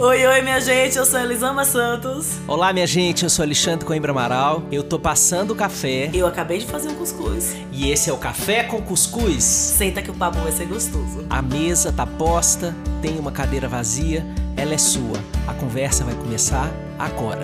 Oi, 0.00 0.24
oi, 0.24 0.42
minha 0.42 0.60
gente, 0.60 0.96
eu 0.96 1.04
sou 1.04 1.18
Elisama 1.18 1.64
Santos. 1.64 2.38
Olá, 2.46 2.72
minha 2.72 2.86
gente, 2.86 3.24
eu 3.24 3.28
sou 3.28 3.42
Alexandre 3.42 3.84
Coimbra 3.84 4.12
Amaral. 4.12 4.62
Eu 4.70 4.84
tô 4.84 4.96
passando 4.96 5.50
o 5.50 5.56
café. 5.56 6.08
Eu 6.14 6.24
acabei 6.24 6.58
de 6.58 6.66
fazer 6.66 6.88
um 6.88 6.94
cuscuz. 6.94 7.56
E 7.72 7.90
esse 7.90 8.08
é 8.08 8.12
o 8.12 8.16
Café 8.16 8.62
com 8.62 8.80
Cuscuz. 8.80 9.42
Senta 9.42 10.00
que 10.00 10.08
o 10.08 10.14
papo 10.14 10.38
vai 10.38 10.52
ser 10.52 10.66
gostoso. 10.66 11.26
A 11.28 11.42
mesa 11.42 11.92
tá 11.92 12.06
posta, 12.06 12.76
tem 13.02 13.18
uma 13.18 13.32
cadeira 13.32 13.66
vazia, 13.66 14.24
ela 14.56 14.72
é 14.72 14.78
sua. 14.78 15.18
A 15.48 15.54
conversa 15.54 16.04
vai 16.04 16.14
começar 16.14 16.72
agora. 16.96 17.42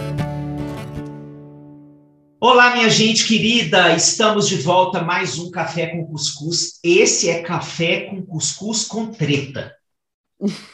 Olá, 2.41 2.73
minha 2.73 2.89
gente 2.89 3.27
querida, 3.27 3.97
estamos 3.97 4.49
de 4.49 4.59
volta 4.59 4.99
a 4.99 5.03
mais 5.03 5.41
um 5.41 5.51
Café 5.51 5.89
com 5.89 6.07
Cuscuz. 6.07 6.79
Esse 6.85 7.29
é 7.29 7.43
Café 7.43 8.03
com 8.03 8.25
Cuscuz 8.25 8.85
com 8.85 9.07
Treta. 9.07 9.73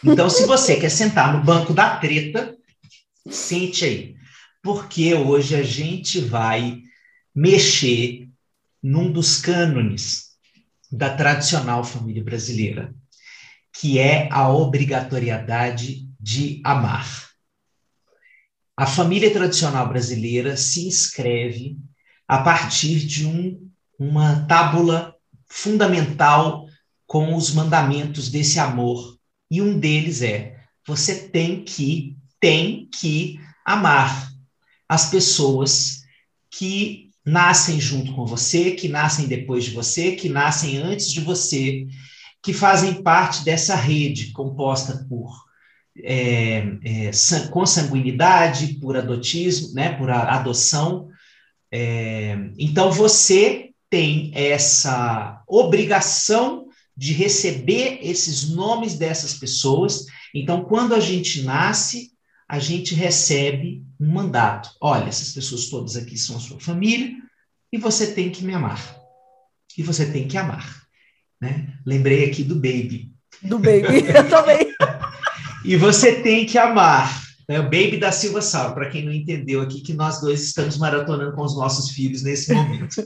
Então, 0.05 0.29
se 0.29 0.46
você 0.46 0.77
quer 0.77 0.91
sentar 0.91 1.32
no 1.37 1.45
banco 1.45 1.73
da 1.73 1.96
treta, 1.96 2.57
sente 3.29 3.84
aí. 3.84 4.16
Porque 4.62 5.15
hoje 5.15 5.55
a 5.55 5.62
gente 5.62 6.20
vai 6.20 6.80
mexer 7.34 8.28
num 8.83 9.11
dos 9.11 9.38
cânones 9.41 10.30
da 10.91 11.14
tradicional 11.14 11.84
família 11.84 12.23
brasileira, 12.25 12.95
que 13.73 13.98
é 13.98 14.28
a 14.33 14.48
obrigatoriedade 14.48 16.09
de 16.19 16.61
amar. 16.64 17.30
A 18.77 18.87
família 18.87 19.30
tradicional 19.30 19.89
brasileira 19.89 20.56
se 20.56 20.87
inscreve 20.87 21.77
a 22.27 22.39
partir 22.39 22.98
de 23.06 23.27
um, 23.27 23.70
uma 23.98 24.47
tábula 24.47 25.14
fundamental 25.47 26.66
com 27.06 27.37
os 27.37 27.52
mandamentos 27.52 28.30
desse 28.30 28.59
amor 28.59 29.20
e 29.50 29.60
um 29.60 29.78
deles 29.78 30.22
é: 30.22 30.56
você 30.86 31.28
tem 31.28 31.64
que, 31.64 32.16
tem 32.38 32.88
que 32.92 33.41
amar 33.64 34.30
as 34.88 35.10
pessoas 35.10 36.02
que 36.50 37.11
nascem 37.25 37.80
junto 37.80 38.14
com 38.14 38.25
você, 38.25 38.72
que 38.72 38.88
nascem 38.88 39.27
depois 39.27 39.64
de 39.64 39.70
você, 39.70 40.12
que 40.12 40.28
nascem 40.28 40.78
antes 40.78 41.12
de 41.12 41.20
você, 41.20 41.86
que 42.42 42.52
fazem 42.52 43.02
parte 43.02 43.44
dessa 43.44 43.75
rede 43.75 44.33
composta 44.33 45.06
por 45.08 45.30
é, 45.98 46.58
é, 46.84 47.10
consanguinidade, 47.50 48.75
por 48.75 48.97
adotismo, 48.97 49.75
né, 49.75 49.97
por 49.97 50.10
adoção. 50.10 51.08
É, 51.70 52.36
então 52.58 52.91
você 52.91 53.70
tem 53.91 54.32
essa 54.34 55.42
obrigação 55.47 56.69
de 57.01 57.15
receber 57.15 57.98
esses 58.03 58.51
nomes 58.51 58.98
dessas 58.98 59.33
pessoas. 59.33 60.05
Então, 60.34 60.65
quando 60.65 60.95
a 60.95 61.01
gente 61.01 61.43
nasce, 61.43 62.12
a 62.47 62.59
gente 62.59 62.95
recebe 62.95 63.83
um 63.98 64.12
mandato. 64.12 64.69
Olha, 64.79 65.09
essas 65.09 65.33
pessoas 65.33 65.71
todas 65.71 65.97
aqui 65.97 66.19
são 66.19 66.37
a 66.37 66.41
sua 66.41 66.61
família 66.61 67.17
e 67.73 67.78
você 67.78 68.12
tem 68.12 68.28
que 68.28 68.45
me 68.45 68.53
amar. 68.53 68.98
E 69.78 69.83
você 69.83 70.12
tem 70.12 70.28
que 70.28 70.37
amar. 70.37 70.83
Né? 71.41 71.73
Lembrei 71.87 72.28
aqui 72.28 72.45
do 72.45 72.56
Baby. 72.56 73.15
Do 73.41 73.59
Baby, 73.59 74.05
eu 74.15 74.28
também. 74.28 74.75
e 75.65 75.77
você 75.77 76.21
tem 76.21 76.45
que 76.45 76.59
amar. 76.59 77.19
Né? 77.48 77.61
O 77.61 77.62
Baby 77.62 77.97
da 77.97 78.12
Silva 78.12 78.43
Sal, 78.43 78.75
para 78.75 78.91
quem 78.91 79.06
não 79.06 79.12
entendeu 79.12 79.62
aqui, 79.62 79.81
que 79.81 79.95
nós 79.95 80.21
dois 80.21 80.43
estamos 80.43 80.77
maratonando 80.77 81.34
com 81.34 81.45
os 81.45 81.56
nossos 81.56 81.93
filhos 81.93 82.23
nesse 82.23 82.53
momento. 82.53 83.03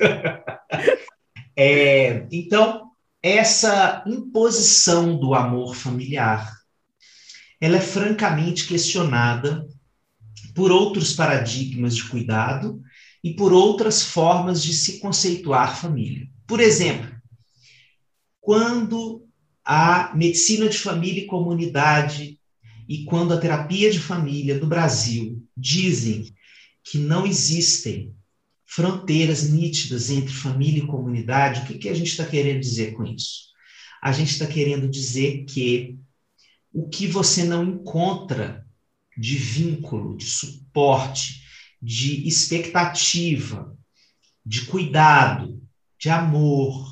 é, 1.57 2.27
então, 2.33 2.84
essa 3.25 4.05
imposição 4.07 5.19
do 5.19 5.35
amor 5.35 5.75
familiar, 5.75 6.55
ela 7.59 7.79
é 7.79 7.81
francamente 7.81 8.67
questionada 8.67 9.67
por 10.55 10.71
outros 10.71 11.15
paradigmas 11.15 11.97
de 11.97 12.05
cuidado 12.05 12.83
e 13.23 13.33
por 13.33 13.51
outras 13.51 14.03
formas 14.03 14.63
de 14.63 14.75
se 14.75 15.01
conceituar 15.01 15.75
família. 15.75 16.29
Por 16.47 16.61
exemplo, 16.61 17.11
quando 18.43 19.27
a 19.65 20.15
medicina 20.15 20.69
de 20.69 20.77
família 20.77 21.23
e 21.23 21.27
comunidade 21.27 22.39
e 22.87 23.05
quando 23.05 23.33
a 23.33 23.41
terapia 23.41 23.91
de 23.91 24.01
família 24.01 24.59
no 24.59 24.67
Brasil 24.67 25.43
dizem 25.57 26.31
que 26.83 26.99
não 26.99 27.27
existem 27.27 28.15
fronteiras 28.75 29.49
nítidas 29.51 30.11
entre 30.11 30.35
família 30.35 30.83
e 30.83 30.87
comunidade, 30.87 31.61
o 31.61 31.65
que, 31.65 31.79
que 31.79 31.89
a 31.89 31.95
gente 31.95 32.09
está 32.09 32.27
querendo 32.27 32.59
dizer 32.59 32.93
com 32.95 33.05
isso? 33.05 33.53
A 34.03 34.11
gente 34.11 34.33
está 34.33 34.49
querendo 34.49 34.89
dizer 34.89 35.45
que 35.45 35.97
o 36.73 36.89
que 36.89 37.07
você 37.07 37.45
não 37.45 37.63
encontra 37.63 38.67
de 39.17 39.37
vínculo, 39.37 40.17
de 40.17 40.25
suporte, 40.25 41.45
de 41.81 42.27
expectativa, 42.27 43.73
de 44.45 44.67
cuidado, 44.67 45.63
de 45.97 46.11
amor, 46.11 46.85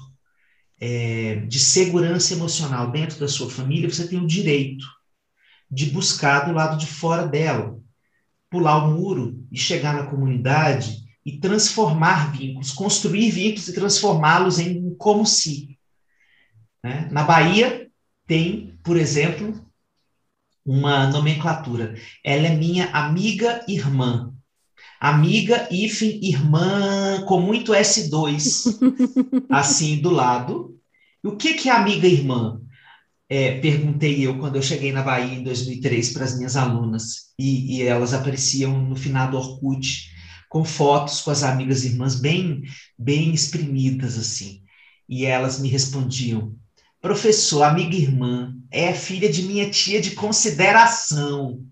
é, 0.79 1.35
de 1.47 1.59
segurança 1.59 2.33
emocional 2.33 2.93
dentro 2.93 3.19
da 3.19 3.27
sua 3.27 3.51
família, 3.51 3.91
você 3.91 4.07
tem 4.07 4.21
o 4.21 4.27
direito 4.27 4.87
de 5.69 5.87
buscar 5.87 6.47
do 6.47 6.53
lado 6.53 6.79
de 6.79 6.87
fora 6.87 7.27
dela, 7.27 7.77
pular 8.49 8.85
o 8.85 8.93
muro 8.93 9.45
e 9.51 9.59
chegar 9.59 9.95
na 9.95 10.07
comunidade 10.07 11.02
e 11.25 11.39
transformar 11.39 12.33
vínculos, 12.33 12.73
construir 12.73 13.31
vínculos 13.31 13.69
e 13.69 13.75
transformá-los 13.75 14.59
em 14.59 14.95
como 14.97 15.25
se. 15.25 15.79
Né? 16.83 17.09
Na 17.13 17.23
Bahia 17.23 17.89
tem, 18.27 18.79
por 18.83 18.97
exemplo, 18.97 19.65
uma 20.65 21.07
nomenclatura. 21.07 21.95
Ela 22.25 22.49
é 22.49 22.57
minha 22.57 22.87
amiga 22.91 23.65
irmã. 23.69 24.33
Amiga, 25.01 25.69
hífen, 25.71 26.21
irmã, 26.23 27.23
com 27.27 27.41
muito 27.41 27.73
S2, 27.73 28.79
assim 29.51 30.01
do 30.01 30.11
lado. 30.11 30.79
E 31.23 31.29
o 31.29 31.37
que, 31.37 31.55
que 31.55 31.69
é 31.69 31.73
amiga 31.73 32.07
irmã? 32.07 32.61
É, 33.29 33.59
perguntei 33.61 34.27
eu 34.27 34.39
quando 34.39 34.57
eu 34.57 34.63
cheguei 34.63 34.93
na 34.93 35.03
Bahia 35.03 35.39
em 35.39 35.43
2003 35.43 36.13
para 36.13 36.25
as 36.25 36.37
minhas 36.37 36.55
alunas, 36.55 37.33
e, 37.39 37.79
e 37.79 37.83
elas 37.83 38.13
apareciam 38.13 38.79
no 38.79 38.95
final 38.95 39.31
do 39.31 39.39
Orkut, 39.39 40.12
com 40.53 40.67
fotos 40.67 41.23
com 41.23 41.31
as 41.31 41.43
amigas 41.43 41.83
e 41.83 41.87
irmãs 41.87 42.15
bem, 42.15 42.63
bem 42.99 43.33
exprimidas, 43.33 44.19
assim. 44.19 44.63
E 45.09 45.25
elas 45.25 45.59
me 45.59 45.67
respondiam: 45.67 46.55
professor, 47.01 47.63
amiga 47.63 47.97
irmã, 47.97 48.55
é 48.71 48.93
filha 48.93 49.33
de 49.33 49.45
minha 49.45 49.71
tia 49.71 49.99
de 49.99 50.11
consideração. 50.11 51.65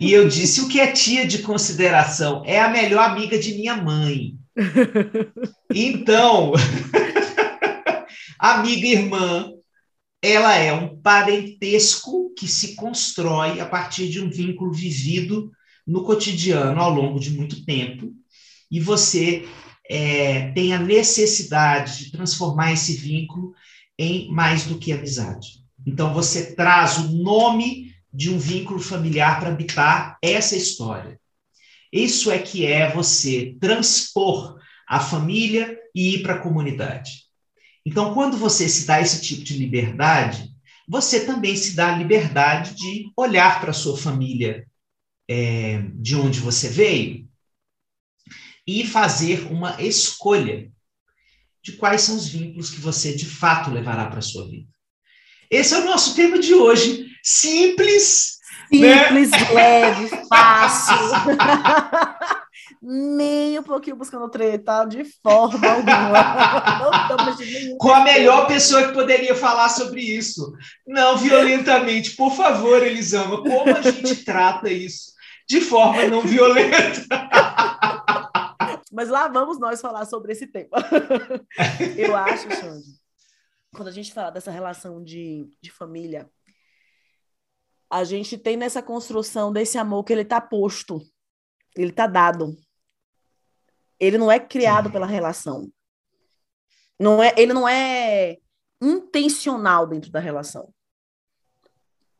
e 0.00 0.12
eu 0.12 0.28
disse: 0.28 0.62
o 0.62 0.68
que 0.68 0.80
é 0.80 0.90
tia 0.90 1.24
de 1.24 1.38
consideração? 1.38 2.42
É 2.44 2.60
a 2.60 2.68
melhor 2.68 3.08
amiga 3.08 3.38
de 3.38 3.54
minha 3.54 3.76
mãe. 3.76 4.34
Então, 5.76 6.52
amiga 8.38 8.86
irmã, 8.86 9.50
ela 10.22 10.54
é 10.54 10.72
um 10.72 10.96
parentesco 11.00 12.32
que 12.38 12.46
se 12.46 12.76
constrói 12.76 13.58
a 13.58 13.66
partir 13.66 14.08
de 14.08 14.20
um 14.20 14.30
vínculo 14.30 14.72
vivido 14.72 15.50
no 15.86 16.04
cotidiano 16.04 16.80
ao 16.80 16.92
longo 16.92 17.18
de 17.18 17.30
muito 17.30 17.64
tempo, 17.64 18.12
e 18.70 18.80
você 18.80 19.46
é, 19.88 20.50
tem 20.52 20.72
a 20.72 20.78
necessidade 20.78 22.04
de 22.04 22.12
transformar 22.12 22.72
esse 22.72 22.94
vínculo 22.94 23.52
em 23.98 24.30
mais 24.30 24.64
do 24.64 24.78
que 24.78 24.92
amizade. 24.92 25.64
Então, 25.86 26.14
você 26.14 26.54
traz 26.54 26.98
o 26.98 27.12
nome 27.22 27.94
de 28.12 28.30
um 28.30 28.38
vínculo 28.38 28.80
familiar 28.80 29.38
para 29.38 29.50
habitar 29.50 30.18
essa 30.22 30.56
história. 30.56 31.20
Isso 31.92 32.30
é 32.30 32.38
que 32.38 32.64
é 32.64 32.90
você 32.90 33.56
transpor 33.60 34.58
a 34.88 35.00
família 35.00 35.78
e 35.94 36.14
ir 36.14 36.22
para 36.22 36.34
a 36.34 36.40
comunidade. 36.40 37.24
Então, 37.86 38.14
quando 38.14 38.36
você 38.36 38.68
se 38.68 38.86
dá 38.86 39.00
esse 39.00 39.20
tipo 39.20 39.44
de 39.44 39.56
liberdade, 39.56 40.50
você 40.88 41.24
também 41.24 41.56
se 41.56 41.76
dá 41.76 41.94
a 41.94 41.98
liberdade 41.98 42.74
de 42.74 43.10
olhar 43.16 43.60
para 43.60 43.70
a 43.70 43.74
sua 43.74 43.96
família 43.96 44.66
é, 45.28 45.82
de 45.94 46.16
onde 46.16 46.40
você 46.40 46.68
veio 46.68 47.28
e 48.66 48.86
fazer 48.86 49.46
uma 49.50 49.80
escolha 49.80 50.70
de 51.62 51.72
quais 51.72 52.02
são 52.02 52.16
os 52.16 52.28
vínculos 52.28 52.70
que 52.70 52.80
você 52.80 53.14
de 53.14 53.26
fato 53.26 53.70
levará 53.70 54.06
para 54.06 54.18
a 54.18 54.22
sua 54.22 54.46
vida. 54.46 54.68
Esse 55.50 55.74
é 55.74 55.78
o 55.78 55.84
nosso 55.84 56.14
tema 56.14 56.38
de 56.38 56.54
hoje. 56.54 57.06
Simples. 57.22 58.38
Né? 58.72 59.04
Simples, 59.04 59.30
né? 59.30 59.50
leve, 59.52 60.08
fácil. 60.28 60.96
Nem 62.86 63.58
um 63.58 63.62
pouquinho 63.62 63.96
buscando 63.96 64.28
treta, 64.28 64.84
de 64.84 65.04
forma 65.22 65.66
alguma. 65.66 66.86
Com 67.78 67.90
a 67.90 68.04
melhor 68.04 68.46
pessoa 68.46 68.86
que 68.86 68.92
poderia 68.92 69.34
falar 69.34 69.70
sobre 69.70 70.02
isso. 70.02 70.52
Não 70.86 71.16
violentamente. 71.16 72.10
Por 72.10 72.36
favor, 72.36 72.82
Elisama, 72.82 73.42
como 73.42 73.74
a 73.74 73.80
gente 73.80 74.16
trata 74.16 74.70
isso? 74.70 75.13
De 75.48 75.60
forma 75.60 76.06
não 76.06 76.22
violenta. 76.22 77.06
Mas 78.92 79.08
lá 79.08 79.28
vamos 79.28 79.58
nós 79.58 79.80
falar 79.80 80.04
sobre 80.06 80.32
esse 80.32 80.46
tema. 80.46 80.76
Eu 81.96 82.16
acho, 82.16 82.48
Xande, 82.50 83.00
quando 83.74 83.88
a 83.88 83.92
gente 83.92 84.12
fala 84.12 84.30
dessa 84.30 84.50
relação 84.50 85.02
de, 85.02 85.48
de 85.60 85.70
família, 85.70 86.30
a 87.90 88.04
gente 88.04 88.38
tem 88.38 88.56
nessa 88.56 88.82
construção 88.82 89.52
desse 89.52 89.78
amor 89.78 90.04
que 90.04 90.12
ele 90.12 90.22
está 90.22 90.40
posto, 90.40 91.00
ele 91.76 91.90
está 91.90 92.06
dado. 92.06 92.56
Ele 93.98 94.18
não 94.18 94.30
é 94.30 94.38
criado 94.38 94.90
pela 94.90 95.06
relação. 95.06 95.70
Não 96.98 97.22
é, 97.22 97.34
ele 97.36 97.52
não 97.52 97.68
é 97.68 98.38
intencional 98.80 99.86
dentro 99.86 100.10
da 100.10 100.20
relação. 100.20 100.72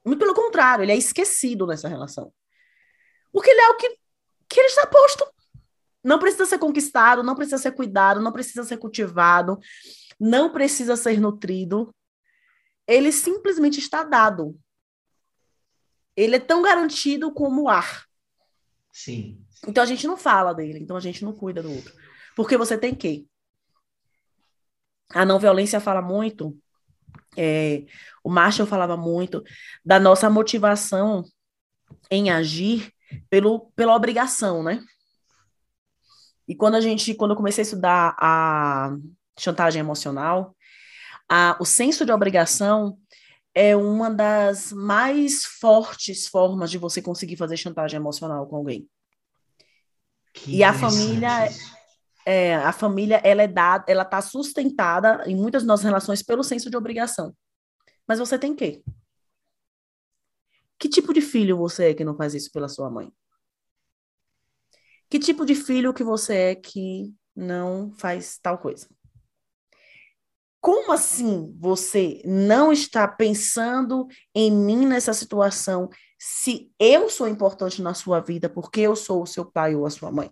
Muito 0.04 0.18
pelo 0.18 0.34
contrário, 0.34 0.82
ele 0.82 0.92
é 0.92 0.96
esquecido 0.96 1.66
nessa 1.66 1.88
relação. 1.88 2.32
Porque 3.34 3.50
ele 3.50 3.60
é 3.60 3.68
o 3.70 3.76
que, 3.76 3.98
que 4.48 4.60
ele 4.60 4.68
está 4.68 4.86
posto. 4.86 5.26
Não 6.04 6.20
precisa 6.20 6.46
ser 6.46 6.58
conquistado, 6.58 7.20
não 7.24 7.34
precisa 7.34 7.58
ser 7.58 7.72
cuidado, 7.72 8.20
não 8.20 8.30
precisa 8.30 8.62
ser 8.62 8.76
cultivado, 8.76 9.58
não 10.20 10.52
precisa 10.52 10.94
ser 10.94 11.20
nutrido. 11.20 11.92
Ele 12.86 13.10
simplesmente 13.10 13.80
está 13.80 14.04
dado. 14.04 14.56
Ele 16.16 16.36
é 16.36 16.38
tão 16.38 16.62
garantido 16.62 17.32
como 17.32 17.62
o 17.62 17.68
ar. 17.68 18.06
Sim. 18.92 19.44
Então 19.66 19.82
a 19.82 19.86
gente 19.86 20.06
não 20.06 20.16
fala 20.16 20.54
dele, 20.54 20.78
então 20.78 20.96
a 20.96 21.00
gente 21.00 21.24
não 21.24 21.32
cuida 21.32 21.60
do 21.60 21.72
outro. 21.72 21.92
Porque 22.36 22.56
você 22.56 22.78
tem 22.78 22.94
que. 22.94 23.26
A 25.10 25.24
não 25.24 25.40
violência 25.40 25.80
fala 25.80 26.00
muito, 26.00 26.56
é, 27.36 27.84
o 28.22 28.30
Marshall 28.30 28.66
falava 28.66 28.96
muito 28.96 29.42
da 29.84 29.98
nossa 29.98 30.30
motivação 30.30 31.24
em 32.10 32.30
agir 32.30 32.93
pelo, 33.28 33.72
pela 33.76 33.94
obrigação, 33.94 34.62
né? 34.62 34.82
E 36.46 36.54
quando 36.54 36.74
a 36.74 36.80
gente, 36.80 37.14
quando 37.14 37.32
eu 37.32 37.36
comecei 37.36 37.62
a 37.62 37.64
estudar 37.66 38.16
a 38.18 38.96
chantagem 39.38 39.80
emocional, 39.80 40.54
a, 41.28 41.56
o 41.58 41.64
senso 41.64 42.04
de 42.04 42.12
obrigação 42.12 42.98
é 43.54 43.74
uma 43.76 44.10
das 44.10 44.72
mais 44.72 45.44
fortes 45.44 46.26
formas 46.26 46.70
de 46.70 46.76
você 46.76 47.00
conseguir 47.00 47.36
fazer 47.36 47.56
chantagem 47.56 47.96
emocional 47.96 48.46
com 48.46 48.56
alguém. 48.56 48.88
Que 50.32 50.56
e 50.56 50.64
a 50.64 50.74
família 50.74 51.48
é, 52.26 52.56
a 52.56 52.72
família 52.72 53.20
ela 53.22 53.42
é 53.42 53.48
dada, 53.48 53.84
ela 53.86 54.02
está 54.02 54.20
sustentada 54.20 55.22
em 55.26 55.36
muitas 55.36 55.62
das 55.62 55.68
nossas 55.68 55.84
relações 55.84 56.22
pelo 56.22 56.42
senso 56.42 56.70
de 56.70 56.76
obrigação. 56.76 57.34
Mas 58.08 58.18
você 58.18 58.38
tem 58.38 58.54
que. 58.54 58.82
Que 60.84 60.88
tipo 60.90 61.14
de 61.14 61.22
filho 61.22 61.56
você 61.56 61.84
é 61.84 61.94
que 61.94 62.04
não 62.04 62.14
faz 62.14 62.34
isso 62.34 62.52
pela 62.52 62.68
sua 62.68 62.90
mãe? 62.90 63.10
Que 65.08 65.18
tipo 65.18 65.46
de 65.46 65.54
filho 65.54 65.94
que 65.94 66.04
você 66.04 66.34
é 66.34 66.54
que 66.54 67.10
não 67.34 67.90
faz 67.96 68.36
tal 68.36 68.58
coisa? 68.58 68.86
Como 70.60 70.92
assim 70.92 71.56
você 71.58 72.20
não 72.26 72.70
está 72.70 73.08
pensando 73.08 74.06
em 74.34 74.50
mim 74.52 74.84
nessa 74.84 75.14
situação 75.14 75.88
se 76.18 76.70
eu 76.78 77.08
sou 77.08 77.26
importante 77.28 77.80
na 77.80 77.94
sua 77.94 78.20
vida 78.20 78.46
porque 78.50 78.82
eu 78.82 78.94
sou 78.94 79.22
o 79.22 79.26
seu 79.26 79.50
pai 79.50 79.74
ou 79.74 79.86
a 79.86 79.90
sua 79.90 80.12
mãe? 80.12 80.30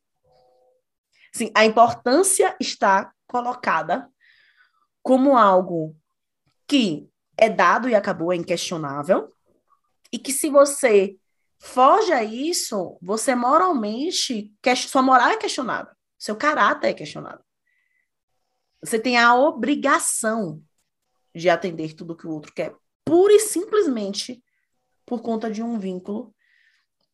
Sim, 1.32 1.50
a 1.54 1.64
importância 1.64 2.54
está 2.60 3.10
colocada 3.26 4.06
como 5.02 5.34
algo 5.34 5.96
que 6.68 7.08
é 7.38 7.48
dado 7.48 7.88
e 7.88 7.94
acabou, 7.94 8.34
é 8.34 8.36
inquestionável, 8.36 9.32
e 10.12 10.18
que 10.18 10.32
se 10.32 10.50
você 10.50 11.16
foge 11.58 12.12
a 12.12 12.22
isso, 12.22 12.98
você 13.00 13.34
moralmente, 13.34 14.52
sua 14.76 15.00
moral 15.00 15.28
é 15.28 15.36
questionada, 15.36 15.96
seu 16.18 16.36
caráter 16.36 16.88
é 16.88 16.94
questionado. 16.94 17.42
Você 18.82 18.98
tem 18.98 19.16
a 19.16 19.34
obrigação 19.34 20.62
de 21.34 21.48
atender 21.48 21.94
tudo 21.94 22.16
que 22.16 22.26
o 22.26 22.30
outro 22.30 22.52
quer, 22.52 22.74
pura 23.04 23.32
e 23.32 23.40
simplesmente 23.40 24.42
por 25.06 25.22
conta 25.22 25.50
de 25.50 25.62
um 25.62 25.78
vínculo, 25.78 26.34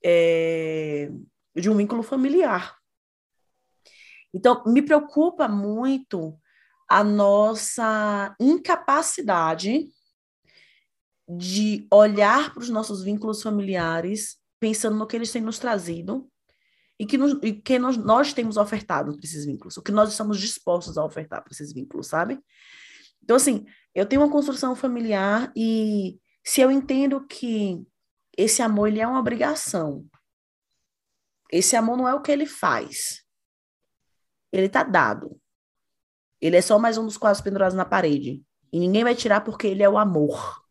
é, 0.05 1.11
de 1.55 1.71
um 1.71 1.77
vínculo 1.77 2.03
familiar. 2.03 2.77
Então, 4.33 4.63
me 4.67 4.83
preocupa 4.83 5.47
muito 5.47 6.39
a 6.89 7.05
nossa 7.05 8.35
incapacidade 8.41 9.93
de 11.29 11.87
olhar 11.93 12.55
para 12.55 12.63
os 12.63 12.71
nossos 12.71 13.03
vínculos 13.03 13.43
familiares, 13.43 14.39
pensando 14.59 14.97
no 14.97 15.07
que 15.07 15.15
eles 15.15 15.31
têm 15.31 15.43
nos 15.43 15.59
trazido 15.59 16.27
e 16.99 17.05
que, 17.05 17.19
nos, 17.19 17.39
e 17.43 17.53
que 17.53 17.79
nós, 17.79 17.97
nós 17.97 18.33
temos 18.33 18.57
ofertado 18.57 19.13
para 19.13 19.25
esses 19.25 19.45
vínculos, 19.45 19.77
o 19.77 19.83
que 19.83 19.93
nós 19.93 20.11
estamos 20.11 20.41
dispostos 20.41 20.97
a 20.97 21.05
ofertar 21.05 21.43
para 21.45 21.53
esses 21.53 21.73
vínculos, 21.73 22.07
sabe? 22.07 22.41
Então, 23.23 23.37
assim, 23.37 23.67
eu 23.95 24.07
tenho 24.07 24.23
uma 24.23 24.31
construção 24.31 24.75
familiar 24.75 25.53
e 25.55 26.19
se 26.43 26.63
eu 26.63 26.71
entendo 26.71 27.27
que 27.27 27.87
esse 28.37 28.63
amor 28.63 28.89
ele 28.89 29.01
é 29.01 29.07
uma 29.07 29.21
obrigação, 29.21 30.07
esse 31.53 31.77
amor 31.77 31.97
não 31.97 32.09
é 32.09 32.15
o 32.15 32.23
que 32.23 32.33
ele 32.33 32.47
faz, 32.47 33.23
ele 34.51 34.67
está 34.67 34.83
dado. 34.83 35.39
Ele 36.41 36.57
é 36.57 36.63
só 36.63 36.79
mais 36.79 36.97
um 36.97 37.05
dos 37.05 37.17
quadros 37.17 37.43
pendurados 37.43 37.75
na 37.75 37.85
parede. 37.85 38.43
E 38.73 38.79
ninguém 38.79 39.03
vai 39.03 39.15
tirar 39.15 39.41
porque 39.41 39.67
ele 39.67 39.83
é 39.83 39.89
o 39.89 39.99
amor 39.99 40.68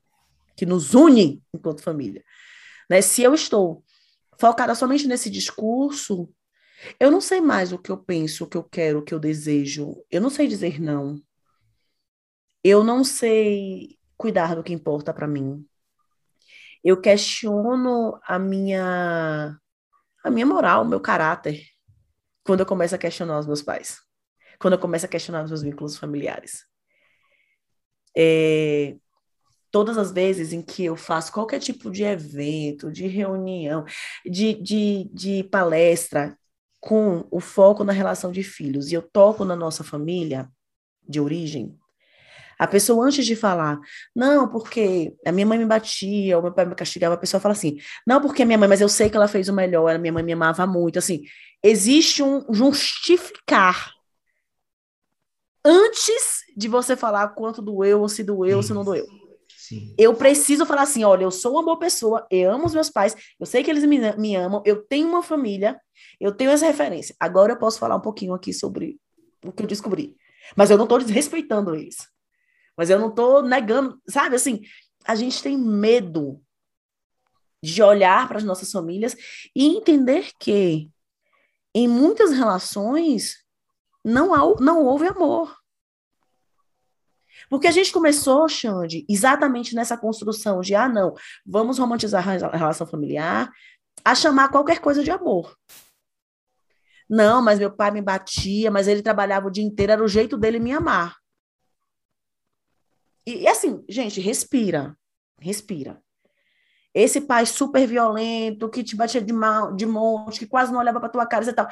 que 0.57 0.65
nos 0.65 0.94
une 0.94 1.42
enquanto 1.54 1.81
família. 1.81 2.24
Né? 2.89 3.01
Se 3.01 3.21
eu 3.21 3.33
estou 3.33 3.86
focada 4.39 4.75
somente 4.75 5.07
nesse 5.07 5.30
discurso, 5.30 6.30
eu 7.00 7.09
não 7.12 7.21
sei 7.21 7.39
mais 7.39 7.71
o 7.71 7.80
que 7.80 7.92
eu 7.92 7.98
penso, 7.98 8.44
o 8.44 8.48
que 8.48 8.57
eu 8.57 8.63
quero, 8.63 9.00
o 9.00 9.04
que 9.04 9.13
eu 9.13 9.19
desejo. 9.19 10.04
Eu 10.12 10.19
não 10.19 10.30
sei 10.30 10.48
dizer 10.48 10.81
não. 10.81 11.21
Eu 12.63 12.83
não 12.83 13.04
sei 13.04 13.98
cuidar 14.18 14.56
do 14.56 14.63
que 14.63 14.74
importa 14.74 15.13
para 15.13 15.27
mim. 15.27 15.65
Eu 16.83 17.00
questiono 17.00 18.19
a 18.24 18.39
minha 18.39 19.57
a 20.24 20.30
minha 20.30 20.45
moral, 20.45 20.83
o 20.83 20.88
meu 20.88 21.00
caráter 21.00 21.63
quando 22.44 22.62
eu 22.62 22.65
começo 22.65 22.95
a 22.95 22.98
questionar 22.98 23.39
os 23.39 23.45
meus 23.45 23.62
pais, 23.62 24.00
quando 24.57 24.74
eu 24.74 24.80
começo 24.80 25.06
a 25.06 25.09
questionar 25.09 25.44
os 25.44 25.51
meus 25.51 25.62
vínculos 25.62 25.98
familiares. 25.98 26.65
É, 28.15 28.95
todas 29.72 29.98
as 29.98 30.12
vezes 30.12 30.54
em 30.54 30.62
que 30.62 30.86
eu 30.86 30.96
faço 30.96 31.31
qualquer 31.31 31.60
tipo 31.60 31.90
de 31.90 32.04
evento, 32.04 32.92
de 32.92 33.08
reunião, 33.08 33.86
de, 34.25 34.54
de, 34.56 35.10
de 35.14 35.44
palestra 35.46 36.38
com 36.80 37.28
o 37.31 37.40
foco 37.40 37.84
na 37.84 37.94
relação 37.94 38.31
de 38.31 38.44
filhos, 38.44 38.92
e 38.92 38.96
eu 38.96 39.02
toco 39.02 39.44
na 39.44 39.56
nossa 39.56 39.84
família 39.84 40.50
de 41.08 41.19
origem, 41.19 41.78
a 42.60 42.66
pessoa, 42.66 43.06
antes 43.06 43.25
de 43.25 43.36
falar, 43.36 43.80
não, 44.16 44.48
porque 44.48 45.16
a 45.25 45.31
minha 45.31 45.46
mãe 45.46 45.60
me 45.60 45.66
batia, 45.66 46.36
ou 46.38 46.42
meu 46.42 46.52
pai 46.52 46.66
me 46.66 46.74
castigava, 46.74 47.14
a 47.14 47.18
pessoa 47.18 47.40
fala 47.40 47.52
assim, 47.52 47.78
não, 48.06 48.19
porque 48.19 48.42
a 48.42 48.46
minha 48.46 48.58
mãe, 48.58 48.68
mas 48.68 48.81
eu 48.81 48.90
sei 48.90 49.10
que 49.10 49.16
ela 49.16 49.28
fez 49.28 49.48
o 49.48 49.54
melhor, 49.54 49.94
a 49.94 50.00
minha 50.00 50.12
mãe 50.12 50.24
me 50.24 50.34
amava 50.34 50.66
muito. 50.66 50.97
Assim, 50.97 51.21
existe 51.62 52.24
um 52.24 52.52
justificar 52.52 53.92
antes 55.64 56.45
de 56.56 56.68
você 56.68 56.95
falar 56.95 57.28
quanto 57.30 57.62
doeu, 57.62 58.02
ou 58.02 58.09
se 58.09 58.24
doeu, 58.24 58.57
ou 58.57 58.64
se 58.64 58.74
não 58.74 58.83
doeu. 58.83 59.06
Eu 59.97 60.14
preciso 60.14 60.66
falar 60.66 60.83
assim: 60.83 61.04
olha, 61.04 61.24
eu 61.24 61.31
sou 61.31 61.54
uma 61.54 61.64
boa 61.64 61.80
pessoa, 61.80 62.26
eu 62.30 62.52
amo 62.52 62.66
os 62.66 62.74
meus 62.74 62.90
pais, 62.90 63.16
eu 63.40 63.45
sei 63.45 63.64
que 63.64 63.69
eles 63.69 63.83
me, 63.86 64.00
me 64.18 64.36
amam, 64.36 64.62
eu 64.66 64.83
tenho 64.83 65.07
uma 65.07 65.24
família, 65.24 65.80
eu 66.19 66.31
tenho 66.31 66.52
essa 66.52 66.66
referência. 66.66 67.16
Agora 67.19 67.54
eu 67.54 67.57
posso 67.57 67.80
falar 67.80 67.95
um 67.95 68.02
pouquinho 68.02 68.33
aqui 68.33 68.54
sobre 68.54 69.00
o 69.44 69.52
que 69.52 69.64
eu 69.64 69.68
descobri. 69.68 70.16
Mas 70.56 70.69
eu 70.69 70.78
não 70.78 70.86
estou 70.86 71.00
desrespeitando 71.00 71.76
eles. 71.76 71.97
Mas 72.78 72.90
eu 72.90 73.00
não 73.00 73.09
estou 73.09 73.42
negando, 73.42 74.00
sabe? 74.07 74.36
Assim, 74.36 74.62
a 75.04 75.16
gente 75.16 75.42
tem 75.42 75.57
medo 75.57 76.42
de 77.64 77.81
olhar 77.81 78.28
para 78.28 78.38
as 78.38 78.44
nossas 78.44 78.71
famílias 78.71 79.16
e 79.56 79.66
entender 79.66 80.30
que 80.40 80.90
em 81.74 81.88
muitas 81.88 82.31
relações 82.31 83.44
não, 84.04 84.33
há, 84.33 84.62
não 84.62 84.86
houve 84.86 85.07
amor. 85.07 85.56
Porque 87.49 87.68
a 87.68 87.71
gente 87.71 87.92
começou, 87.92 88.47
Xande, 88.47 89.06
exatamente 89.09 89.75
nessa 89.75 89.97
construção 89.97 90.61
de, 90.61 90.75
ah, 90.75 90.89
não, 90.89 91.13
vamos 91.45 91.77
romantizar 91.77 92.27
a 92.27 92.57
relação 92.57 92.85
familiar, 92.85 93.51
a 94.04 94.16
chamar 94.16 94.49
qualquer 94.49 94.80
coisa 94.80 95.04
de 95.04 95.11
amor. 95.11 95.56
Não, 97.09 97.42
mas 97.42 97.59
meu 97.59 97.71
pai 97.71 97.92
me 97.92 98.01
batia, 98.01 98.69
mas 98.69 98.87
ele 98.87 99.01
trabalhava 99.01 99.47
o 99.47 99.51
dia 99.51 99.63
inteiro, 99.63 99.94
era 99.94 100.04
o 100.04 100.07
jeito 100.07 100.37
dele 100.37 100.59
me 100.59 100.73
amar. 100.73 101.16
E, 103.25 103.44
e 103.44 103.47
assim, 103.47 103.83
gente, 103.87 104.19
respira. 104.19 104.97
Respira. 105.39 106.01
Esse 106.94 107.21
pai 107.21 107.45
super 107.45 107.87
violento, 107.87 108.69
que 108.69 108.83
te 108.83 108.95
batia 108.95 109.21
de, 109.21 109.31
mal, 109.31 109.73
de 109.73 109.85
monte, 109.85 110.39
que 110.39 110.47
quase 110.47 110.71
não 110.71 110.80
olhava 110.80 110.99
para 110.99 111.09
tua 111.09 111.25
cara 111.25 111.47
e 111.47 111.54
tal. 111.54 111.68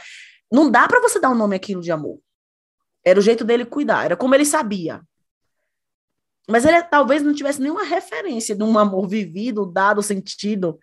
Não 0.51 0.69
dá 0.69 0.87
para 0.87 1.01
você 1.01 1.19
dar 1.19 1.29
um 1.29 1.35
nome 1.35 1.55
aquilo 1.55 1.81
de 1.81 1.91
amor. 1.91 2.19
Era 3.03 3.19
o 3.19 3.21
jeito 3.21 3.43
dele 3.43 3.65
cuidar, 3.65 4.05
era 4.05 4.15
como 4.15 4.35
ele 4.35 4.45
sabia. 4.45 5.01
Mas 6.47 6.65
ele 6.65 6.81
talvez 6.83 7.23
não 7.23 7.33
tivesse 7.33 7.61
nenhuma 7.61 7.83
referência 7.83 8.55
de 8.55 8.63
um 8.63 8.77
amor 8.77 9.07
vivido, 9.07 9.65
dado, 9.65 10.01
sentido, 10.03 10.79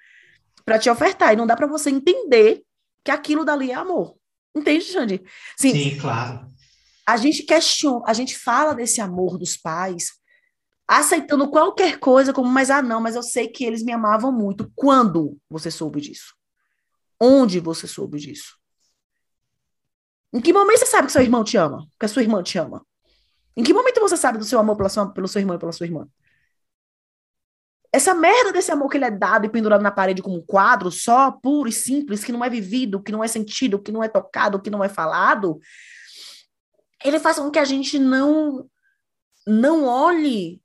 para 0.65 0.79
te 0.79 0.91
ofertar. 0.91 1.33
E 1.33 1.37
não 1.37 1.47
dá 1.47 1.57
para 1.57 1.67
você 1.67 1.91
entender 1.91 2.63
que 3.05 3.11
aquilo 3.11 3.45
dali 3.45 3.71
é 3.71 3.75
amor. 3.75 4.17
Entende, 4.55 4.85
Xande? 4.85 5.23
Sim, 5.57 5.73
Sim, 5.73 5.99
claro. 5.99 6.47
A 7.07 7.17
gente 7.17 7.43
questiona, 7.43 8.03
a 8.07 8.13
gente 8.13 8.39
fala 8.39 8.75
desse 8.75 9.01
amor 9.01 9.39
dos 9.39 9.57
pais 9.57 10.13
aceitando 10.87 11.49
qualquer 11.49 11.99
coisa 11.99 12.33
como, 12.33 12.49
mas 12.49 12.71
ah, 12.71 12.83
não, 12.83 13.01
mas 13.01 13.17
eu 13.17 13.23
sei 13.23 13.49
que 13.49 13.65
eles 13.65 13.83
me 13.83 13.93
amavam 13.93 14.31
muito. 14.31 14.71
Quando 14.75 15.39
você 15.49 15.71
soube 15.71 16.01
disso? 16.01 16.35
Onde 17.21 17.61
você 17.61 17.87
soube 17.87 18.19
disso? 18.19 18.59
Em 20.33 20.41
que 20.41 20.53
momento 20.53 20.81
você 20.81 20.87
sabe 20.87 21.07
que 21.07 21.13
seu 21.13 21.23
irmão 21.23 21.45
te 21.45 21.57
ama? 21.57 21.87
Que 21.99 22.07
a 22.07 22.09
sua 22.09 22.23
irmã 22.23 22.43
te 22.43 22.59
ama? 22.59 22.85
Em 23.57 23.63
que 23.63 23.73
momento 23.73 24.01
você 24.01 24.17
sabe 24.17 24.39
do 24.39 24.45
seu 24.45 24.59
amor 24.59 24.77
pela 24.77 24.89
sua, 24.89 25.13
pelo 25.13 25.29
seu 25.29 25.41
irmão 25.41 25.57
e 25.57 25.59
pela 25.59 25.73
sua 25.73 25.87
irmã? 25.87 26.09
Essa 27.93 28.15
merda 28.15 28.53
desse 28.53 28.73
amor 28.73 28.89
que 28.89 28.97
ele 28.97 29.05
é 29.05 29.11
dado 29.11 29.45
e 29.45 29.51
pendurado 29.51 29.83
na 29.83 29.91
parede 29.91 30.23
como 30.23 30.37
um 30.37 30.47
quadro 30.47 30.91
só, 30.91 31.31
puro 31.31 31.69
e 31.69 31.73
simples, 31.73 32.25
que 32.25 32.33
não 32.33 32.43
é 32.43 32.49
vivido, 32.49 33.03
que 33.03 33.13
não 33.13 33.23
é 33.23 33.29
sentido, 33.29 33.79
que 33.79 33.93
não 33.93 34.03
é 34.03 34.09
tocado, 34.09 34.61
que 34.61 34.71
não 34.71 34.83
é 34.83 34.89
falado, 34.89 35.61
ele 37.05 37.19
faz 37.19 37.39
com 37.39 37.51
que 37.51 37.59
a 37.59 37.65
gente 37.65 37.99
não 37.99 38.69
não 39.47 39.85
olhe 39.85 40.63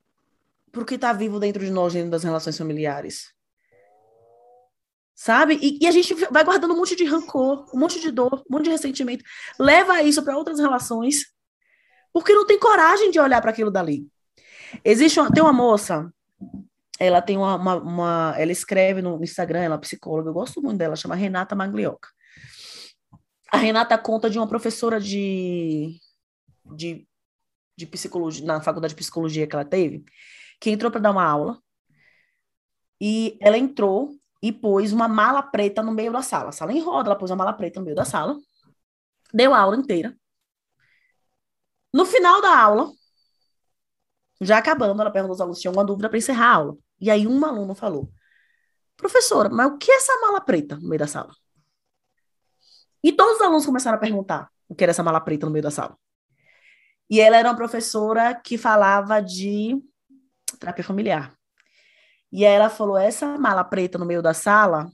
para 0.72 0.84
o 0.84 0.86
que 0.86 0.96
está 0.96 1.12
vivo 1.12 1.40
dentro 1.40 1.66
de 1.66 1.72
nós, 1.72 1.94
dentro 1.94 2.12
das 2.12 2.24
relações 2.24 2.58
familiares. 2.58 3.34
Sabe? 5.16 5.58
E, 5.60 5.80
e, 5.82 5.88
a 5.88 5.92
gente 5.92 6.14
vai 6.14 6.44
guardando 6.44 6.76
um 6.76 6.78
monte 6.78 6.96
de 6.96 7.04
rancor, 7.04 7.66
um 7.74 7.80
monte 7.80 8.00
de 8.00 8.12
dor, 8.12 8.44
um 8.48 8.56
monte 8.56 8.66
de 8.66 8.70
ressentimento. 8.70 9.24
Leva 9.60 10.04
isso 10.04 10.22
para 10.24 10.38
outras 10.38 10.60
relações, 10.60 11.24
porque 12.18 12.34
não 12.34 12.48
tem 12.48 12.58
coragem 12.58 13.12
de 13.12 13.20
olhar 13.20 13.40
para 13.40 13.52
aquilo 13.52 13.70
dali. 13.70 14.08
Existe 14.84 15.20
uma, 15.20 15.32
tem 15.32 15.44
uma 15.44 15.54
moça, 15.54 16.12
ela 17.00 17.22
tem 17.22 17.38
uma, 17.38 17.56
uma, 17.56 17.76
uma, 17.76 18.36
ela 18.40 18.52
escreve 18.52 19.04
no 19.04 19.24
Instagram, 19.24 19.60
ela 19.60 19.76
é 19.76 19.78
psicóloga, 19.78 20.30
eu 20.30 20.34
gosto 20.34 20.60
muito 20.60 20.80
dela, 20.80 20.96
chama 20.96 21.14
Renata 21.14 21.56
Maglioca. 21.56 22.10
A 23.52 23.58
Renata 23.58 23.96
conta 24.00 24.32
de 24.32 24.40
uma 24.40 24.48
professora 24.48 25.00
de, 25.00 25.96
de, 26.76 27.08
de 27.78 27.86
psicologia, 27.86 28.44
na 28.44 28.62
faculdade 28.62 28.96
de 28.96 28.98
psicologia 28.98 29.46
que 29.46 29.56
ela 29.56 29.64
teve, 29.64 30.04
que 30.60 30.72
entrou 30.72 30.92
para 30.92 31.02
dar 31.02 31.12
uma 31.12 31.24
aula, 31.24 31.62
e 33.00 33.38
ela 33.40 33.60
entrou 33.60 34.18
e 34.42 34.52
pôs 34.52 34.92
uma 34.92 35.08
mala 35.08 35.44
preta 35.44 35.84
no 35.84 35.92
meio 35.92 36.12
da 36.12 36.24
sala. 36.24 36.50
A 36.50 36.52
sala 36.52 36.74
em 36.74 36.82
roda, 36.82 37.10
ela 37.10 37.16
pôs 37.18 37.30
uma 37.30 37.38
mala 37.38 37.54
preta 37.54 37.80
no 37.80 37.86
meio 37.86 37.96
da 37.96 38.06
sala, 38.06 38.36
deu 39.32 39.54
a 39.54 39.60
aula 39.60 39.78
inteira. 39.78 40.18
No 41.94 42.06
final 42.06 42.42
da 42.42 42.58
aula, 42.58 42.92
já 44.42 44.58
acabando, 44.58 45.02
ela 45.02 45.12
perguntou 45.12 45.34
aos 45.34 45.42
alunos 45.42 45.58
se 45.58 45.62
tinham 45.62 45.72
alguma 45.72 45.86
dúvida 45.86 46.10
para 46.10 46.18
encerrar 46.18 46.48
a 46.48 46.56
aula. 46.56 46.78
E 47.00 47.10
aí 47.10 47.28
um 47.28 47.44
aluno 47.46 47.74
falou: 47.74 48.12
Professora, 48.96 49.50
mas 49.50 49.68
o 49.68 49.78
que 49.78 49.92
é 49.92 49.96
essa 49.96 50.20
mala 50.22 50.42
preta 50.42 50.76
no 50.78 50.88
meio 50.88 51.00
da 51.00 51.08
sala? 51.08 51.34
E 53.04 53.12
todos 53.12 53.36
os 53.36 53.42
alunos 53.42 53.66
começaram 53.66 53.98
a 53.98 54.02
perguntar 54.02 54.52
o 54.68 54.76
que 54.76 54.84
era 54.84 54.92
essa 54.92 55.04
mala 55.04 55.22
preta 55.22 55.46
no 55.46 55.52
meio 55.52 55.64
da 55.64 55.72
sala. 55.72 55.98
E 57.10 57.22
ela 57.22 57.38
era 57.38 57.50
uma 57.50 57.56
professora 57.56 58.36
que 58.36 58.58
falava 58.58 59.22
de 59.22 59.82
terapia 60.60 60.84
familiar. 60.84 61.34
E 62.32 62.44
ela 62.44 62.70
falou: 62.70 62.98
essa 62.98 63.38
mala 63.38 63.64
preta 63.64 63.98
no 63.98 64.06
meio 64.06 64.22
da 64.22 64.34
sala 64.34 64.92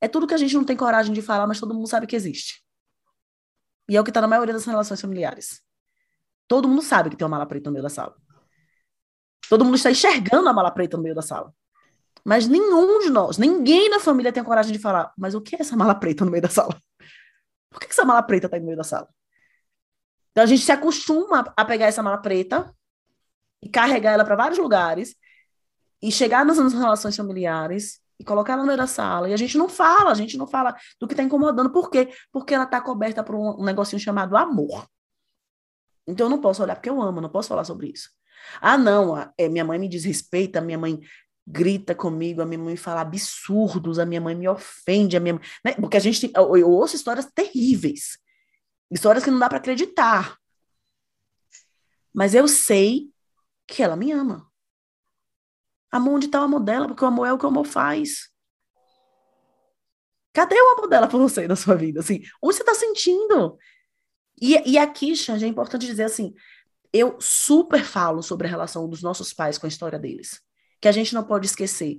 é 0.00 0.08
tudo 0.08 0.26
que 0.26 0.34
a 0.34 0.38
gente 0.38 0.54
não 0.54 0.64
tem 0.64 0.76
coragem 0.76 1.12
de 1.12 1.20
falar, 1.20 1.46
mas 1.46 1.60
todo 1.60 1.74
mundo 1.74 1.86
sabe 1.88 2.06
que 2.06 2.16
existe. 2.16 2.62
E 3.88 3.96
é 3.96 4.00
o 4.00 4.04
que 4.04 4.10
está 4.10 4.20
na 4.20 4.28
maioria 4.28 4.54
das 4.54 4.64
relações 4.64 5.00
familiares. 5.00 5.62
Todo 6.50 6.66
mundo 6.66 6.82
sabe 6.82 7.10
que 7.10 7.16
tem 7.16 7.24
uma 7.24 7.36
mala 7.36 7.46
preta 7.46 7.70
no 7.70 7.74
meio 7.74 7.84
da 7.84 7.88
sala. 7.88 8.12
Todo 9.48 9.64
mundo 9.64 9.76
está 9.76 9.88
enxergando 9.88 10.48
a 10.48 10.52
mala 10.52 10.72
preta 10.72 10.96
no 10.96 11.02
meio 11.04 11.14
da 11.14 11.22
sala. 11.22 11.54
Mas 12.24 12.48
nenhum 12.48 12.98
de 12.98 13.08
nós, 13.08 13.38
ninguém 13.38 13.88
na 13.88 14.00
família 14.00 14.32
tem 14.32 14.42
coragem 14.42 14.72
de 14.72 14.78
falar, 14.80 15.12
mas 15.16 15.32
o 15.32 15.40
que 15.40 15.54
é 15.54 15.60
essa 15.60 15.76
mala 15.76 15.94
preta 15.94 16.24
no 16.24 16.30
meio 16.32 16.42
da 16.42 16.48
sala? 16.48 16.76
Por 17.70 17.78
que 17.78 17.86
essa 17.86 18.04
mala 18.04 18.20
preta 18.20 18.48
está 18.48 18.58
no 18.58 18.64
meio 18.64 18.76
da 18.76 18.82
sala? 18.82 19.08
Então 20.32 20.42
a 20.42 20.46
gente 20.46 20.62
se 20.62 20.72
acostuma 20.72 21.52
a 21.56 21.64
pegar 21.64 21.86
essa 21.86 22.02
mala 22.02 22.18
preta 22.18 22.74
e 23.62 23.68
carregar 23.68 24.10
ela 24.10 24.24
para 24.24 24.34
vários 24.34 24.58
lugares 24.58 25.14
e 26.02 26.10
chegar 26.10 26.44
nas 26.44 26.58
nossas 26.58 26.80
relações 26.80 27.16
familiares 27.16 28.00
e 28.18 28.24
colocar 28.24 28.54
ela 28.54 28.62
no 28.62 28.66
meio 28.66 28.78
da 28.78 28.88
sala. 28.88 29.28
E 29.28 29.32
a 29.32 29.36
gente 29.36 29.56
não 29.56 29.68
fala, 29.68 30.10
a 30.10 30.14
gente 30.14 30.36
não 30.36 30.48
fala 30.48 30.74
do 30.98 31.06
que 31.06 31.12
está 31.12 31.22
incomodando. 31.22 31.70
Por 31.70 31.88
quê? 31.88 32.12
Porque 32.32 32.54
ela 32.54 32.64
está 32.64 32.80
coberta 32.80 33.22
por 33.22 33.36
um 33.36 33.62
negocinho 33.62 34.00
chamado 34.00 34.36
amor. 34.36 34.84
Então 36.10 36.26
eu 36.26 36.30
não 36.30 36.40
posso 36.40 36.62
olhar 36.62 36.74
porque 36.74 36.90
eu 36.90 37.00
amo, 37.00 37.20
não 37.20 37.28
posso 37.28 37.48
falar 37.48 37.64
sobre 37.64 37.88
isso. 37.88 38.10
Ah, 38.60 38.76
não, 38.76 39.16
é, 39.38 39.48
minha 39.48 39.64
mãe 39.64 39.78
me 39.78 39.88
desrespeita, 39.88 40.60
minha 40.60 40.78
mãe 40.78 41.00
grita 41.46 41.94
comigo, 41.94 42.40
a 42.40 42.46
minha 42.46 42.58
mãe 42.58 42.76
fala 42.76 43.00
absurdos, 43.00 43.98
a 43.98 44.06
minha 44.06 44.20
mãe 44.20 44.34
me 44.34 44.48
ofende, 44.48 45.16
a 45.16 45.20
minha 45.20 45.40
né? 45.64 45.74
porque 45.74 45.96
a 45.96 46.00
gente 46.00 46.30
eu, 46.34 46.56
eu 46.56 46.70
ouço 46.70 46.96
histórias 46.96 47.26
terríveis, 47.34 48.18
histórias 48.90 49.24
que 49.24 49.30
não 49.30 49.38
dá 49.38 49.48
para 49.48 49.58
acreditar. 49.58 50.36
Mas 52.12 52.34
eu 52.34 52.48
sei 52.48 53.10
que 53.66 53.82
ela 53.82 53.96
me 53.96 54.10
ama. 54.10 54.50
Amor, 55.92 56.14
onde 56.14 56.26
está 56.26 56.40
o 56.40 56.44
amor 56.44 56.60
dela? 56.60 56.86
Porque 56.86 57.04
o 57.04 57.08
amor 57.08 57.26
é 57.26 57.32
o 57.32 57.38
que 57.38 57.44
o 57.44 57.48
amor 57.48 57.64
faz. 57.64 58.30
Cadê 60.32 60.54
o 60.54 60.72
amor 60.76 60.88
dela 60.88 61.08
por 61.08 61.18
você 61.18 61.48
na 61.48 61.56
sua 61.56 61.74
vida? 61.74 62.00
Assim, 62.00 62.22
onde 62.42 62.56
você 62.56 62.62
está 62.62 62.74
sentindo? 62.74 63.58
E, 64.40 64.72
e 64.72 64.78
aqui, 64.78 65.14
Xande, 65.14 65.44
é 65.44 65.48
importante 65.48 65.86
dizer 65.86 66.04
assim, 66.04 66.34
eu 66.92 67.16
super 67.20 67.84
falo 67.84 68.22
sobre 68.22 68.46
a 68.46 68.50
relação 68.50 68.88
dos 68.88 69.02
nossos 69.02 69.32
pais 69.32 69.58
com 69.58 69.66
a 69.66 69.68
história 69.68 69.98
deles. 69.98 70.40
Que 70.80 70.88
a 70.88 70.92
gente 70.92 71.14
não 71.14 71.22
pode 71.22 71.46
esquecer 71.46 71.98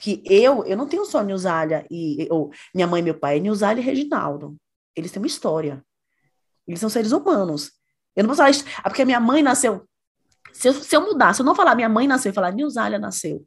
que 0.00 0.22
eu, 0.26 0.64
eu 0.64 0.76
não 0.76 0.88
tenho 0.88 1.04
só 1.04 1.22
Nilzália 1.22 1.86
e 1.90 2.26
ou 2.30 2.50
minha 2.74 2.86
mãe 2.86 3.00
e 3.00 3.04
meu 3.04 3.18
pai, 3.18 3.36
é 3.36 3.40
Nilzália 3.40 3.80
e 3.80 3.84
Reginaldo. 3.84 4.56
Eles 4.96 5.12
têm 5.12 5.20
uma 5.20 5.26
história. 5.26 5.84
Eles 6.66 6.80
são 6.80 6.88
seres 6.88 7.12
humanos. 7.12 7.72
Eu 8.16 8.24
não 8.24 8.28
posso 8.28 8.38
falar 8.38 8.50
isso, 8.50 8.64
ah, 8.78 8.88
porque 8.88 9.04
minha 9.04 9.20
mãe 9.20 9.42
nasceu 9.42 9.86
se 10.54 10.68
eu, 10.68 10.72
se 10.72 10.96
eu 10.96 11.00
mudar, 11.00 11.34
se 11.34 11.42
eu 11.42 11.46
não 11.46 11.54
falar 11.54 11.74
minha 11.74 11.88
mãe 11.88 12.06
nasceu, 12.06 12.30
eu 12.30 12.34
falar 12.34 12.52
Nilzália 12.52 12.98
nasceu 12.98 13.44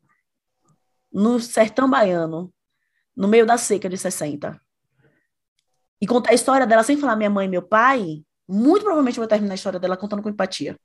no 1.12 1.39
sertão 1.39 1.89
baiano, 1.89 2.53
no 3.15 3.29
meio 3.29 3.46
da 3.46 3.58
seca 3.58 3.89
de 3.89 3.98
60, 3.98 4.60
e 6.01 6.06
contar 6.06 6.32
a 6.32 6.34
história 6.34 6.67
dela 6.67 6.84
sem 6.84 6.98
falar 6.98 7.15
minha 7.15 7.29
mãe 7.29 7.48
e 7.48 7.50
meu 7.50 7.62
pai, 7.62 8.24
muito 8.48 8.82
provavelmente 8.84 9.18
eu 9.18 9.22
vou 9.22 9.27
terminar 9.27 9.54
a 9.54 9.56
história 9.56 9.80
dela 9.80 9.98
contando 9.98 10.22
com 10.22 10.30
empatia. 10.30 10.77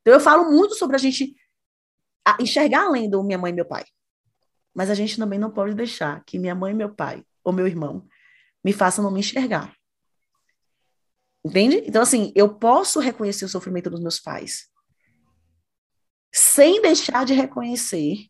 Então 0.00 0.14
eu 0.14 0.20
falo 0.20 0.50
muito 0.50 0.74
sobre 0.74 0.96
a 0.96 0.98
gente 0.98 1.34
enxergar 2.40 2.86
além 2.86 3.10
do 3.10 3.22
minha 3.22 3.38
mãe 3.38 3.52
e 3.52 3.54
meu 3.54 3.66
pai. 3.66 3.84
Mas 4.74 4.90
a 4.90 4.94
gente 4.94 5.16
também 5.16 5.38
não 5.38 5.50
pode 5.50 5.74
deixar 5.74 6.22
que 6.24 6.38
minha 6.38 6.54
mãe 6.54 6.72
e 6.72 6.76
meu 6.76 6.94
pai, 6.94 7.24
ou 7.42 7.52
meu 7.52 7.66
irmão, 7.66 8.06
me 8.62 8.72
façam 8.72 9.02
não 9.02 9.10
me 9.10 9.20
enxergar. 9.20 9.74
Entende? 11.44 11.82
Então, 11.86 12.02
assim, 12.02 12.32
eu 12.34 12.54
posso 12.54 12.98
reconhecer 12.98 13.44
o 13.44 13.48
sofrimento 13.48 13.88
dos 13.88 14.00
meus 14.00 14.18
pais 14.18 14.68
sem 16.32 16.82
deixar 16.82 17.24
de 17.24 17.32
reconhecer 17.32 18.28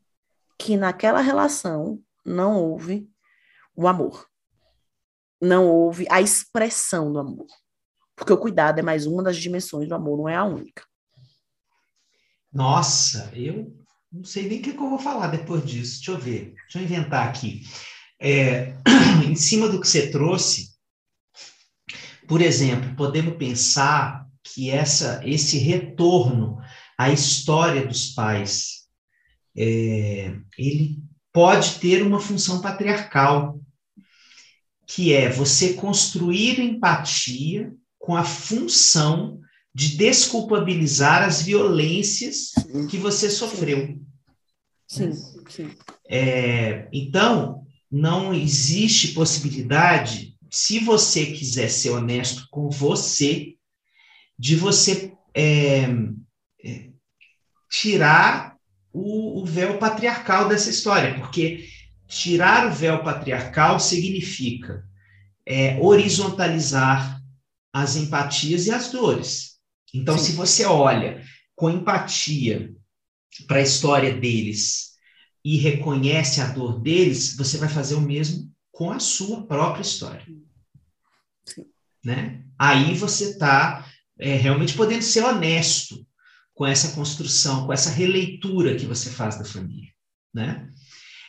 que 0.56 0.76
naquela 0.76 1.20
relação 1.20 2.00
não 2.24 2.56
houve 2.62 3.10
o 3.74 3.88
amor. 3.88 4.28
Não 5.40 5.66
houve 5.66 6.06
a 6.08 6.20
expressão 6.20 7.12
do 7.12 7.18
amor. 7.18 7.46
Porque 8.16 8.32
o 8.32 8.38
cuidado 8.38 8.78
é 8.78 8.82
mais 8.82 9.06
uma 9.06 9.22
das 9.22 9.36
dimensões 9.36 9.88
do 9.88 9.94
amor, 9.94 10.16
não 10.16 10.28
é 10.28 10.34
a 10.34 10.44
única. 10.44 10.82
Nossa, 12.52 13.30
eu 13.34 13.76
não 14.10 14.24
sei 14.24 14.48
nem 14.48 14.60
o 14.60 14.62
que, 14.62 14.70
eu 14.70 14.90
vou 14.90 14.98
falar 14.98 15.26
depois 15.28 15.64
disso. 15.64 15.96
Deixa 15.96 16.10
eu 16.12 16.18
ver, 16.18 16.54
deixa 16.62 16.78
eu 16.78 16.82
inventar 16.82 17.28
aqui. 17.28 17.62
É, 18.18 18.74
em 19.28 19.36
cima 19.36 19.68
do 19.68 19.78
que 19.78 19.86
você 19.86 20.10
trouxe, 20.10 20.74
por 22.26 22.40
exemplo, 22.40 22.96
podemos 22.96 23.36
pensar 23.36 24.26
que 24.42 24.70
essa, 24.70 25.20
esse 25.22 25.58
retorno 25.58 26.58
a 26.98 27.10
história 27.10 27.86
dos 27.86 28.12
pais, 28.14 28.86
é, 29.56 30.34
ele 30.56 30.98
pode 31.32 31.78
ter 31.78 32.02
uma 32.02 32.18
função 32.18 32.62
patriarcal, 32.62 33.60
que 34.86 35.12
é 35.12 35.28
você 35.28 35.74
construir 35.74 36.58
empatia 36.60 37.74
com 38.06 38.14
a 38.14 38.22
função 38.22 39.40
de 39.74 39.96
desculpabilizar 39.96 41.24
as 41.24 41.42
violências 41.42 42.52
que 42.88 42.96
você 42.96 43.28
sofreu. 43.28 43.98
Sim, 44.86 45.12
sim. 45.50 45.70
É, 46.08 46.88
então, 46.92 47.66
não 47.90 48.32
existe 48.32 49.08
possibilidade, 49.08 50.36
se 50.48 50.78
você 50.78 51.26
quiser 51.26 51.68
ser 51.68 51.90
honesto 51.90 52.46
com 52.48 52.70
você, 52.70 53.54
de 54.38 54.54
você 54.54 55.12
é, 55.34 55.88
tirar 57.68 58.56
o, 58.92 59.42
o 59.42 59.44
véu 59.44 59.78
patriarcal 59.78 60.48
dessa 60.48 60.70
história, 60.70 61.18
porque 61.18 61.68
tirar 62.06 62.68
o 62.68 62.72
véu 62.72 63.02
patriarcal 63.02 63.80
significa 63.80 64.84
é, 65.44 65.76
horizontalizar 65.80 67.15
as 67.76 67.94
empatias 67.94 68.66
e 68.66 68.70
as 68.70 68.90
dores. 68.90 69.58
Então, 69.92 70.16
Sim. 70.16 70.24
se 70.24 70.32
você 70.32 70.64
olha 70.64 71.22
com 71.54 71.68
empatia 71.68 72.74
para 73.46 73.58
a 73.58 73.62
história 73.62 74.16
deles 74.16 74.92
e 75.44 75.58
reconhece 75.58 76.40
a 76.40 76.46
dor 76.46 76.80
deles, 76.80 77.36
você 77.36 77.58
vai 77.58 77.68
fazer 77.68 77.94
o 77.94 78.00
mesmo 78.00 78.50
com 78.72 78.90
a 78.90 78.98
sua 78.98 79.46
própria 79.46 79.82
história. 79.82 80.26
Sim. 81.44 81.66
Né? 82.02 82.42
Aí 82.58 82.94
você 82.94 83.32
está 83.32 83.86
é, 84.18 84.36
realmente 84.36 84.72
podendo 84.72 85.02
ser 85.02 85.22
honesto 85.22 86.06
com 86.54 86.64
essa 86.64 86.92
construção, 86.92 87.66
com 87.66 87.74
essa 87.74 87.90
releitura 87.90 88.74
que 88.74 88.86
você 88.86 89.10
faz 89.10 89.38
da 89.38 89.44
família, 89.44 89.92
né? 90.32 90.66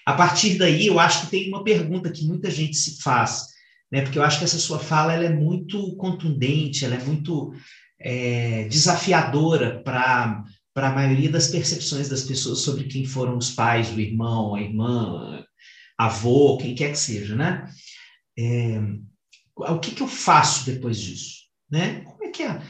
A 0.06 0.14
partir 0.14 0.58
daí, 0.58 0.88
eu 0.88 0.98
acho 0.98 1.26
que 1.26 1.32
tem 1.32 1.50
uma 1.50 1.66
pergunta 1.66 2.10
que 2.10 2.26
muita 2.26 2.50
gente 2.50 2.78
se 2.78 3.02
faz, 3.02 3.48
né? 3.92 4.02
Porque 4.02 4.20
eu 4.20 4.24
acho 4.24 4.40
que 4.40 4.46
essa 4.46 4.60
sua 4.60 4.80
fala 4.80 5.14
ela 5.14 5.26
é 5.26 5.34
muito 5.34 5.96
contundente, 5.96 6.86
ela 6.86 6.96
é 6.96 7.04
muito 7.04 7.54
é, 8.00 8.66
desafiadora 8.66 9.82
para 9.84 10.44
para 10.74 10.90
a 10.90 10.94
maioria 10.94 11.32
das 11.32 11.48
percepções 11.48 12.08
das 12.08 12.22
pessoas 12.22 12.60
sobre 12.60 12.84
quem 12.84 13.04
foram 13.04 13.36
os 13.36 13.50
pais, 13.50 13.90
o 13.90 14.00
irmão, 14.00 14.54
a 14.54 14.62
irmã, 14.62 15.44
avô, 15.98 16.56
quem 16.60 16.76
quer 16.76 16.92
que 16.92 17.00
seja, 17.00 17.36
né? 17.36 17.68
É, 18.38 18.80
o 19.56 19.80
que, 19.80 19.90
que 19.90 20.04
eu 20.04 20.08
faço 20.08 20.68
depois 20.68 21.00
disso, 21.00 21.46
né? 21.68 22.02
Como 22.02 22.24
é 22.24 22.30
que 22.30 22.44
é? 22.44 22.62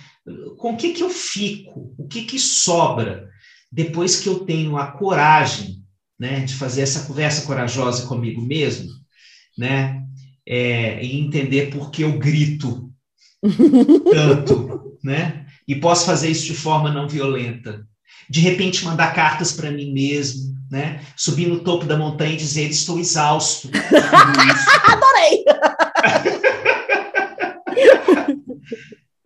Com 0.58 0.72
o 0.72 0.78
que 0.78 0.94
que 0.94 1.04
eu 1.04 1.10
fico? 1.10 1.94
O 1.98 2.08
que 2.08 2.24
que 2.24 2.40
sobra 2.40 3.30
depois 3.70 4.22
que 4.22 4.30
eu 4.30 4.40
tenho 4.46 4.78
a 4.78 4.90
coragem, 4.94 5.84
né, 6.18 6.40
de 6.46 6.56
fazer 6.56 6.84
essa 6.84 7.06
conversa 7.06 7.46
corajosa 7.46 8.08
comigo 8.08 8.42
mesmo, 8.42 8.90
né? 9.58 10.07
É, 10.50 11.04
e 11.04 11.20
entender 11.20 11.70
por 11.72 11.92
que 11.92 12.04
eu 12.04 12.18
grito 12.18 12.90
tanto, 14.12 14.98
né? 15.04 15.46
E 15.68 15.76
posso 15.76 16.06
fazer 16.06 16.30
isso 16.30 16.46
de 16.46 16.56
forma 16.56 16.90
não 16.90 17.10
violenta, 17.10 17.86
de 18.30 18.40
repente 18.40 18.86
mandar 18.86 19.14
cartas 19.14 19.52
para 19.52 19.72
mim 19.72 19.92
mesmo, 19.92 20.56
né? 20.70 21.06
Subir 21.16 21.48
no 21.48 21.60
topo 21.62 21.86
da 21.86 21.98
montanha 21.98 22.34
e 22.34 22.38
dizer 22.38 22.70
estou 22.70 23.00
exausto. 23.00 23.70
Adorei. 24.86 25.46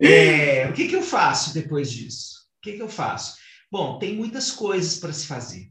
é, 0.00 0.68
o 0.68 0.72
que, 0.72 0.88
que 0.88 0.96
eu 0.96 1.02
faço 1.02 1.54
depois 1.54 1.90
disso? 1.90 2.42
O 2.58 2.62
que, 2.62 2.72
que 2.72 2.82
eu 2.82 2.88
faço? 2.88 3.36
Bom, 3.70 3.98
tem 3.98 4.14
muitas 4.14 4.50
coisas 4.50 4.98
para 4.98 5.12
se 5.12 5.26
fazer. 5.26 5.70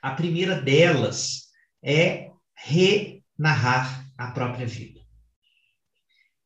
A 0.00 0.12
primeira 0.12 0.60
delas 0.60 1.48
é 1.82 2.30
renarrar 2.54 3.97
a 4.18 4.32
própria 4.32 4.66
vida. 4.66 5.00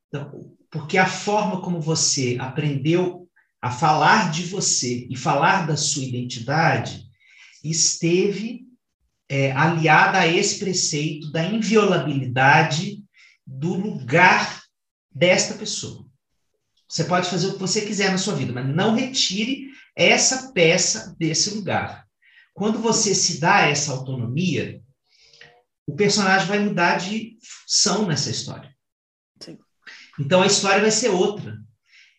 Então, 0.08 0.54
porque 0.70 0.98
a 0.98 1.06
forma 1.06 1.62
como 1.62 1.80
você 1.80 2.36
aprendeu 2.38 3.26
a 3.60 3.70
falar 3.70 4.30
de 4.30 4.44
você 4.44 5.06
e 5.08 5.16
falar 5.16 5.66
da 5.66 5.76
sua 5.76 6.04
identidade 6.04 7.04
esteve 7.64 8.66
é, 9.28 9.52
aliada 9.52 10.18
a 10.18 10.26
esse 10.26 10.58
preceito 10.58 11.30
da 11.32 11.42
inviolabilidade 11.44 13.02
do 13.46 13.74
lugar 13.74 14.62
desta 15.10 15.54
pessoa. 15.54 16.06
Você 16.88 17.04
pode 17.04 17.30
fazer 17.30 17.46
o 17.46 17.52
que 17.54 17.58
você 17.60 17.80
quiser 17.86 18.10
na 18.10 18.18
sua 18.18 18.34
vida, 18.34 18.52
mas 18.52 18.68
não 18.68 18.94
retire 18.94 19.68
essa 19.96 20.52
peça 20.52 21.16
desse 21.18 21.54
lugar. 21.54 22.06
Quando 22.52 22.78
você 22.78 23.14
se 23.14 23.40
dá 23.40 23.62
essa 23.62 23.92
autonomia, 23.92 24.81
o 25.86 25.94
personagem 25.94 26.46
vai 26.46 26.58
mudar 26.58 26.96
de 26.96 27.36
função 27.66 28.06
nessa 28.06 28.30
história. 28.30 28.70
Sim. 29.40 29.58
Então 30.18 30.42
a 30.42 30.46
história 30.46 30.80
vai 30.80 30.90
ser 30.90 31.08
outra 31.08 31.56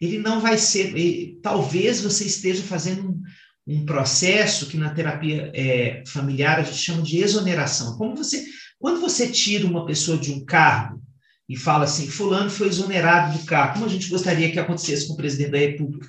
ele 0.03 0.19
não 0.19 0.39
vai 0.39 0.57
ser. 0.57 0.95
Ele, 0.97 1.39
talvez 1.41 2.01
você 2.01 2.25
esteja 2.25 2.61
fazendo 2.63 3.09
um, 3.09 3.21
um 3.67 3.85
processo 3.85 4.67
que 4.67 4.77
na 4.77 4.93
terapia 4.93 5.51
é, 5.53 6.03
familiar 6.07 6.59
a 6.59 6.63
gente 6.63 6.77
chama 6.77 7.01
de 7.01 7.19
exoneração. 7.19 7.97
Como 7.97 8.15
você, 8.15 8.45
quando 8.79 8.99
você 8.99 9.29
tira 9.29 9.65
uma 9.65 9.85
pessoa 9.85 10.17
de 10.17 10.31
um 10.31 10.43
cargo 10.43 11.01
e 11.47 11.55
fala 11.55 11.85
assim, 11.85 12.07
fulano 12.09 12.49
foi 12.49 12.67
exonerado 12.67 13.37
do 13.37 13.45
cargo, 13.45 13.75
como 13.75 13.85
a 13.85 13.89
gente 13.89 14.09
gostaria 14.09 14.51
que 14.51 14.59
acontecesse 14.59 15.07
com 15.07 15.13
o 15.13 15.17
presidente 15.17 15.51
da 15.51 15.57
República 15.57 16.07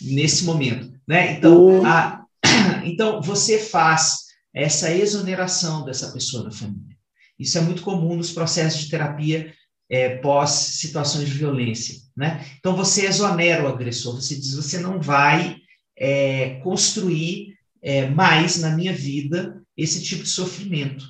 nesse 0.00 0.44
momento, 0.44 0.92
né? 1.06 1.32
Então, 1.32 1.84
a, 1.86 2.24
então 2.84 3.22
você 3.22 3.58
faz 3.58 4.26
essa 4.54 4.92
exoneração 4.92 5.84
dessa 5.84 6.10
pessoa 6.12 6.44
na 6.44 6.50
família. 6.50 6.95
Isso 7.38 7.58
é 7.58 7.60
muito 7.60 7.82
comum 7.82 8.16
nos 8.16 8.32
processos 8.32 8.80
de 8.82 8.90
terapia 8.90 9.54
é, 9.88 10.16
pós 10.16 10.50
situações 10.50 11.28
de 11.28 11.34
violência. 11.34 12.00
Né? 12.16 12.44
Então, 12.58 12.74
você 12.74 13.06
exonera 13.06 13.64
o 13.64 13.68
agressor, 13.68 14.14
você 14.14 14.34
diz: 14.34 14.54
você 14.54 14.78
não 14.78 15.00
vai 15.00 15.56
é, 15.96 16.60
construir 16.60 17.56
é, 17.82 18.08
mais 18.08 18.58
na 18.58 18.70
minha 18.70 18.92
vida 18.92 19.62
esse 19.76 20.02
tipo 20.02 20.22
de 20.22 20.30
sofrimento. 20.30 21.04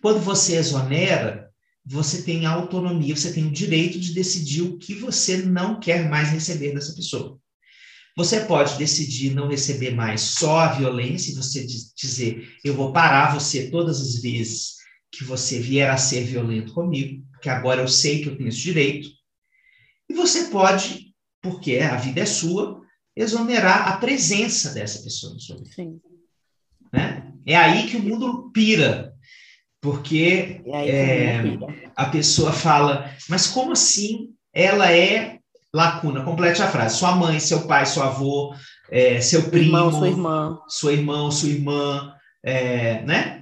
Quando 0.00 0.20
você 0.20 0.56
exonera, 0.56 1.50
você 1.84 2.22
tem 2.22 2.44
autonomia, 2.44 3.16
você 3.16 3.32
tem 3.32 3.46
o 3.46 3.52
direito 3.52 3.98
de 3.98 4.12
decidir 4.12 4.62
o 4.62 4.76
que 4.76 4.94
você 4.94 5.38
não 5.38 5.80
quer 5.80 6.08
mais 6.08 6.28
receber 6.28 6.74
dessa 6.74 6.94
pessoa. 6.94 7.38
Você 8.18 8.40
pode 8.46 8.76
decidir 8.76 9.32
não 9.32 9.46
receber 9.46 9.94
mais 9.94 10.20
só 10.22 10.58
a 10.58 10.72
violência 10.72 11.30
e 11.30 11.36
você 11.36 11.64
dizer: 11.64 12.52
eu 12.64 12.74
vou 12.74 12.92
parar 12.92 13.32
você 13.32 13.70
todas 13.70 14.00
as 14.00 14.20
vezes 14.20 14.74
que 15.12 15.22
você 15.22 15.60
vier 15.60 15.88
a 15.88 15.96
ser 15.96 16.24
violento 16.24 16.74
comigo, 16.74 17.24
porque 17.30 17.48
agora 17.48 17.80
eu 17.80 17.86
sei 17.86 18.20
que 18.20 18.28
eu 18.28 18.36
tenho 18.36 18.48
esse 18.48 18.58
direito. 18.58 19.08
E 20.10 20.14
você 20.14 20.46
pode, 20.48 21.14
porque 21.40 21.78
a 21.78 21.94
vida 21.94 22.22
é 22.22 22.26
sua, 22.26 22.82
exonerar 23.14 23.86
a 23.86 23.98
presença 23.98 24.74
dessa 24.74 25.00
pessoa 25.04 25.34
na 25.34 25.38
sua 25.38 25.56
vida. 25.58 25.70
Sim. 25.70 26.00
Né? 26.92 27.32
É 27.46 27.54
aí 27.54 27.86
que 27.86 27.98
o 27.98 28.02
mundo 28.02 28.50
pira, 28.50 29.14
porque 29.80 30.60
é, 30.66 31.40
a 31.94 32.06
pessoa 32.06 32.52
fala, 32.52 33.14
mas 33.28 33.46
como 33.46 33.70
assim 33.70 34.34
ela 34.52 34.90
é 34.90 35.37
lacuna? 35.78 36.22
Complete 36.22 36.62
a 36.62 36.68
frase. 36.68 36.98
Sua 36.98 37.14
mãe, 37.14 37.40
seu 37.40 37.66
pai, 37.66 37.86
seu 37.86 38.02
avô, 38.02 38.54
é, 38.90 39.20
seu 39.20 39.44
primo, 39.50 39.76
irmão, 39.76 39.92
sua 39.92 40.08
irmã, 40.08 40.58
sua 40.68 40.92
irmã, 40.92 41.30
sua 41.30 41.48
irmã, 41.48 42.14
é, 42.44 43.02
né? 43.02 43.38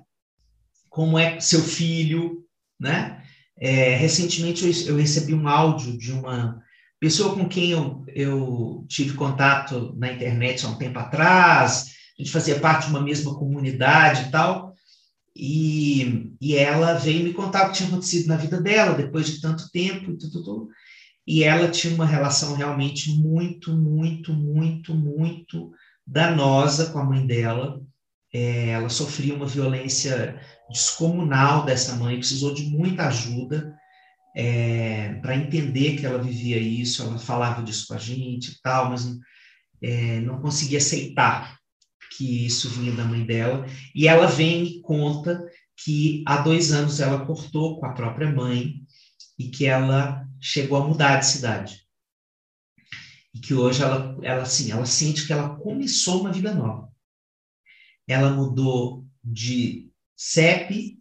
como 0.96 1.18
é 1.18 1.38
seu 1.38 1.60
filho, 1.60 2.42
né? 2.80 3.22
É, 3.58 3.94
recentemente 3.96 4.64
eu, 4.64 4.94
eu, 4.94 4.96
recebi 4.96 5.34
um 5.34 5.46
áudio 5.46 5.98
de 5.98 6.10
uma 6.10 6.58
pessoa 6.98 7.34
com 7.34 7.46
quem 7.46 7.70
eu, 7.70 8.02
eu 8.14 8.82
tive 8.88 9.12
contato 9.12 9.94
na 9.98 10.10
internet 10.10 10.64
há 10.64 10.70
um 10.70 10.78
tempo 10.78 10.98
atrás, 10.98 11.88
a 12.18 12.22
gente 12.22 12.32
fazia 12.32 12.58
parte 12.58 12.86
de 12.86 12.92
uma 12.92 13.02
mesma 13.02 13.34
comunidade 13.34 14.28
e 14.28 14.30
tal, 14.30 14.72
e, 15.36 16.32
e 16.40 16.56
ela 16.56 16.94
veio 16.94 17.24
me 17.24 17.34
contar 17.34 17.66
o 17.66 17.70
que 17.70 17.76
tinha 17.76 17.90
acontecido 17.90 18.28
na 18.28 18.36
vida 18.36 18.58
dela 18.58 18.94
depois 18.94 19.26
de 19.26 19.38
tanto 19.38 19.70
tempo 19.70 20.12
e 20.12 20.16
tudo, 20.16 20.42
tudo. 20.42 20.68
E 21.26 21.42
ela 21.42 21.70
tinha 21.70 21.94
uma 21.94 22.06
relação 22.06 22.54
realmente 22.54 23.10
muito, 23.18 23.76
muito, 23.76 24.32
muito, 24.32 24.94
muito 24.94 25.72
danosa 26.06 26.90
com 26.90 26.98
a 26.98 27.04
mãe 27.04 27.26
dela. 27.26 27.80
É, 28.32 28.70
ela 28.70 28.88
sofria 28.88 29.34
uma 29.34 29.46
violência 29.46 30.40
descomunal 30.70 31.64
dessa 31.64 31.96
mãe, 31.96 32.18
precisou 32.18 32.54
de 32.54 32.64
muita 32.64 33.08
ajuda 33.08 33.74
é, 34.36 35.14
para 35.22 35.34
entender 35.34 35.96
que 35.96 36.04
ela 36.04 36.22
vivia 36.22 36.58
isso, 36.58 37.02
ela 37.02 37.18
falava 37.18 37.62
disso 37.62 37.86
com 37.88 37.94
a 37.94 37.98
gente 37.98 38.50
e 38.50 38.60
tal, 38.62 38.90
mas 38.90 39.06
é, 39.82 40.20
não 40.20 40.40
conseguia 40.40 40.76
aceitar 40.76 41.56
que 42.16 42.46
isso 42.46 42.68
vinha 42.68 42.92
da 42.92 43.04
mãe 43.04 43.24
dela. 43.24 43.66
E 43.94 44.06
ela 44.06 44.26
vem 44.26 44.64
e 44.64 44.80
conta 44.82 45.42
que 45.74 46.22
há 46.26 46.38
dois 46.38 46.72
anos 46.72 47.00
ela 47.00 47.24
cortou 47.24 47.80
com 47.80 47.86
a 47.86 47.92
própria 47.92 48.30
mãe 48.30 48.85
e 49.38 49.48
que 49.48 49.66
ela 49.66 50.26
chegou 50.40 50.82
a 50.82 50.86
mudar 50.86 51.18
de 51.18 51.26
cidade. 51.26 51.86
E 53.34 53.38
que 53.38 53.54
hoje 53.54 53.82
ela, 53.82 54.16
ela, 54.22 54.42
assim, 54.42 54.70
ela 54.70 54.86
sente 54.86 55.26
que 55.26 55.32
ela 55.32 55.56
começou 55.56 56.20
uma 56.20 56.32
vida 56.32 56.54
nova. 56.54 56.90
Ela 58.06 58.30
mudou 58.30 59.06
de 59.22 59.90
CEP, 60.16 60.98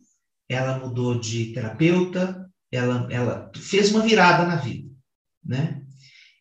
ela 0.50 0.80
mudou 0.80 1.19
de 1.19 1.54
terapeuta, 1.54 2.52
ela, 2.71 3.08
ela 3.12 3.52
fez 3.56 3.91
uma 3.91 4.02
virada 4.02 4.45
na 4.45 4.56
vida, 4.58 4.89
né? 5.43 5.82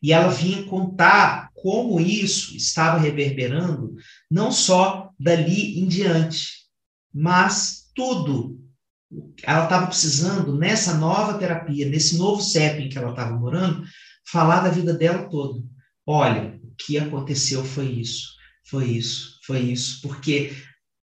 E 0.02 0.12
ela 0.12 0.28
vinha 0.28 0.64
contar 0.64 1.50
como 1.54 2.00
isso 2.00 2.54
estava 2.57 2.98
reverberando, 2.98 3.94
não 4.30 4.52
só 4.52 5.11
dali 5.18 5.78
em 5.78 5.87
diante, 5.87 6.64
mas 7.12 7.90
tudo. 7.94 8.62
Ela 9.43 9.64
estava 9.64 9.87
precisando, 9.87 10.57
nessa 10.57 10.95
nova 10.95 11.38
terapia, 11.38 11.88
nesse 11.88 12.19
novo 12.19 12.40
CEP 12.43 12.83
em 12.83 12.88
que 12.88 12.99
ela 12.99 13.11
estava 13.11 13.37
morando, 13.37 13.85
falar 14.31 14.61
da 14.61 14.71
vida 14.71 14.93
dela 14.93 15.29
toda. 15.29 15.62
Olha, 16.07 16.59
o 16.62 16.75
que 16.77 16.99
aconteceu 16.99 17.64
foi 17.64 17.87
isso, 17.87 18.35
foi 18.67 18.87
isso, 18.87 19.38
foi 19.47 19.61
isso, 19.61 20.01
porque 20.03 20.53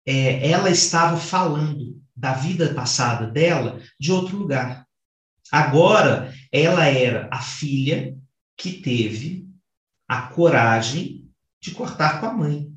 é, 0.05 0.49
ela 0.49 0.69
estava 0.69 1.17
falando 1.17 1.99
da 2.15 2.33
vida 2.33 2.73
passada 2.73 3.27
dela 3.27 3.79
de 3.99 4.11
outro 4.11 4.37
lugar. 4.37 4.85
Agora, 5.51 6.33
ela 6.51 6.85
era 6.85 7.29
a 7.31 7.41
filha 7.41 8.17
que 8.57 8.73
teve 8.73 9.47
a 10.07 10.23
coragem 10.23 11.29
de 11.61 11.71
cortar 11.71 12.19
com 12.19 12.27
a 12.27 12.33
mãe. 12.33 12.71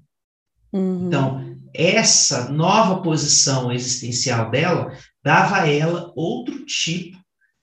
Uhum. 0.73 1.07
Então, 1.07 1.59
essa 1.75 2.51
nova 2.51 3.03
posição 3.03 3.71
existencial 3.71 4.51
dela 4.51 4.93
dava 5.29 5.59
a 5.59 5.69
ela 5.69 6.11
outro 6.17 6.65
tipo 6.65 7.19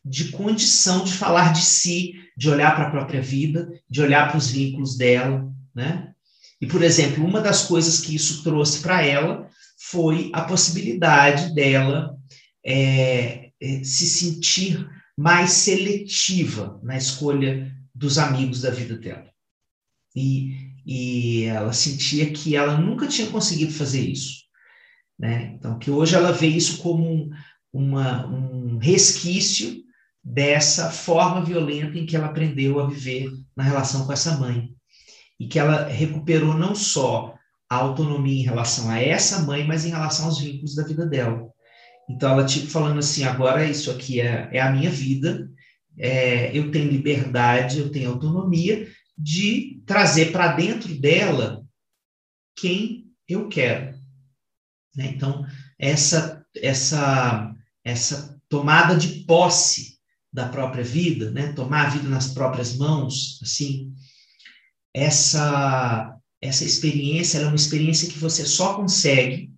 de 0.05 0.25
condição 0.29 1.03
de 1.03 1.13
falar 1.13 1.51
de 1.51 1.63
si, 1.63 2.13
de 2.37 2.47
olhar 2.47 2.75
para 2.75 2.89
a 2.89 2.91
própria 2.91 3.23
vida, 3.23 3.67
de 3.89 4.03
olhar 4.03 4.27
para 4.29 4.37
os 4.37 4.51
vínculos 4.51 4.95
dela, 4.95 5.51
né? 5.73 6.13
E, 6.61 6.67
por 6.67 6.83
exemplo, 6.83 7.25
uma 7.25 7.41
das 7.41 7.63
coisas 7.63 7.99
que 8.01 8.13
isso 8.13 8.43
trouxe 8.43 8.83
para 8.83 9.03
ela 9.03 9.49
foi 9.79 10.29
a 10.31 10.41
possibilidade 10.43 11.55
dela 11.55 12.15
é, 12.63 13.49
é, 13.59 13.83
se 13.83 14.05
sentir 14.05 14.87
mais 15.17 15.49
seletiva 15.49 16.79
na 16.83 16.95
escolha 16.95 17.75
dos 17.95 18.19
amigos 18.19 18.61
da 18.61 18.69
vida 18.69 18.95
dela. 18.95 19.31
E, 20.15 20.69
e 20.85 21.43
ela 21.45 21.73
sentia 21.73 22.31
que 22.31 22.55
ela 22.55 22.77
nunca 22.77 23.07
tinha 23.07 23.27
conseguido 23.31 23.73
fazer 23.73 24.07
isso. 24.07 24.45
Né? 25.17 25.53
Então, 25.55 25.79
que 25.79 25.89
hoje 25.89 26.13
ela 26.13 26.31
vê 26.31 26.47
isso 26.47 26.77
como 26.79 27.31
uma, 27.75 28.25
um 28.27 28.77
resquício 28.77 29.83
dessa 30.23 30.89
forma 30.89 31.43
violenta 31.43 31.99
em 31.99 32.05
que 32.05 32.15
ela 32.15 32.27
aprendeu 32.27 32.79
a 32.79 32.87
viver 32.87 33.29
na 33.55 33.63
relação 33.63 34.05
com 34.05 34.13
essa 34.13 34.37
mãe. 34.37 34.69
E 35.37 35.47
que 35.47 35.59
ela 35.59 35.85
recuperou 35.85 36.53
não 36.53 36.73
só 36.73 37.35
a 37.69 37.75
autonomia 37.75 38.41
em 38.41 38.45
relação 38.45 38.89
a 38.89 38.99
essa 38.99 39.41
mãe, 39.41 39.67
mas 39.67 39.83
em 39.83 39.89
relação 39.89 40.25
aos 40.25 40.39
vínculos 40.39 40.75
da 40.75 40.83
vida 40.83 41.05
dela. 41.05 41.49
Então, 42.09 42.31
ela, 42.31 42.45
tipo, 42.45 42.67
falando 42.67 42.99
assim: 42.99 43.25
agora 43.25 43.65
isso 43.65 43.91
aqui 43.91 44.21
é, 44.21 44.49
é 44.53 44.61
a 44.61 44.71
minha 44.71 44.89
vida, 44.89 45.49
é, 45.97 46.57
eu 46.57 46.71
tenho 46.71 46.89
liberdade, 46.89 47.79
eu 47.79 47.91
tenho 47.91 48.11
autonomia 48.11 48.87
de 49.17 49.81
trazer 49.85 50.31
para 50.31 50.55
dentro 50.55 50.93
dela 50.95 51.61
quem 52.55 53.11
eu 53.27 53.49
quero. 53.49 53.97
Né? 54.95 55.07
Então, 55.13 55.45
essa, 55.77 56.45
essa, 56.55 57.54
essa 57.85 58.37
tomada 58.49 58.97
de 58.97 59.23
posse 59.25 59.99
da 60.33 60.49
própria 60.49 60.83
vida, 60.83 61.31
né? 61.31 61.53
tomar 61.53 61.85
a 61.85 61.89
vida 61.89 62.09
nas 62.09 62.33
próprias 62.33 62.75
mãos, 62.75 63.39
assim, 63.41 63.93
essa, 64.93 66.13
essa 66.41 66.65
experiência 66.65 67.37
é 67.37 67.45
uma 67.45 67.55
experiência 67.55 68.09
que 68.09 68.17
você 68.17 68.45
só 68.45 68.73
consegue 68.73 69.53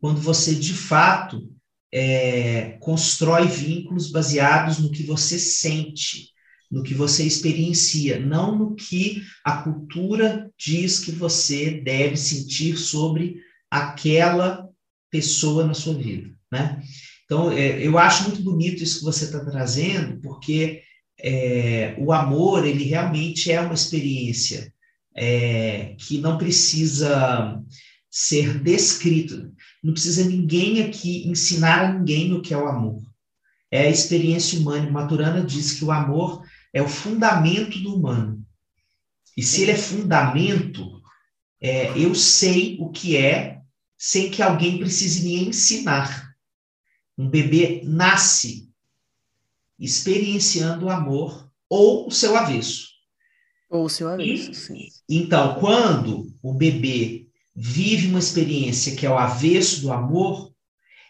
quando 0.00 0.20
você, 0.20 0.54
de 0.54 0.74
fato, 0.74 1.48
é, 1.92 2.78
constrói 2.80 3.46
vínculos 3.46 4.10
baseados 4.10 4.78
no 4.78 4.90
que 4.90 5.02
você 5.02 5.38
sente, 5.38 6.30
no 6.70 6.82
que 6.82 6.94
você 6.94 7.24
experiencia, 7.24 8.18
não 8.18 8.56
no 8.56 8.74
que 8.74 9.22
a 9.44 9.62
cultura 9.62 10.50
diz 10.58 10.98
que 11.00 11.10
você 11.10 11.80
deve 11.80 12.16
sentir 12.16 12.76
sobre 12.76 13.42
aquela 13.70 14.68
pessoa 15.10 15.66
na 15.66 15.74
sua 15.74 15.94
vida, 15.94 16.30
né? 16.50 16.80
Então, 17.30 17.52
é, 17.52 17.86
eu 17.86 17.96
acho 17.96 18.24
muito 18.24 18.42
bonito 18.42 18.82
isso 18.82 18.98
que 18.98 19.04
você 19.04 19.26
está 19.26 19.38
trazendo, 19.44 20.20
porque 20.20 20.82
é, 21.16 21.94
o 21.96 22.12
amor, 22.12 22.66
ele 22.66 22.82
realmente 22.82 23.52
é 23.52 23.60
uma 23.60 23.72
experiência 23.72 24.74
é, 25.16 25.94
que 25.96 26.18
não 26.18 26.36
precisa 26.36 27.62
ser 28.10 28.58
descrito. 28.58 29.48
Não 29.80 29.92
precisa 29.92 30.24
ninguém 30.24 30.82
aqui 30.82 31.28
ensinar 31.28 31.84
a 31.84 31.92
ninguém 31.92 32.32
o 32.34 32.42
que 32.42 32.52
é 32.52 32.58
o 32.58 32.66
amor. 32.66 33.00
É 33.70 33.82
a 33.82 33.90
experiência 33.90 34.58
humana. 34.58 34.90
Maturana 34.90 35.40
diz 35.40 35.74
que 35.74 35.84
o 35.84 35.92
amor 35.92 36.42
é 36.74 36.82
o 36.82 36.88
fundamento 36.88 37.78
do 37.78 37.94
humano. 37.94 38.44
E 39.36 39.42
se 39.44 39.62
ele 39.62 39.70
é 39.70 39.76
fundamento, 39.76 41.00
é, 41.62 41.96
eu 41.96 42.12
sei 42.12 42.76
o 42.80 42.90
que 42.90 43.16
é 43.16 43.60
sem 43.96 44.32
que 44.32 44.42
alguém 44.42 44.78
precise 44.78 45.22
me 45.22 45.44
ensinar. 45.46 46.29
Um 47.20 47.28
bebê 47.28 47.82
nasce 47.84 48.72
experienciando 49.78 50.86
o 50.86 50.90
amor 50.90 51.52
ou 51.68 52.08
o 52.08 52.10
seu 52.10 52.34
avesso. 52.34 52.88
Ou 53.68 53.84
o 53.84 53.90
seu 53.90 54.08
avesso, 54.08 54.50
e, 54.50 54.54
sim. 54.54 54.88
Então, 55.06 55.60
quando 55.60 56.34
o 56.42 56.54
bebê 56.54 57.28
vive 57.54 58.06
uma 58.06 58.20
experiência 58.20 58.96
que 58.96 59.04
é 59.04 59.10
o 59.10 59.18
avesso 59.18 59.82
do 59.82 59.92
amor, 59.92 60.50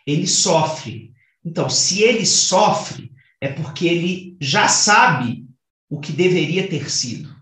ele 0.05 0.27
sofre. 0.27 1.14
Então, 1.44 1.70
se 1.70 2.03
ele 2.03 2.27
sofre, 2.27 3.12
é 3.40 3.53
porque 3.53 3.87
ele 3.87 4.37
já 4.40 4.66
sabe 4.66 5.46
o 5.88 6.01
que 6.01 6.11
deveria 6.11 6.68
ter 6.68 6.90
sido. 6.90 7.33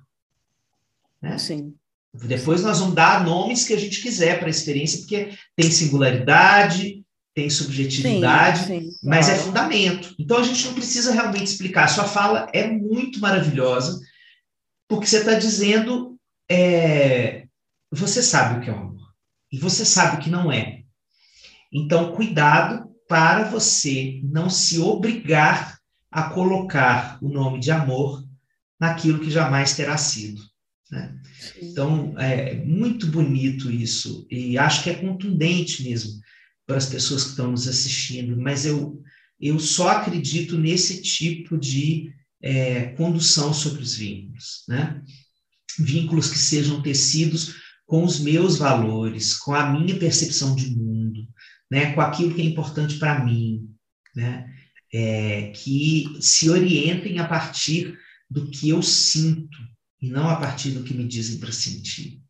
Né? 1.23 1.39
Sim. 1.39 1.75
Depois 2.13 2.63
nós 2.63 2.81
vamos 2.81 2.95
dar 2.95 3.25
nomes 3.25 3.67
que 3.67 3.73
a 3.73 3.79
gente 3.79 4.03
quiser 4.03 4.39
para 4.39 4.49
a 4.49 4.51
experiência, 4.51 4.99
porque 4.99 5.31
tem 5.57 5.71
singularidade, 5.71 7.03
tem 7.39 7.49
subjetividade, 7.49 8.67
sim, 8.67 8.91
sim, 8.91 8.99
mas 9.01 9.29
é 9.29 9.35
claro. 9.35 9.41
é 9.41 9.45
fundamento. 9.45 10.15
Então 10.19 10.39
a 10.39 10.43
gente 10.43 10.67
não 10.67 10.75
precisa 10.75 11.13
realmente 11.13 11.45
explicar. 11.45 11.85
A 11.85 11.89
sua 11.89 12.03
fala 12.03 12.49
é 12.53 12.67
muito 12.69 13.21
maravilhosa, 13.21 14.01
porque 14.89 15.07
você 15.07 15.19
está 15.19 15.35
dizendo, 15.35 16.19
é, 16.51 17.47
você 17.93 18.25
sabe 18.25 18.59
o 18.59 18.61
que 18.61 18.69
é 18.69 18.73
o 18.73 18.77
amor, 18.77 19.13
e 19.53 19.57
você 19.57 19.85
sabe 19.85 20.17
o 20.17 20.19
que 20.19 20.29
não 20.29 20.51
é. 20.51 20.83
Então, 21.73 22.11
cuidado 22.11 22.91
para 23.09 23.45
você 23.45 24.19
não 24.25 24.51
se 24.51 24.81
obrigar 24.81 25.79
a 26.11 26.25
colocar 26.25 27.19
o 27.23 27.29
nome 27.29 27.61
de 27.61 27.71
amor 27.71 28.25
naquilo 28.81 29.21
que 29.21 29.31
jamais 29.31 29.77
terá 29.77 29.97
sido. 29.97 30.43
Né? 30.91 31.17
Então, 31.63 32.19
é 32.19 32.55
muito 32.65 33.07
bonito 33.07 33.71
isso, 33.71 34.27
e 34.29 34.59
acho 34.59 34.83
que 34.83 34.91
é 34.91 34.95
contundente 34.95 35.85
mesmo 35.85 36.21
para 36.69 36.77
as 36.77 36.87
pessoas 36.87 37.25
que 37.25 37.31
estão 37.31 37.51
nos 37.51 37.67
assistindo, 37.67 38.37
mas 38.37 38.67
eu, 38.67 39.03
eu 39.41 39.59
só 39.59 39.89
acredito 39.89 40.59
nesse 40.59 41.01
tipo 41.01 41.57
de 41.57 42.13
é, 42.43 42.89
condução 42.89 43.55
sobre 43.55 43.81
os 43.81 43.95
vínculos, 43.95 44.65
né? 44.69 45.03
Vínculos 45.79 46.31
que 46.31 46.39
sejam 46.39 46.83
tecidos 46.83 47.55
com 47.87 48.05
os 48.05 48.21
meus 48.21 48.59
valores, 48.59 49.35
com 49.35 49.55
a 49.55 49.73
minha 49.73 49.99
percepção 49.99 50.55
de 50.55 50.77
mundo, 50.77 51.27
né? 51.71 51.95
Com 51.95 52.03
aquilo 52.03 52.35
que 52.35 52.43
é 52.43 52.45
importante 52.45 52.99
para 52.99 53.25
mim, 53.25 53.67
né? 54.15 54.47
É, 54.93 55.51
que 55.53 56.19
se 56.21 56.51
orientem 56.51 57.19
a 57.19 57.27
partir 57.27 57.97
do 58.31 58.51
que 58.51 58.69
eu 58.69 58.83
sinto 58.83 59.57
e 60.03 60.11
não 60.11 60.29
a 60.29 60.37
partir 60.37 60.73
do 60.73 60.85
que 60.85 60.93
me 60.93 61.09
dizem 61.09 61.39
para 61.39 61.51
sentir. 61.51 62.21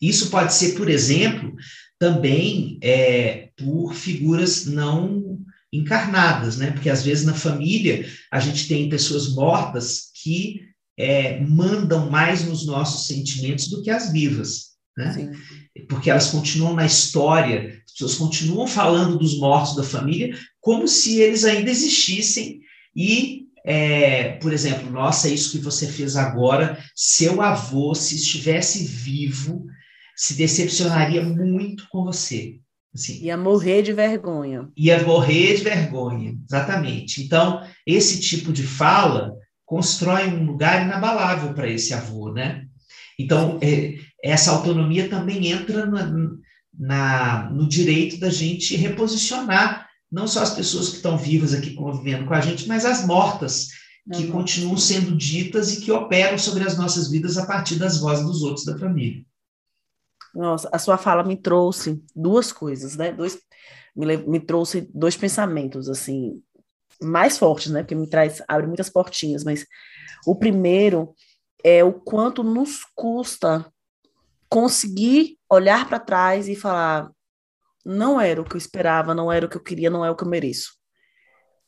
Isso 0.00 0.30
pode 0.30 0.54
ser, 0.54 0.76
por 0.76 0.88
exemplo, 0.88 1.54
também 1.98 2.78
é, 2.82 3.45
por 3.56 3.94
figuras 3.94 4.66
não 4.66 5.38
encarnadas, 5.72 6.56
né? 6.56 6.70
Porque 6.70 6.90
às 6.90 7.04
vezes 7.04 7.24
na 7.24 7.34
família 7.34 8.06
a 8.30 8.40
gente 8.40 8.68
tem 8.68 8.88
pessoas 8.88 9.34
mortas 9.34 10.10
que 10.22 10.60
é, 10.98 11.40
mandam 11.40 12.10
mais 12.10 12.44
nos 12.44 12.66
nossos 12.66 13.06
sentimentos 13.06 13.68
do 13.68 13.82
que 13.82 13.90
as 13.90 14.10
vivas, 14.10 14.76
né? 14.96 15.12
Sim. 15.12 15.30
Porque 15.88 16.10
elas 16.10 16.30
continuam 16.30 16.74
na 16.74 16.86
história, 16.86 17.82
as 17.84 17.92
pessoas 17.92 18.14
continuam 18.14 18.66
falando 18.66 19.18
dos 19.18 19.38
mortos 19.38 19.76
da 19.76 19.82
família 19.82 20.36
como 20.60 20.88
se 20.88 21.20
eles 21.20 21.44
ainda 21.44 21.70
existissem 21.70 22.60
e 22.94 23.46
é, 23.68 24.38
por 24.38 24.52
exemplo, 24.52 24.88
nossa, 24.88 25.28
isso 25.28 25.50
que 25.50 25.58
você 25.58 25.88
fez 25.88 26.14
agora, 26.14 26.78
seu 26.94 27.42
avô, 27.42 27.96
se 27.96 28.14
estivesse 28.14 28.84
vivo, 28.84 29.66
se 30.14 30.34
decepcionaria 30.34 31.20
muito 31.20 31.88
com 31.90 32.04
você. 32.04 32.60
Assim, 32.96 33.22
ia 33.22 33.36
morrer 33.36 33.82
de 33.82 33.92
vergonha. 33.92 34.68
Ia 34.76 35.02
morrer 35.04 35.56
de 35.56 35.62
vergonha, 35.62 36.34
exatamente. 36.44 37.22
Então, 37.22 37.62
esse 37.86 38.20
tipo 38.20 38.52
de 38.52 38.62
fala 38.62 39.34
constrói 39.64 40.28
um 40.28 40.44
lugar 40.44 40.84
inabalável 40.84 41.52
para 41.52 41.68
esse 41.68 41.92
avô, 41.92 42.32
né? 42.32 42.64
Então, 43.18 43.58
é, 43.62 43.96
essa 44.22 44.50
autonomia 44.50 45.08
também 45.08 45.48
entra 45.48 45.86
na, 45.86 46.10
na, 46.78 47.50
no 47.50 47.68
direito 47.68 48.18
da 48.18 48.30
gente 48.30 48.76
reposicionar 48.76 49.86
não 50.10 50.26
só 50.26 50.42
as 50.42 50.54
pessoas 50.54 50.88
que 50.88 50.96
estão 50.96 51.18
vivas 51.18 51.52
aqui 51.52 51.74
convivendo 51.74 52.26
com 52.26 52.34
a 52.34 52.40
gente, 52.40 52.66
mas 52.68 52.84
as 52.84 53.04
mortas, 53.04 53.68
que 54.14 54.24
uhum. 54.24 54.32
continuam 54.32 54.76
sendo 54.76 55.16
ditas 55.16 55.72
e 55.72 55.80
que 55.80 55.90
operam 55.90 56.38
sobre 56.38 56.62
as 56.64 56.78
nossas 56.78 57.10
vidas 57.10 57.36
a 57.36 57.44
partir 57.44 57.74
das 57.76 57.98
vozes 57.98 58.24
dos 58.24 58.42
outros 58.42 58.64
da 58.64 58.78
família. 58.78 59.22
Nossa, 60.36 60.68
a 60.70 60.78
sua 60.78 60.98
fala 60.98 61.24
me 61.24 61.34
trouxe 61.34 62.04
duas 62.14 62.52
coisas, 62.52 62.94
né? 62.94 63.10
Dois, 63.10 63.38
me, 63.96 64.18
me 64.18 64.38
trouxe 64.38 64.82
dois 64.94 65.16
pensamentos, 65.16 65.88
assim, 65.88 66.42
mais 67.00 67.38
fortes, 67.38 67.72
né? 67.72 67.82
Porque 67.82 67.94
me 67.94 68.08
traz, 68.08 68.42
abre 68.46 68.66
muitas 68.66 68.90
portinhas, 68.90 69.42
mas 69.42 69.66
o 70.26 70.36
primeiro 70.36 71.14
é 71.64 71.82
o 71.82 71.92
quanto 71.92 72.42
nos 72.42 72.84
custa 72.94 73.72
conseguir 74.50 75.38
olhar 75.50 75.88
para 75.88 75.98
trás 75.98 76.48
e 76.48 76.54
falar: 76.54 77.10
não 77.82 78.20
era 78.20 78.42
o 78.42 78.44
que 78.44 78.56
eu 78.56 78.58
esperava, 78.58 79.14
não 79.14 79.32
era 79.32 79.46
o 79.46 79.48
que 79.48 79.56
eu 79.56 79.62
queria, 79.62 79.88
não 79.88 80.04
é 80.04 80.10
o 80.10 80.16
que 80.16 80.24
eu 80.24 80.28
mereço. 80.28 80.74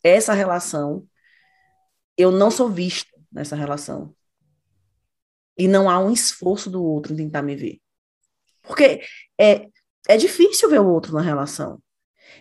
Essa 0.04 0.35
relação, 0.35 1.07
eu 2.18 2.31
não 2.31 2.50
sou 2.50 2.68
vista 2.68 3.11
nessa 3.33 3.57
relação. 3.57 4.14
E 5.57 5.66
não 5.66 5.88
há 5.88 5.98
um 5.98 6.12
esforço 6.12 6.68
do 6.68 6.85
outro 6.85 7.14
em 7.14 7.16
tentar 7.16 7.40
me 7.40 7.57
ver. 7.57 7.81
Porque 8.68 9.00
é, 9.40 9.66
é 10.07 10.16
difícil 10.16 10.70
ver 10.70 10.81
o 10.81 10.88
outro 10.88 11.12
na 11.12 11.20
relação. 11.20 11.83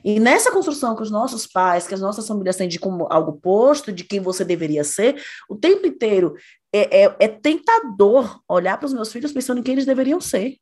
E 0.03 0.19
nessa 0.19 0.51
construção 0.51 0.95
que 0.95 1.01
os 1.01 1.09
nossos 1.09 1.47
pais, 1.47 1.87
que 1.87 1.93
as 1.93 2.01
nossas 2.01 2.27
famílias 2.27 2.55
têm 2.55 2.67
de 2.67 2.79
como 2.79 3.07
algo 3.09 3.33
posto, 3.33 3.91
de 3.91 4.03
quem 4.03 4.19
você 4.19 4.45
deveria 4.45 4.83
ser, 4.83 5.21
o 5.49 5.55
tempo 5.55 5.87
inteiro 5.87 6.35
é, 6.71 7.05
é, 7.05 7.15
é 7.19 7.27
tentador 7.27 8.39
olhar 8.47 8.77
para 8.77 8.85
os 8.85 8.93
meus 8.93 9.11
filhos 9.11 9.31
pensando 9.31 9.59
em 9.59 9.63
quem 9.63 9.73
eles 9.73 9.85
deveriam 9.85 10.21
ser. 10.21 10.57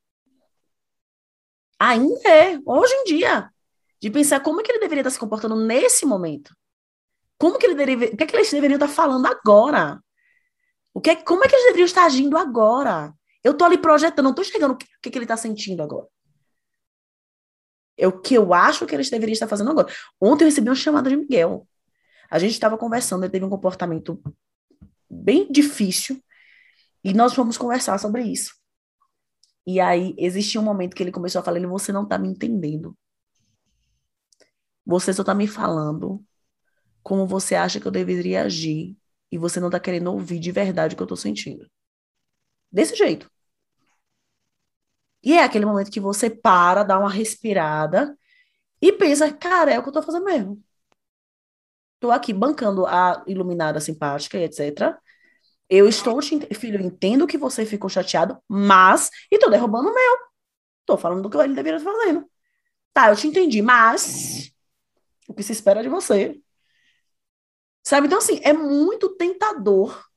Ainda 1.80 2.30
é, 2.30 2.58
hoje 2.66 2.94
em 2.94 3.04
dia, 3.04 3.50
de 4.02 4.10
pensar 4.10 4.40
como 4.40 4.62
é 4.62 4.64
que 4.64 4.72
ele 4.72 4.80
deveria 4.80 5.02
estar 5.02 5.12
se 5.12 5.20
comportando 5.20 5.56
nesse 5.56 6.06
momento. 6.06 6.56
Como 7.38 7.58
que 7.58 7.66
ele 7.66 7.76
deveria, 7.76 8.14
o 8.14 8.18
que, 8.18 8.24
é 8.24 8.28
que 8.28 8.36
eles 8.36 8.50
deveriam 8.50 8.78
estar 8.78 8.88
falando 8.88 9.26
agora? 9.26 10.00
O 10.94 11.02
que, 11.02 11.10
é, 11.10 11.16
como 11.16 11.44
é 11.44 11.48
que 11.48 11.56
eles 11.56 11.66
deveriam 11.66 11.86
estar 11.86 12.06
agindo 12.06 12.38
agora? 12.38 13.14
Eu 13.46 13.52
estou 13.52 13.68
ali 13.68 13.78
projetando, 13.78 14.24
não 14.24 14.32
estou 14.32 14.44
chegando 14.44 14.72
o 14.72 14.76
que, 14.76 14.88
que 15.12 15.16
ele 15.16 15.26
está 15.26 15.38
sentindo 15.38 15.84
agora. 15.84 16.08
É 17.96 18.08
o 18.08 18.20
que 18.20 18.34
eu 18.34 18.56
acho 18.56 18.88
que 18.88 18.96
eles 18.96 19.08
deveriam 19.08 19.34
estar 19.34 19.48
fazendo 19.48 19.70
agora. 19.70 19.88
Ontem 20.20 20.46
eu 20.46 20.48
recebi 20.48 20.68
uma 20.68 20.74
chamada 20.74 21.12
de 21.12 21.16
Miguel. 21.16 21.68
A 22.28 22.40
gente 22.40 22.54
estava 22.54 22.76
conversando, 22.76 23.24
ele 23.24 23.32
teve 23.32 23.46
um 23.46 23.50
comportamento 23.50 24.20
bem 25.08 25.48
difícil 25.52 26.20
e 27.04 27.14
nós 27.14 27.36
fomos 27.36 27.56
conversar 27.56 28.00
sobre 28.00 28.24
isso. 28.24 28.56
E 29.64 29.80
aí 29.80 30.16
existia 30.18 30.60
um 30.60 30.64
momento 30.64 30.96
que 30.96 31.04
ele 31.04 31.12
começou 31.12 31.40
a 31.40 31.44
falar: 31.44 31.60
você 31.68 31.92
não 31.92 32.02
está 32.02 32.18
me 32.18 32.28
entendendo. 32.28 32.98
Você 34.84 35.14
só 35.14 35.22
está 35.22 35.36
me 35.36 35.48
falando 35.48 36.20
como 37.04 37.28
você 37.28 37.54
acha 37.54 37.80
que 37.80 37.86
eu 37.86 37.92
deveria 37.92 38.42
agir 38.42 38.98
e 39.32 39.38
você 39.38 39.60
não 39.60 39.68
está 39.68 39.80
querendo 39.80 40.12
ouvir 40.12 40.40
de 40.40 40.52
verdade 40.52 40.96
o 40.96 40.98
que 40.98 41.04
eu 41.04 41.06
estou 41.06 41.18
sentindo. 41.18 41.70
Desse 42.72 42.96
jeito. 42.96 43.35
E 45.26 45.34
é 45.34 45.44
aquele 45.44 45.66
momento 45.66 45.90
que 45.92 46.00
você 46.00 46.30
para, 46.30 46.84
dá 46.84 47.00
uma 47.00 47.10
respirada 47.10 48.16
e 48.80 48.92
pensa, 48.94 49.34
cara, 49.34 49.72
é 49.72 49.80
o 49.80 49.82
que 49.82 49.90
eu 49.90 49.94
tô 49.94 50.04
fazendo 50.04 50.24
mesmo. 50.24 50.64
Tô 52.00 52.12
aqui 52.12 52.32
bancando 52.32 52.86
a 52.86 53.24
iluminada 53.26 53.80
simpática 53.80 54.38
e 54.38 54.44
etc. 54.44 54.96
Eu 55.68 55.88
estou 55.90 56.20
te 56.22 56.40
filho, 56.54 56.80
entendo 56.80 57.26
que 57.26 57.40
você 57.40 57.66
ficou 57.66 57.90
chateado, 57.90 58.38
mas 58.48 59.10
e 59.32 59.40
tô 59.40 59.50
derrubando 59.50 59.90
o 59.90 59.94
meu. 59.94 60.18
Tô 60.86 60.96
falando 60.96 61.24
do 61.24 61.30
que 61.30 61.38
ele 61.38 61.56
deveria 61.56 61.80
estar 61.80 61.92
fazendo. 61.92 62.30
Tá, 62.94 63.10
eu 63.10 63.16
te 63.16 63.28
entendi, 63.28 63.64
mas 63.64 64.54
o 65.28 65.34
que 65.34 65.42
se 65.42 65.54
espera 65.54 65.82
de 65.82 65.90
você? 65.90 66.40
Sabe? 67.84 68.06
Então 68.06 68.20
assim, 68.20 68.40
é 68.44 68.54
muito 68.54 69.10
tentador 69.16 70.08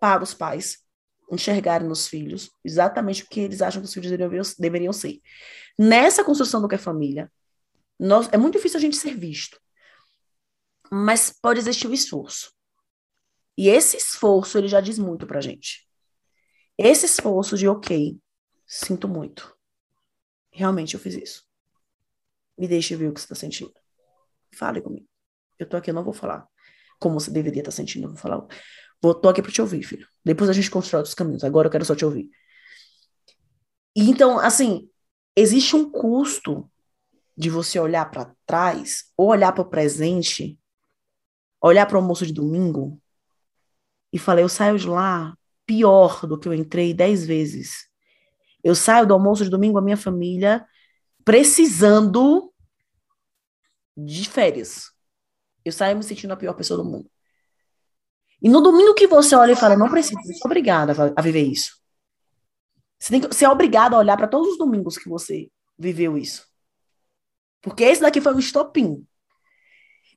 para 0.00 0.24
os 0.24 0.34
pais 0.34 0.87
enxergarem 1.30 1.86
nos 1.86 2.06
filhos 2.08 2.50
exatamente 2.64 3.22
o 3.22 3.28
que 3.28 3.40
eles 3.40 3.60
acham 3.60 3.82
que 3.82 3.86
os 3.88 3.94
filhos 3.94 4.10
deveriam, 4.10 4.42
deveriam 4.58 4.92
ser. 4.92 5.20
Nessa 5.78 6.24
construção 6.24 6.60
do 6.60 6.68
que 6.68 6.74
é 6.74 6.78
família, 6.78 7.30
nós, 7.98 8.28
é 8.32 8.36
muito 8.36 8.54
difícil 8.54 8.78
a 8.78 8.80
gente 8.80 8.96
ser 8.96 9.16
visto, 9.16 9.60
mas 10.90 11.30
pode 11.30 11.60
existir 11.60 11.86
um 11.86 11.92
esforço. 11.92 12.52
E 13.56 13.68
esse 13.68 13.96
esforço, 13.96 14.56
ele 14.56 14.68
já 14.68 14.80
diz 14.80 14.98
muito 14.98 15.26
pra 15.26 15.40
gente. 15.40 15.88
Esse 16.78 17.06
esforço 17.06 17.56
de, 17.56 17.66
ok, 17.66 18.18
sinto 18.66 19.08
muito. 19.08 19.56
Realmente 20.50 20.94
eu 20.94 21.00
fiz 21.00 21.14
isso. 21.14 21.44
Me 22.56 22.68
deixe 22.68 22.94
ver 22.94 23.08
o 23.08 23.12
que 23.12 23.20
você 23.20 23.26
está 23.26 23.34
sentindo. 23.34 23.74
Fale 24.54 24.80
comigo. 24.80 25.08
Eu 25.58 25.68
tô 25.68 25.76
aqui, 25.76 25.90
eu 25.90 25.94
não 25.94 26.04
vou 26.04 26.14
falar 26.14 26.48
como 26.98 27.18
você 27.18 27.30
deveria 27.30 27.60
estar 27.60 27.70
tá 27.70 27.76
sentindo, 27.76 28.04
eu 28.04 28.10
vou 28.10 28.18
falar 28.18 28.44
Vou, 29.02 29.14
tô 29.14 29.28
aqui 29.28 29.42
para 29.42 29.52
te 29.52 29.60
ouvir, 29.60 29.82
filho. 29.82 30.06
Depois 30.24 30.50
a 30.50 30.52
gente 30.52 30.70
constrói 30.70 31.00
outros 31.00 31.14
caminhos. 31.14 31.44
Agora 31.44 31.68
eu 31.68 31.72
quero 31.72 31.84
só 31.84 31.94
te 31.94 32.04
ouvir. 32.04 32.30
E 33.96 34.10
então, 34.10 34.38
assim, 34.38 34.88
existe 35.36 35.74
um 35.76 35.90
custo 35.90 36.70
de 37.36 37.50
você 37.50 37.78
olhar 37.78 38.10
para 38.10 38.34
trás, 38.44 39.12
ou 39.16 39.28
olhar 39.28 39.52
para 39.52 39.62
o 39.62 39.68
presente, 39.68 40.58
olhar 41.60 41.86
para 41.86 41.96
o 41.96 42.00
almoço 42.00 42.26
de 42.26 42.32
domingo 42.32 43.00
e 44.12 44.18
falar: 44.18 44.40
eu 44.40 44.48
saio 44.48 44.78
de 44.78 44.88
lá 44.88 45.36
pior 45.64 46.26
do 46.26 46.38
que 46.38 46.48
eu 46.48 46.54
entrei 46.54 46.92
dez 46.94 47.24
vezes. 47.24 47.88
Eu 48.62 48.74
saio 48.74 49.06
do 49.06 49.14
almoço 49.14 49.44
de 49.44 49.50
domingo, 49.50 49.78
a 49.78 49.82
minha 49.82 49.96
família 49.96 50.66
precisando 51.24 52.52
de 53.94 54.28
férias. 54.28 54.90
Eu 55.64 55.72
saio 55.72 55.96
me 55.96 56.02
sentindo 56.02 56.32
a 56.32 56.36
pior 56.36 56.54
pessoa 56.54 56.82
do 56.82 56.88
mundo. 56.88 57.10
E 58.40 58.48
no 58.48 58.60
domingo 58.60 58.94
que 58.94 59.06
você 59.06 59.34
olha 59.34 59.52
e 59.52 59.56
fala, 59.56 59.76
não 59.76 59.90
preciso, 59.90 60.18
é 60.18 60.46
obrigada 60.46 60.94
a 61.16 61.22
viver 61.22 61.42
isso. 61.42 61.78
Você, 62.98 63.10
tem 63.10 63.20
que, 63.20 63.26
você 63.28 63.44
é 63.44 63.48
obrigado 63.48 63.94
a 63.94 63.98
olhar 63.98 64.16
para 64.16 64.28
todos 64.28 64.52
os 64.52 64.58
domingos 64.58 64.96
que 64.96 65.08
você 65.08 65.50
viveu 65.78 66.16
isso. 66.16 66.46
Porque 67.60 67.84
esse 67.84 68.00
daqui 68.00 68.20
foi 68.20 68.34
um 68.34 68.38
estopim. 68.38 69.06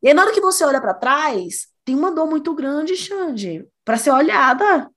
E 0.02 0.08
aí, 0.08 0.14
na 0.14 0.24
hora 0.24 0.34
que 0.34 0.42
você 0.42 0.64
olha 0.64 0.82
para 0.82 0.94
trás, 0.94 1.68
tem 1.84 1.96
uma 1.96 2.12
dor 2.12 2.28
muito 2.28 2.54
grande, 2.56 2.96
Xande, 2.96 3.68
para 3.84 3.98
ser 3.98 4.12
olhada. 4.12 4.90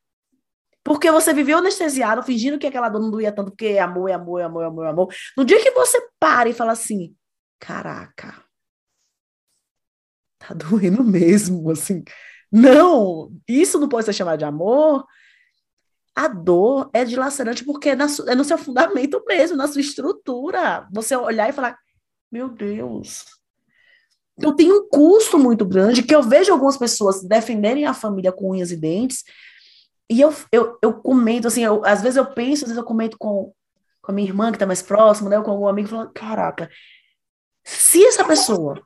Porque 0.83 1.11
você 1.11 1.33
viveu 1.33 1.59
anestesiado, 1.59 2.23
fingindo 2.23 2.59
que 2.59 2.67
aquela 2.67 2.89
dor 2.89 3.01
não 3.01 3.11
doía 3.11 3.33
tanto, 3.33 3.51
porque 3.51 3.67
é 3.67 3.81
amor, 3.81 4.09
é 4.09 4.13
amor, 4.15 4.41
é 4.41 4.45
amor, 4.45 4.65
amor, 4.65 4.87
amor. 4.87 5.15
No 5.37 5.45
dia 5.45 5.63
que 5.63 5.71
você 5.71 5.99
para 6.19 6.49
e 6.49 6.55
fala 6.55 6.73
assim, 6.73 7.15
caraca, 7.59 8.45
tá 10.39 10.53
doendo 10.55 11.03
mesmo, 11.03 11.71
assim. 11.71 12.05
Não, 12.57 13.33
isso 13.49 13.81
não 13.81 13.89
pode 13.89 14.05
ser 14.07 14.13
chamado 14.13 14.39
de 14.39 14.45
amor. 14.45 15.05
A 16.15 16.29
dor 16.29 16.89
é 16.93 17.05
dilacerante 17.05 17.65
porque 17.65 17.89
é, 17.89 17.97
na, 17.97 18.07
é 18.29 18.35
no 18.37 18.45
seu 18.45 18.57
fundamento 18.57 19.21
mesmo, 19.27 19.57
na 19.57 19.67
sua 19.67 19.81
estrutura. 19.81 20.87
Você 20.93 21.17
olhar 21.17 21.49
e 21.49 21.53
falar, 21.53 21.77
meu 22.31 22.49
Deus. 22.49 23.25
Então 24.39 24.55
tem 24.55 24.71
um 24.71 24.89
custo 24.89 25.37
muito 25.37 25.65
grande 25.67 26.05
que 26.05 26.15
eu 26.15 26.23
vejo 26.23 26.53
algumas 26.53 26.77
pessoas 26.77 27.25
defenderem 27.25 27.87
a 27.87 27.93
família 27.93 28.31
com 28.31 28.53
unhas 28.53 28.71
e 28.71 28.77
dentes. 28.77 29.25
E 30.09 30.21
eu, 30.21 30.33
eu, 30.53 30.79
eu 30.81 30.95
comento, 30.95 31.49
assim, 31.49 31.65
eu, 31.65 31.85
às 31.85 32.03
vezes 32.03 32.17
eu 32.17 32.27
penso, 32.27 32.63
às 32.63 32.69
vezes 32.69 32.77
eu 32.77 32.85
comento 32.85 33.19
com, 33.19 33.53
com 34.01 34.13
a 34.13 34.15
minha 34.15 34.29
irmã 34.29 34.53
que 34.53 34.57
está 34.57 34.67
mais 34.67 34.81
próxima, 34.81 35.29
né, 35.29 35.39
ou 35.39 35.43
com 35.45 35.51
algum 35.51 35.67
amigo, 35.67 35.89
falando, 35.89 36.13
caraca, 36.13 36.71
se 37.65 38.05
essa 38.05 38.25
pessoa 38.25 38.81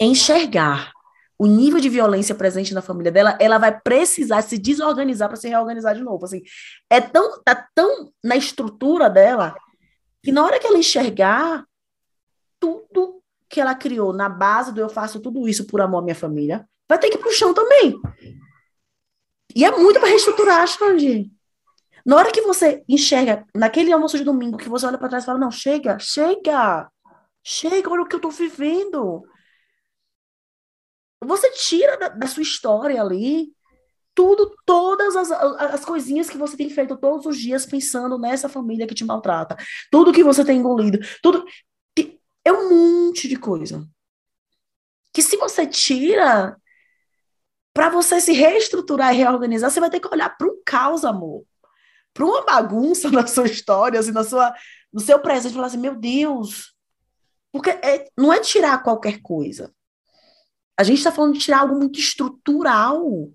enxergar 0.00 0.92
o 1.40 1.46
nível 1.46 1.80
de 1.80 1.88
violência 1.88 2.34
presente 2.34 2.74
na 2.74 2.82
família 2.82 3.10
dela, 3.10 3.34
ela 3.40 3.56
vai 3.56 3.80
precisar 3.80 4.42
se 4.42 4.58
desorganizar 4.58 5.26
para 5.26 5.38
se 5.38 5.48
reorganizar 5.48 5.94
de 5.94 6.02
novo. 6.02 6.22
Assim, 6.26 6.42
é 6.90 7.00
tão, 7.00 7.42
tá 7.42 7.66
tão 7.74 8.12
na 8.22 8.36
estrutura 8.36 9.08
dela 9.08 9.56
que 10.22 10.30
na 10.30 10.44
hora 10.44 10.60
que 10.60 10.66
ela 10.66 10.76
enxergar 10.76 11.64
tudo 12.58 13.22
que 13.48 13.58
ela 13.58 13.74
criou 13.74 14.12
na 14.12 14.28
base 14.28 14.70
do 14.70 14.82
eu 14.82 14.90
faço 14.90 15.18
tudo 15.18 15.48
isso 15.48 15.66
por 15.66 15.80
amor 15.80 16.00
à 16.00 16.02
minha 16.02 16.14
família, 16.14 16.68
vai 16.86 16.98
ter 16.98 17.08
que 17.08 17.16
ir 17.16 17.20
pro 17.20 17.32
chão 17.32 17.54
também. 17.54 17.98
E 19.56 19.64
é 19.64 19.70
muito 19.70 19.98
para 19.98 20.10
reestruturar, 20.10 20.66
Xande. 20.68 21.32
Na 22.04 22.16
hora 22.16 22.30
que 22.30 22.42
você 22.42 22.84
enxerga, 22.86 23.46
naquele 23.56 23.90
almoço 23.90 24.18
de 24.18 24.24
domingo, 24.24 24.58
que 24.58 24.68
você 24.68 24.84
olha 24.84 24.98
para 24.98 25.08
trás 25.08 25.24
e 25.24 25.26
fala: 25.26 25.38
Não, 25.38 25.50
chega, 25.50 25.98
chega, 25.98 26.86
chega, 27.42 27.90
olha 27.90 28.02
o 28.02 28.06
que 28.06 28.16
eu 28.16 28.20
tô 28.20 28.28
vivendo. 28.28 29.24
Você 31.22 31.50
tira 31.52 31.98
da, 31.98 32.08
da 32.08 32.26
sua 32.26 32.42
história 32.42 33.00
ali 33.00 33.52
tudo, 34.14 34.54
todas 34.66 35.16
as, 35.16 35.30
as 35.30 35.84
coisinhas 35.84 36.28
que 36.28 36.36
você 36.36 36.56
tem 36.56 36.68
feito 36.68 36.96
todos 36.96 37.26
os 37.26 37.38
dias 37.38 37.64
pensando 37.64 38.18
nessa 38.18 38.48
família 38.48 38.86
que 38.86 38.94
te 38.94 39.04
maltrata, 39.04 39.56
tudo 39.90 40.12
que 40.12 40.24
você 40.24 40.44
tem 40.44 40.58
engolido, 40.58 40.98
tudo. 41.22 41.44
É 42.44 42.52
um 42.52 43.06
monte 43.06 43.28
de 43.28 43.36
coisa. 43.36 43.86
Que 45.12 45.22
se 45.22 45.36
você 45.36 45.66
tira, 45.66 46.56
para 47.72 47.90
você 47.90 48.20
se 48.20 48.32
reestruturar 48.32 49.14
e 49.14 49.18
reorganizar, 49.18 49.70
você 49.70 49.80
vai 49.80 49.90
ter 49.90 50.00
que 50.00 50.08
olhar 50.08 50.36
para 50.36 50.46
um 50.46 50.60
caos, 50.64 51.04
amor. 51.04 51.44
Para 52.12 52.24
uma 52.24 52.44
bagunça 52.44 53.10
na 53.12 53.26
sua 53.26 53.46
história, 53.46 54.00
assim, 54.00 54.12
na 54.12 54.24
sua, 54.24 54.54
no 54.92 55.00
seu 55.00 55.18
presente, 55.20 55.54
falar 55.54 55.66
assim: 55.66 55.78
meu 55.78 55.94
Deus. 55.94 56.74
Porque 57.52 57.70
é, 57.70 58.08
não 58.16 58.32
é 58.32 58.40
tirar 58.40 58.82
qualquer 58.82 59.20
coisa. 59.20 59.74
A 60.80 60.82
gente 60.82 60.96
está 60.96 61.12
falando 61.12 61.34
de 61.34 61.40
tirar 61.40 61.58
algo 61.58 61.76
muito 61.76 62.00
estrutural, 62.00 63.28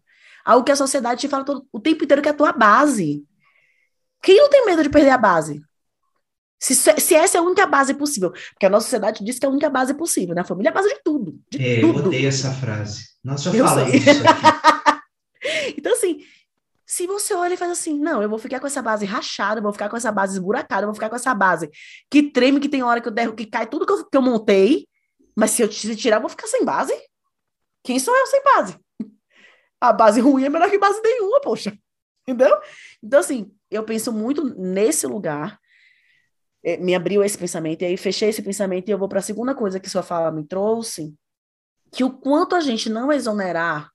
algo 0.43 0.65
que 0.65 0.71
a 0.71 0.75
sociedade 0.75 1.21
te 1.21 1.27
fala 1.27 1.45
todo, 1.45 1.63
o 1.71 1.79
tempo 1.79 2.03
inteiro 2.03 2.19
que 2.19 2.27
é 2.27 2.31
a 2.31 2.35
tua 2.35 2.51
base. 2.51 3.23
Quem 4.19 4.37
não 4.37 4.49
tem 4.49 4.65
medo 4.65 4.81
de 4.81 4.89
perder 4.89 5.11
a 5.11 5.17
base? 5.19 5.61
Se, 6.59 6.73
se 6.73 7.13
essa 7.13 7.37
é 7.37 7.39
a 7.39 7.43
única 7.43 7.67
base 7.67 7.93
possível, 7.93 8.31
porque 8.31 8.65
a 8.65 8.69
nossa 8.69 8.85
sociedade 8.85 9.23
diz 9.23 9.37
que 9.37 9.45
é 9.45 9.47
a 9.47 9.51
única 9.51 9.69
base 9.69 9.93
possível, 9.93 10.33
né? 10.33 10.41
A 10.41 10.43
família 10.43 10.69
é 10.69 10.71
a 10.71 10.73
base 10.73 10.89
de 10.89 10.99
tudo. 11.03 11.39
De 11.51 11.63
é, 11.63 11.81
tudo. 11.81 11.99
eu 11.99 12.05
odeio 12.07 12.27
essa 12.27 12.51
frase. 12.51 13.03
Nós 13.23 13.43
já 13.43 13.53
eu 13.53 13.63
falamos 13.63 13.93
isso 13.93 14.09
aqui. 14.09 15.75
então, 15.77 15.93
assim, 15.93 16.21
se 16.83 17.05
você 17.05 17.35
olha 17.35 17.53
e 17.53 17.57
faz 17.57 17.69
assim, 17.69 17.99
não, 17.99 18.23
eu 18.23 18.29
vou 18.29 18.39
ficar 18.39 18.59
com 18.59 18.65
essa 18.65 18.81
base 18.81 19.05
rachada, 19.05 19.59
eu 19.59 19.63
vou 19.63 19.71
ficar 19.71 19.87
com 19.87 19.97
essa 19.97 20.11
base 20.11 20.33
esburacada, 20.33 20.81
eu 20.81 20.87
vou 20.87 20.95
ficar 20.95 21.09
com 21.09 21.15
essa 21.15 21.35
base 21.35 21.69
que 22.09 22.23
treme, 22.23 22.59
que 22.59 22.69
tem 22.69 22.81
hora 22.81 22.99
que 22.99 23.07
eu 23.07 23.13
derro, 23.13 23.35
que 23.35 23.45
cai 23.45 23.67
tudo 23.67 23.85
que 23.85 23.93
eu, 23.93 24.03
que 24.03 24.17
eu 24.17 24.21
montei, 24.23 24.87
mas 25.35 25.51
se 25.51 25.61
eu 25.61 25.69
tirar, 25.69 26.17
eu 26.17 26.21
vou 26.21 26.29
ficar 26.31 26.47
sem 26.47 26.65
base. 26.65 26.93
Quem 27.85 27.99
sou 27.99 28.15
eu 28.15 28.27
sem 28.27 28.43
base? 28.43 28.77
A 29.79 29.93
base 29.93 30.19
ruim 30.19 30.43
é 30.43 30.49
melhor 30.49 30.69
que 30.69 30.77
base 30.77 30.99
nenhuma, 31.01 31.39
poxa. 31.39 31.77
Entendeu? 32.27 32.59
Então, 33.01 33.19
assim, 33.19 33.51
eu 33.69 33.83
penso 33.83 34.11
muito 34.11 34.43
nesse 34.43 35.05
lugar 35.05 35.59
é, 36.65 36.77
me 36.77 36.95
abriu 36.95 37.23
esse 37.23 37.37
pensamento, 37.37 37.83
e 37.83 37.85
aí 37.85 37.95
fechei 37.95 38.29
esse 38.29 38.41
pensamento 38.41 38.89
e 38.89 38.91
eu 38.91 38.97
vou 38.97 39.07
para 39.07 39.19
a 39.19 39.21
segunda 39.21 39.53
coisa 39.53 39.79
que 39.79 39.87
sua 39.87 40.01
fala 40.01 40.31
me 40.31 40.43
trouxe, 40.43 41.13
que 41.91 42.03
o 42.03 42.11
quanto 42.11 42.55
a 42.55 42.59
gente 42.59 42.89
não 42.89 43.11
exonerar 43.11 43.91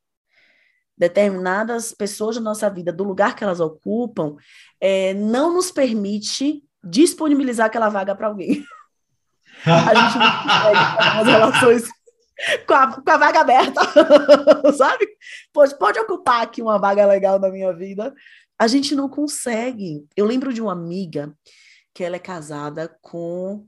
determinadas 0.97 1.93
pessoas 1.93 2.37
da 2.37 2.43
nossa 2.43 2.71
vida 2.71 2.93
do 2.93 3.03
lugar 3.03 3.35
que 3.35 3.43
elas 3.43 3.59
ocupam, 3.59 4.37
é, 4.81 5.15
não 5.15 5.53
nos 5.53 5.73
permite 5.73 6.63
disponibilizar 6.85 7.67
aquela 7.67 7.89
vaga 7.89 8.15
para 8.15 8.29
alguém. 8.29 8.65
a 9.67 9.95
gente 9.95 10.19
não 10.19 10.43
consegue 10.43 11.19
as 11.19 11.27
relações 11.27 11.89
com 12.67 12.75
a, 12.75 13.01
com 13.01 13.11
a 13.11 13.17
vaga 13.17 13.41
aberta, 13.41 13.81
sabe? 14.77 15.07
Pode, 15.53 15.79
pode 15.79 15.99
ocupar 15.99 16.43
aqui 16.43 16.63
uma 16.63 16.79
vaga 16.79 17.07
legal 17.07 17.39
na 17.39 17.51
minha 17.51 17.73
vida. 17.73 18.15
A 18.59 18.67
gente 18.67 18.95
não 18.95 19.09
consegue. 19.09 20.07
Eu 20.17 20.27
lembro 20.27 20.53
de 20.53 20.61
uma 20.61 20.73
amiga 20.73 21.35
que 21.95 22.05
ela 22.05 22.17
é 22.17 22.21
casada 22.21 22.95
com, 23.01 23.67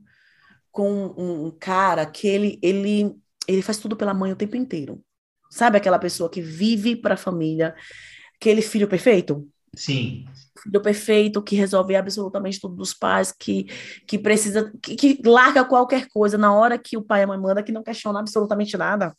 com 0.71 1.13
um, 1.17 1.51
cara 1.51 2.05
que 2.05 2.27
ele, 2.27 2.59
ele, 2.61 3.15
ele 3.47 3.61
faz 3.61 3.77
tudo 3.77 3.95
pela 3.95 4.13
mãe 4.13 4.31
o 4.31 4.35
tempo 4.35 4.55
inteiro. 4.55 5.03
Sabe 5.49 5.77
aquela 5.77 5.99
pessoa 5.99 6.29
que 6.29 6.41
vive 6.41 6.95
para 6.95 7.13
a 7.13 7.17
família, 7.17 7.75
aquele 8.35 8.61
filho 8.61 8.87
perfeito? 8.87 9.47
Sim. 9.75 10.25
Filho 10.63 10.81
perfeito 10.81 11.41
que 11.41 11.55
resolve 11.55 11.95
absolutamente 11.95 12.59
tudo 12.59 12.75
dos 12.75 12.93
pais, 12.93 13.31
que, 13.31 13.65
que 14.07 14.17
precisa, 14.17 14.71
que, 14.81 14.95
que 14.95 15.21
larga 15.25 15.65
qualquer 15.65 16.07
coisa 16.07 16.37
na 16.37 16.53
hora 16.53 16.77
que 16.77 16.97
o 16.97 17.03
pai 17.03 17.21
e 17.21 17.23
a 17.23 17.27
mãe 17.27 17.37
mandam, 17.37 17.63
que 17.63 17.71
não 17.71 17.83
questiona 17.83 18.19
absolutamente 18.19 18.77
nada. 18.77 19.13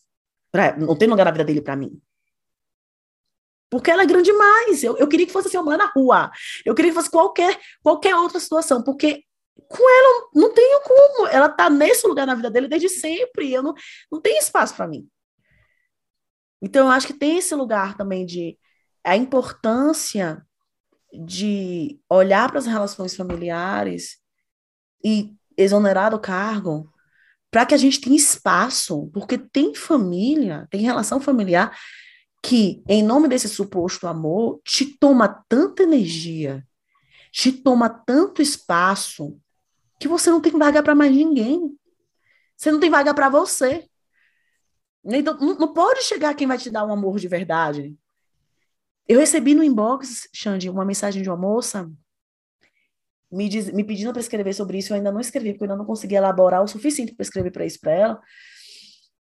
Pra, 0.51 0.77
não 0.77 0.97
tem 0.97 1.09
lugar 1.09 1.25
na 1.25 1.31
vida 1.31 1.45
dele 1.45 1.61
para 1.61 1.77
mim. 1.77 2.01
Porque 3.71 3.91
ela 3.91 4.05
é 4.05 4.07
grande 4.07 4.31
demais. 4.31 4.85
Eu, 4.85 4.97
eu 4.97 5.09
queria 5.09 5.27
que 5.27 5.33
fosse 5.33 5.49
assim, 5.49 5.59
uma 5.59 5.77
na 5.77 5.87
rua. 5.87 6.31
Eu 6.65 6.75
queria 6.75 6.91
que 6.93 6.95
fosse 6.95 7.11
qualquer, 7.11 7.59
qualquer 7.83 8.15
outra 8.15 8.39
situação, 8.39 8.83
porque 8.83 9.25
com 9.69 9.91
ela 9.91 10.29
não 10.35 10.55
tenho 10.55 10.81
como. 10.83 11.27
Ela 11.27 11.49
tá 11.49 11.69
nesse 11.69 12.07
lugar 12.07 12.27
na 12.27 12.35
vida 12.35 12.51
dele 12.51 12.69
desde 12.69 12.89
sempre. 12.89 13.53
Eu 13.53 13.63
não, 13.63 13.75
não 14.11 14.21
tenho 14.21 14.39
espaço 14.39 14.75
para 14.77 14.87
mim. 14.87 15.09
Então, 16.63 16.87
eu 16.87 16.93
acho 16.93 17.09
que 17.09 17.13
tem 17.13 17.37
esse 17.39 17.55
lugar 17.55 17.97
também 17.97 18.25
de 18.25 18.59
a 19.05 19.17
importância 19.17 20.41
de 21.25 22.01
olhar 22.09 22.49
para 22.49 22.59
as 22.59 22.67
relações 22.67 23.15
familiares 23.15 24.19
e 25.05 25.35
exonerar 25.57 26.11
do 26.11 26.19
cargo 26.19 26.91
para 27.51 27.65
que 27.65 27.75
a 27.75 27.79
gente 27.79 28.01
tenha 28.01 28.17
espaço, 28.17 29.09
porque 29.13 29.39
tem 29.39 29.75
família, 29.75 30.67
tem 30.71 30.81
relação 30.81 31.21
familiar 31.21 31.77
que, 32.43 32.83
em 32.89 33.03
nome 33.03 33.29
desse 33.29 33.49
suposto 33.49 34.07
amor, 34.07 34.61
te 34.65 34.85
toma 34.99 35.29
tanta 35.49 35.85
energia, 35.85 36.67
te 37.31 37.53
toma 37.53 37.89
tanto 37.89 38.43
espaço, 38.43 39.39
que 39.99 40.09
você 40.09 40.31
não 40.31 40.41
tem 40.41 40.53
vaga 40.53 40.83
para 40.83 40.95
mais 40.95 41.11
ninguém. 41.11 41.75
Você 42.57 42.71
não 42.71 42.81
tem 42.81 42.91
vaga 42.91 43.15
para 43.15 43.29
você. 43.29 43.89
Então, 45.05 45.39
não, 45.39 45.73
pode 45.73 46.03
chegar 46.03 46.35
quem 46.35 46.47
vai 46.47 46.59
te 46.59 46.71
dar 46.71 46.85
um 46.85 46.93
amor 46.93 47.19
de 47.19 47.29
verdade. 47.29 47.97
Eu 49.07 49.21
recebi 49.21 49.55
no 49.55 49.63
inbox, 49.63 50.29
Xande, 50.35 50.71
uma 50.71 50.85
mensagem 50.85 51.23
de 51.23 51.29
uma 51.29 51.37
moça 51.37 51.91
me, 53.35 53.49
diz, 53.49 53.71
me 53.71 53.85
pedindo 53.85 54.13
para 54.13 54.21
escrever 54.21 54.55
sobre 54.55 54.79
isso. 54.79 54.93
Eu 54.93 54.97
ainda 54.97 55.13
não 55.13 55.21
escrevi, 55.21 55.53
porque 55.53 55.65
eu 55.65 55.67
ainda 55.67 55.77
não 55.77 55.85
consegui 55.85 56.15
elaborar 56.15 56.63
o 56.63 56.69
suficiente 56.69 57.15
para 57.15 57.23
escrever 57.23 57.51
para 57.51 57.67
isso 57.67 57.81
para 57.81 57.93
ela. 57.93 58.21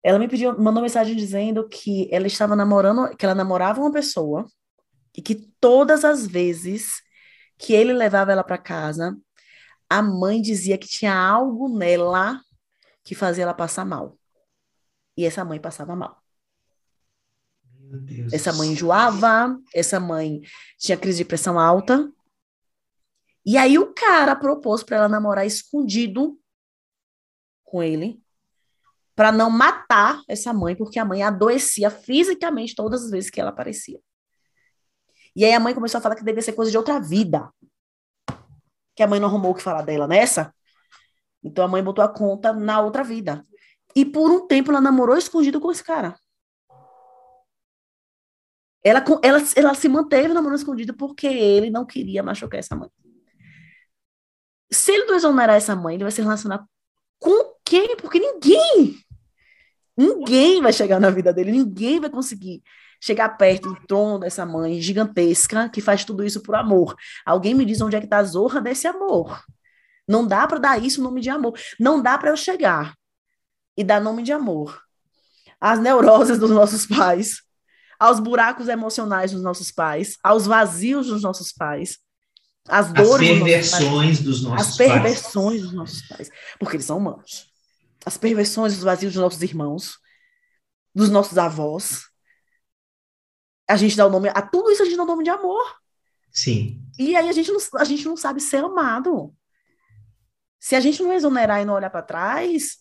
Ela 0.01 0.17
me 0.17 0.27
pediu, 0.27 0.57
mandou 0.57 0.81
mensagem 0.81 1.15
dizendo 1.15 1.67
que 1.67 2.07
ela 2.11 2.27
estava 2.27 2.55
namorando, 2.55 3.15
que 3.15 3.25
ela 3.25 3.35
namorava 3.35 3.81
uma 3.81 3.91
pessoa 3.91 4.45
e 5.15 5.21
que 5.21 5.35
todas 5.59 6.05
as 6.05 6.25
vezes 6.25 7.01
que 7.57 7.73
ele 7.73 7.91
levava 7.91 8.31
ela 8.31 8.43
para 8.43 8.57
casa, 8.57 9.17
a 9.89 10.01
mãe 10.01 10.41
dizia 10.41 10.77
que 10.77 10.87
tinha 10.87 11.13
algo 11.13 11.67
nela 11.77 12.39
que 13.03 13.15
fazia 13.15 13.43
ela 13.43 13.53
passar 13.53 13.85
mal. 13.85 14.17
E 15.17 15.25
essa 15.25 15.43
mãe 15.43 15.59
passava 15.59 15.95
mal. 15.95 16.21
Essa 18.31 18.53
mãe 18.53 18.69
enjoava, 18.69 19.59
essa 19.73 19.99
mãe 19.99 20.41
tinha 20.77 20.97
crise 20.97 21.19
de 21.19 21.25
pressão 21.25 21.59
alta. 21.59 22.11
E 23.45 23.57
aí 23.57 23.79
o 23.79 23.93
cara 23.93 24.35
propôs 24.35 24.83
para 24.83 24.97
ela 24.97 25.09
namorar 25.09 25.45
escondido 25.45 26.37
com 27.63 27.81
ele 27.81 28.21
para 29.15 29.31
não 29.31 29.49
matar 29.49 30.21
essa 30.27 30.53
mãe, 30.53 30.75
porque 30.75 30.99
a 30.99 31.05
mãe 31.05 31.23
adoecia 31.23 31.89
fisicamente 31.89 32.75
todas 32.75 33.03
as 33.03 33.09
vezes 33.09 33.31
que 33.31 33.41
ela 33.41 33.49
aparecia. 33.49 33.99
E 35.35 35.43
aí 35.43 35.53
a 35.53 35.59
mãe 35.59 35.73
começou 35.73 35.97
a 35.97 36.01
falar 36.01 36.15
que 36.15 36.23
devia 36.23 36.41
ser 36.41 36.53
coisa 36.53 36.69
de 36.69 36.77
outra 36.77 36.99
vida. 36.99 37.51
Que 38.95 39.01
a 39.01 39.07
mãe 39.07 39.19
não 39.19 39.27
arrumou 39.27 39.51
o 39.51 39.55
que 39.55 39.63
falar 39.63 39.81
dela 39.81 40.07
nessa. 40.07 40.53
Então 41.43 41.65
a 41.65 41.67
mãe 41.67 41.83
botou 41.83 42.03
a 42.03 42.07
conta 42.07 42.53
na 42.53 42.79
outra 42.79 43.03
vida. 43.03 43.43
E 43.95 44.05
por 44.05 44.29
um 44.29 44.45
tempo 44.45 44.69
ela 44.69 44.81
namorou 44.81 45.17
escondido 45.17 45.59
com 45.59 45.71
esse 45.71 45.83
cara. 45.83 46.15
Ela, 48.87 49.03
ela, 49.21 49.43
ela 49.55 49.73
se 49.73 49.89
manteve 49.89 50.33
namorando 50.33 50.59
escondido 50.59 50.93
porque 50.93 51.27
ele 51.27 51.69
não 51.69 51.85
queria 51.85 52.23
machucar 52.23 52.59
essa 52.59 52.75
mãe. 52.75 52.89
Se 54.71 54.91
ele 54.91 55.05
não 55.05 55.15
exonerar 55.15 55.55
essa 55.55 55.75
mãe, 55.75 55.95
ele 55.95 56.03
vai 56.03 56.11
se 56.11 56.21
relacionar 56.21 56.65
com 57.19 57.55
quem? 57.63 57.95
Porque 57.97 58.19
ninguém 58.19 58.97
Ninguém 59.97 60.61
vai 60.61 60.71
chegar 60.71 60.99
na 60.99 61.09
vida 61.09 61.33
dele, 61.33 61.51
ninguém 61.51 61.99
vai 61.99 62.09
conseguir 62.09 62.61
chegar 63.01 63.29
perto 63.29 63.73
do 63.73 63.87
trono 63.87 64.19
dessa 64.19 64.45
mãe 64.45 64.79
gigantesca 64.79 65.67
que 65.69 65.81
faz 65.81 66.05
tudo 66.05 66.23
isso 66.23 66.41
por 66.43 66.53
amor. 66.53 66.95
Alguém 67.25 67.55
me 67.55 67.65
diz 67.65 67.81
onde 67.81 67.95
é 67.95 67.99
que 67.99 68.05
está 68.05 68.17
a 68.17 68.23
zorra 68.23 68.61
desse 68.61 68.85
amor. 68.87 69.43
Não 70.07 70.25
dá 70.25 70.45
para 70.45 70.59
dar 70.59 70.83
isso 70.83 71.01
nome 71.01 71.19
de 71.19 71.31
amor. 71.31 71.59
Não 71.79 71.99
dá 71.99 72.15
para 72.15 72.29
eu 72.29 72.37
chegar 72.37 72.95
e 73.75 73.83
dar 73.83 73.99
nome 73.99 74.21
de 74.21 74.31
amor 74.31 74.79
às 75.59 75.79
neuroses 75.79 76.37
dos 76.37 76.51
nossos 76.51 76.85
pais, 76.85 77.41
aos 77.99 78.19
buracos 78.19 78.67
emocionais 78.67 79.31
dos 79.31 79.41
nossos 79.41 79.71
pais, 79.71 80.17
aos 80.23 80.45
vazios 80.45 81.07
dos 81.07 81.21
nossos 81.21 81.51
pais, 81.51 81.99
às 82.67 82.91
dores 82.91 83.29
as 83.29 83.37
perversões 83.37 84.19
dos 84.19 84.43
nossos 84.43 84.57
pais, 84.57 84.69
as 84.69 84.77
perversões 84.77 85.61
dos 85.61 85.73
nossos 85.73 86.01
pais, 86.07 86.29
porque 86.59 86.75
eles 86.75 86.85
são 86.85 86.97
humanos 86.97 87.47
as 88.07 88.17
perversões, 88.17 88.71
os 88.71 88.83
vazios 88.83 89.13
dos 89.13 89.21
nossos 89.21 89.41
irmãos, 89.41 89.99
dos 90.95 91.09
nossos 91.09 91.37
avós. 91.37 92.05
A 93.67 93.75
gente 93.75 93.97
dá 93.97 94.07
o 94.07 94.09
nome, 94.09 94.29
a 94.29 94.41
tudo 94.41 94.71
isso 94.71 94.81
a 94.81 94.85
gente 94.85 94.95
dá 94.95 95.03
o 95.03 95.07
nome 95.07 95.25
de 95.25 95.29
amor. 95.29 95.75
Sim. 96.31 96.81
E 96.97 97.17
aí 97.17 97.27
a 97.27 97.33
gente 97.33 97.51
não, 97.51 97.59
a 97.75 97.83
gente 97.83 98.05
não 98.05 98.15
sabe 98.15 98.39
ser 98.39 98.63
amado. 98.63 99.35
Se 100.57 100.73
a 100.73 100.79
gente 100.79 101.03
não 101.03 101.11
exonerar 101.11 101.61
e 101.61 101.65
não 101.65 101.73
olhar 101.73 101.89
para 101.89 102.01
trás, 102.01 102.77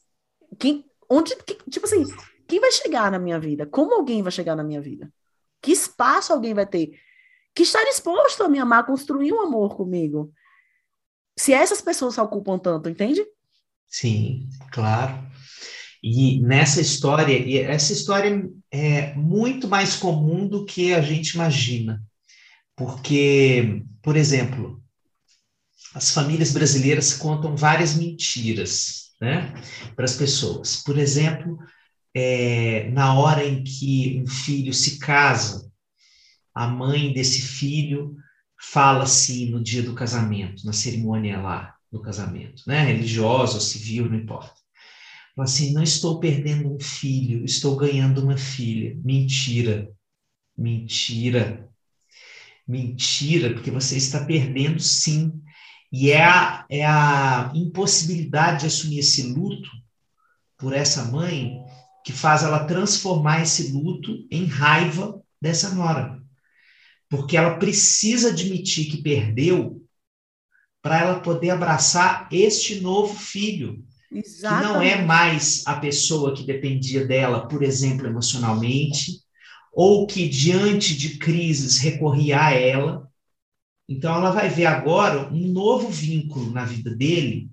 quem, 0.61 0.89
onde, 1.11 1.35
que, 1.43 1.55
tipo 1.69 1.87
assim, 1.87 2.05
quem 2.47 2.61
vai 2.61 2.71
chegar 2.73 3.11
na 3.11 3.19
minha 3.19 3.39
vida? 3.39 3.67
Como 3.67 3.95
alguém 3.95 4.23
vai 4.23 4.33
chegar 4.33 4.57
na 4.57 4.65
minha 4.65 4.81
vida? 4.81 5.13
Que 5.61 5.73
espaço 5.73 6.33
alguém 6.33 6.55
vai 6.55 6.67
ter? 6.67 6.99
Que 7.55 7.63
está 7.63 7.83
disposto 7.85 8.43
a 8.43 8.49
me 8.49 8.59
amar, 8.59 8.87
construir 8.87 9.33
um 9.33 9.41
amor 9.41 9.77
comigo? 9.77 10.33
Se 11.39 11.53
essas 11.53 11.81
pessoas 11.81 12.15
se 12.15 12.21
ocupam 12.21 12.59
tanto, 12.59 12.89
entende? 12.89 13.25
Sim, 13.87 14.49
claro. 14.73 15.27
E 16.03 16.41
nessa 16.41 16.81
história, 16.81 17.37
e 17.37 17.59
essa 17.59 17.93
história 17.93 18.49
é 18.71 19.15
muito 19.15 19.67
mais 19.67 19.97
comum 19.97 20.47
do 20.47 20.65
que 20.65 20.95
a 20.95 21.01
gente 21.01 21.31
imagina. 21.31 22.03
Porque, 22.77 23.83
por 24.03 24.17
exemplo, 24.17 24.83
as 25.95 26.11
famílias 26.11 26.53
brasileiras 26.53 27.15
contam 27.15 27.57
várias 27.57 27.95
mentiras 27.95 29.15
né, 29.21 29.53
para 29.95 30.05
as 30.05 30.15
pessoas. 30.15 30.83
Por 30.83 30.99
exemplo, 30.99 31.59
é, 32.19 32.89
na 32.93 33.13
hora 33.13 33.45
em 33.45 33.63
que 33.63 34.19
um 34.19 34.27
filho 34.27 34.73
se 34.73 34.99
casa, 34.99 35.71
a 36.55 36.67
mãe 36.67 37.13
desse 37.13 37.43
filho 37.43 38.17
fala 38.59 39.05
assim 39.05 39.51
no 39.51 39.63
dia 39.63 39.83
do 39.83 39.95
casamento, 39.95 40.65
na 40.65 40.73
cerimônia 40.73 41.39
lá, 41.39 41.77
do 41.93 42.01
casamento, 42.01 42.63
né? 42.67 42.85
Religiosa 42.85 43.61
civil, 43.61 44.09
não 44.09 44.17
importa. 44.17 44.55
Fala 45.35 45.45
assim, 45.45 45.75
não 45.75 45.83
estou 45.83 46.19
perdendo 46.19 46.75
um 46.75 46.81
filho, 46.81 47.45
estou 47.45 47.77
ganhando 47.77 48.23
uma 48.23 48.39
filha. 48.39 48.99
Mentira. 49.05 49.93
Mentira. 50.57 51.69
Mentira, 52.67 53.53
porque 53.53 53.71
você 53.71 53.99
está 53.99 54.25
perdendo 54.25 54.81
sim. 54.81 55.39
E 55.93 56.11
é 56.11 56.25
a, 56.25 56.65
é 56.71 56.87
a 56.87 57.53
impossibilidade 57.55 58.61
de 58.61 58.67
assumir 58.69 59.01
esse 59.01 59.23
luto 59.23 59.69
por 60.57 60.73
essa 60.73 61.05
mãe 61.05 61.66
que 62.07 62.13
faz 62.13 62.45
ela 62.45 62.65
transformar 62.65 63.43
esse 63.43 63.73
luto 63.73 64.25
em 64.31 64.45
raiva 64.45 65.21
dessa 65.43 65.75
nora. 65.75 66.23
Porque 67.09 67.37
ela 67.37 67.59
precisa 67.59 68.29
admitir 68.29 68.89
que 68.89 69.03
perdeu 69.03 69.85
para 70.81 71.01
ela 71.01 71.19
poder 71.19 71.51
abraçar 71.51 72.29
este 72.31 72.81
novo 72.81 73.13
filho, 73.13 73.85
Exatamente. 74.13 74.67
que 74.69 74.73
não 74.73 74.81
é 74.81 75.03
mais 75.03 75.67
a 75.67 75.81
pessoa 75.81 76.33
que 76.33 76.45
dependia 76.45 77.05
dela, 77.05 77.49
por 77.49 77.65
exemplo, 77.65 78.07
emocionalmente, 78.07 79.15
ou 79.73 80.07
que 80.07 80.29
diante 80.29 80.97
de 80.97 81.19
crises 81.19 81.79
recorria 81.79 82.41
a 82.41 82.53
ela. 82.53 83.11
Então 83.89 84.15
ela 84.15 84.31
vai 84.31 84.49
ver 84.49 84.67
agora 84.67 85.29
um 85.35 85.49
novo 85.49 85.89
vínculo 85.89 86.53
na 86.53 86.65
vida 86.65 86.95
dele, 86.95 87.51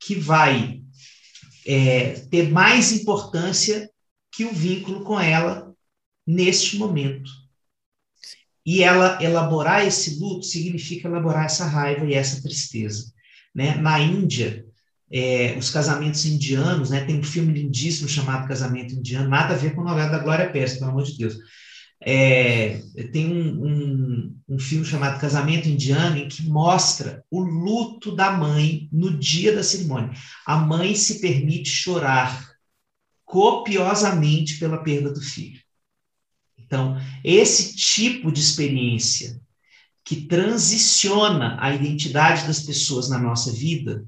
que 0.00 0.16
vai 0.16 0.77
é, 1.68 2.12
ter 2.30 2.50
mais 2.50 2.92
importância 2.92 3.90
que 4.32 4.46
o 4.46 4.52
vínculo 4.52 5.04
com 5.04 5.20
ela 5.20 5.70
neste 6.26 6.78
momento. 6.78 7.30
E 8.64 8.82
ela 8.82 9.22
elaborar 9.22 9.86
esse 9.86 10.18
luto 10.18 10.46
significa 10.46 11.08
elaborar 11.08 11.44
essa 11.44 11.66
raiva 11.66 12.06
e 12.06 12.14
essa 12.14 12.42
tristeza. 12.42 13.12
Né? 13.54 13.74
Na 13.76 14.00
Índia, 14.00 14.64
é, 15.10 15.56
os 15.58 15.70
casamentos 15.70 16.24
indianos, 16.24 16.90
né? 16.90 17.04
tem 17.04 17.18
um 17.18 17.22
filme 17.22 17.52
lindíssimo 17.52 18.08
chamado 18.08 18.48
Casamento 18.48 18.94
Indiano, 18.94 19.28
nada 19.28 19.54
a 19.54 19.56
ver 19.56 19.74
com 19.74 19.82
a 19.82 19.84
novela 19.84 20.10
da 20.10 20.18
Glória 20.18 20.50
Pérez, 20.50 20.74
pelo 20.78 20.90
amor 20.90 21.04
de 21.04 21.18
Deus. 21.18 21.38
É, 22.00 22.80
tem 23.12 23.26
um, 23.26 23.64
um, 23.66 24.40
um, 24.48 24.58
filme 24.58 24.84
chamado 24.84 25.20
Casamento 25.20 25.68
Indiano 25.68 26.16
em 26.16 26.28
que 26.28 26.48
mostra 26.48 27.24
o 27.28 27.40
luto 27.40 28.14
da 28.14 28.30
mãe 28.30 28.88
no 28.92 29.16
dia 29.18 29.54
da 29.54 29.64
cerimônia. 29.64 30.12
A 30.46 30.56
mãe 30.56 30.94
se 30.94 31.20
permite 31.20 31.68
chorar 31.68 32.48
copiosamente 33.24 34.58
pela 34.58 34.82
perda 34.82 35.12
do 35.12 35.20
filho. 35.20 35.60
Então, 36.56 36.96
esse 37.24 37.74
tipo 37.74 38.30
de 38.30 38.40
experiência 38.40 39.40
que 40.04 40.26
transiciona 40.26 41.56
a 41.60 41.74
identidade 41.74 42.46
das 42.46 42.60
pessoas 42.60 43.10
na 43.10 43.18
nossa 43.18 43.52
vida 43.52 44.06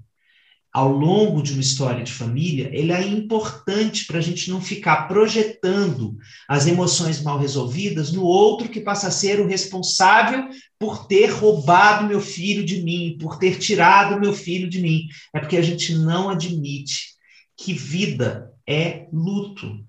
ao 0.73 0.89
longo 0.89 1.43
de 1.43 1.53
uma 1.53 1.61
história 1.61 2.05
de 2.05 2.12
família, 2.12 2.71
ele 2.73 2.93
é 2.93 3.05
importante 3.05 4.07
para 4.07 4.18
a 4.18 4.21
gente 4.21 4.49
não 4.49 4.61
ficar 4.61 5.09
projetando 5.09 6.16
as 6.49 6.66
emoções 6.66 7.21
mal 7.23 7.39
resolvidas 7.39 8.12
no 8.12 8.23
outro 8.23 8.68
que 8.68 8.81
passa 8.81 9.09
a 9.09 9.11
ser 9.11 9.41
o 9.41 9.49
responsável 9.49 10.49
por 10.79 11.07
ter 11.07 11.27
roubado 11.27 12.07
meu 12.07 12.21
filho 12.21 12.64
de 12.64 12.83
mim, 12.83 13.16
por 13.21 13.37
ter 13.37 13.59
tirado 13.59 14.21
meu 14.21 14.33
filho 14.33 14.71
de 14.71 14.81
mim. 14.81 15.09
É 15.35 15.41
porque 15.41 15.57
a 15.57 15.62
gente 15.62 15.95
não 15.95 16.31
admite 16.31 17.14
que 17.57 17.73
vida 17.73 18.53
é 18.66 19.07
luto, 19.12 19.85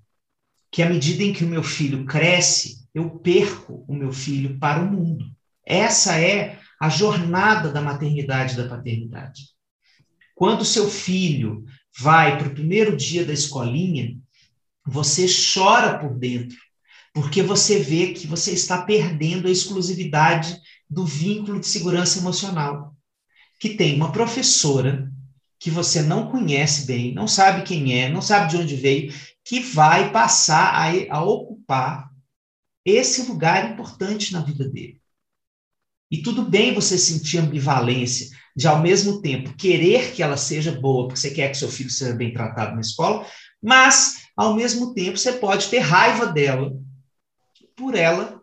que 0.71 0.81
à 0.81 0.89
medida 0.89 1.23
em 1.23 1.31
que 1.31 1.43
o 1.43 1.47
meu 1.47 1.63
filho 1.63 2.05
cresce, 2.05 2.87
eu 2.93 3.09
perco 3.19 3.85
o 3.87 3.93
meu 3.93 4.11
filho 4.11 4.57
para 4.57 4.81
o 4.81 4.91
mundo. 4.91 5.25
Essa 5.63 6.19
é 6.19 6.59
a 6.79 6.89
jornada 6.89 7.71
da 7.71 7.81
maternidade 7.81 8.53
e 8.53 8.57
da 8.57 8.67
paternidade. 8.67 9.51
Quando 10.41 10.65
seu 10.65 10.89
filho 10.89 11.63
vai 11.99 12.35
para 12.35 12.47
o 12.47 12.53
primeiro 12.55 12.97
dia 12.97 13.23
da 13.23 13.31
escolinha, 13.31 14.17
você 14.83 15.27
chora 15.27 15.99
por 15.99 16.17
dentro, 16.17 16.57
porque 17.13 17.43
você 17.43 17.77
vê 17.79 18.11
que 18.13 18.25
você 18.25 18.51
está 18.51 18.81
perdendo 18.81 19.47
a 19.47 19.51
exclusividade 19.51 20.59
do 20.89 21.05
vínculo 21.05 21.59
de 21.59 21.67
segurança 21.67 22.17
emocional. 22.17 22.97
Que 23.59 23.75
tem 23.75 23.95
uma 23.95 24.11
professora 24.11 25.13
que 25.59 25.69
você 25.69 26.01
não 26.01 26.31
conhece 26.31 26.87
bem, 26.87 27.13
não 27.13 27.27
sabe 27.27 27.61
quem 27.61 27.99
é, 28.01 28.09
não 28.09 28.19
sabe 28.19 28.49
de 28.49 28.57
onde 28.57 28.75
veio, 28.75 29.13
que 29.45 29.59
vai 29.59 30.11
passar 30.11 30.73
a, 30.73 31.17
a 31.17 31.23
ocupar 31.23 32.09
esse 32.83 33.29
lugar 33.29 33.73
importante 33.73 34.33
na 34.33 34.41
vida 34.41 34.67
dele. 34.67 34.99
E 36.09 36.23
tudo 36.23 36.41
bem 36.41 36.73
você 36.73 36.97
sentir 36.97 37.37
ambivalência, 37.37 38.40
de 38.55 38.67
ao 38.67 38.81
mesmo 38.81 39.21
tempo 39.21 39.53
querer 39.55 40.13
que 40.13 40.21
ela 40.21 40.37
seja 40.37 40.71
boa, 40.71 41.07
porque 41.07 41.19
você 41.19 41.31
quer 41.31 41.49
que 41.49 41.57
seu 41.57 41.69
filho 41.69 41.89
seja 41.89 42.13
bem 42.13 42.33
tratado 42.33 42.75
na 42.75 42.81
escola, 42.81 43.25
mas 43.61 44.27
ao 44.35 44.55
mesmo 44.55 44.93
tempo 44.93 45.17
você 45.17 45.33
pode 45.33 45.67
ter 45.67 45.79
raiva 45.79 46.25
dela 46.25 46.71
por 47.75 47.95
ela 47.95 48.41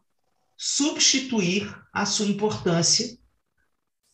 substituir 0.56 1.72
a 1.92 2.04
sua 2.04 2.26
importância 2.26 3.16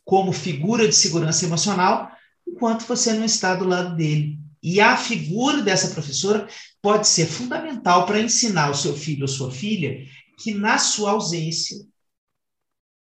como 0.05 0.33
figura 0.33 0.87
de 0.87 0.95
segurança 0.95 1.47
emocional 1.47 2.11
enquanto 2.47 2.87
você 2.87 3.13
não 3.15 3.25
está 3.25 3.55
do 3.55 3.65
lado 3.65 3.97
dele. 3.97 4.39
E 4.63 4.81
a 4.81 4.97
figura 4.97 5.63
dessa 5.63 5.89
professora 5.89 6.49
pode 6.81 7.09
ser 7.09 7.27
fundamental 7.27 8.07
para 8.07 8.21
ensinar 8.21 8.71
o 8.71 8.75
seu 8.75 8.97
filho 8.97 9.23
ou 9.23 9.29
sua 9.29 9.51
filha 9.51 10.07
que 10.39 10.55
na 10.55 10.79
sua 10.79 11.13
ausência 11.13 11.77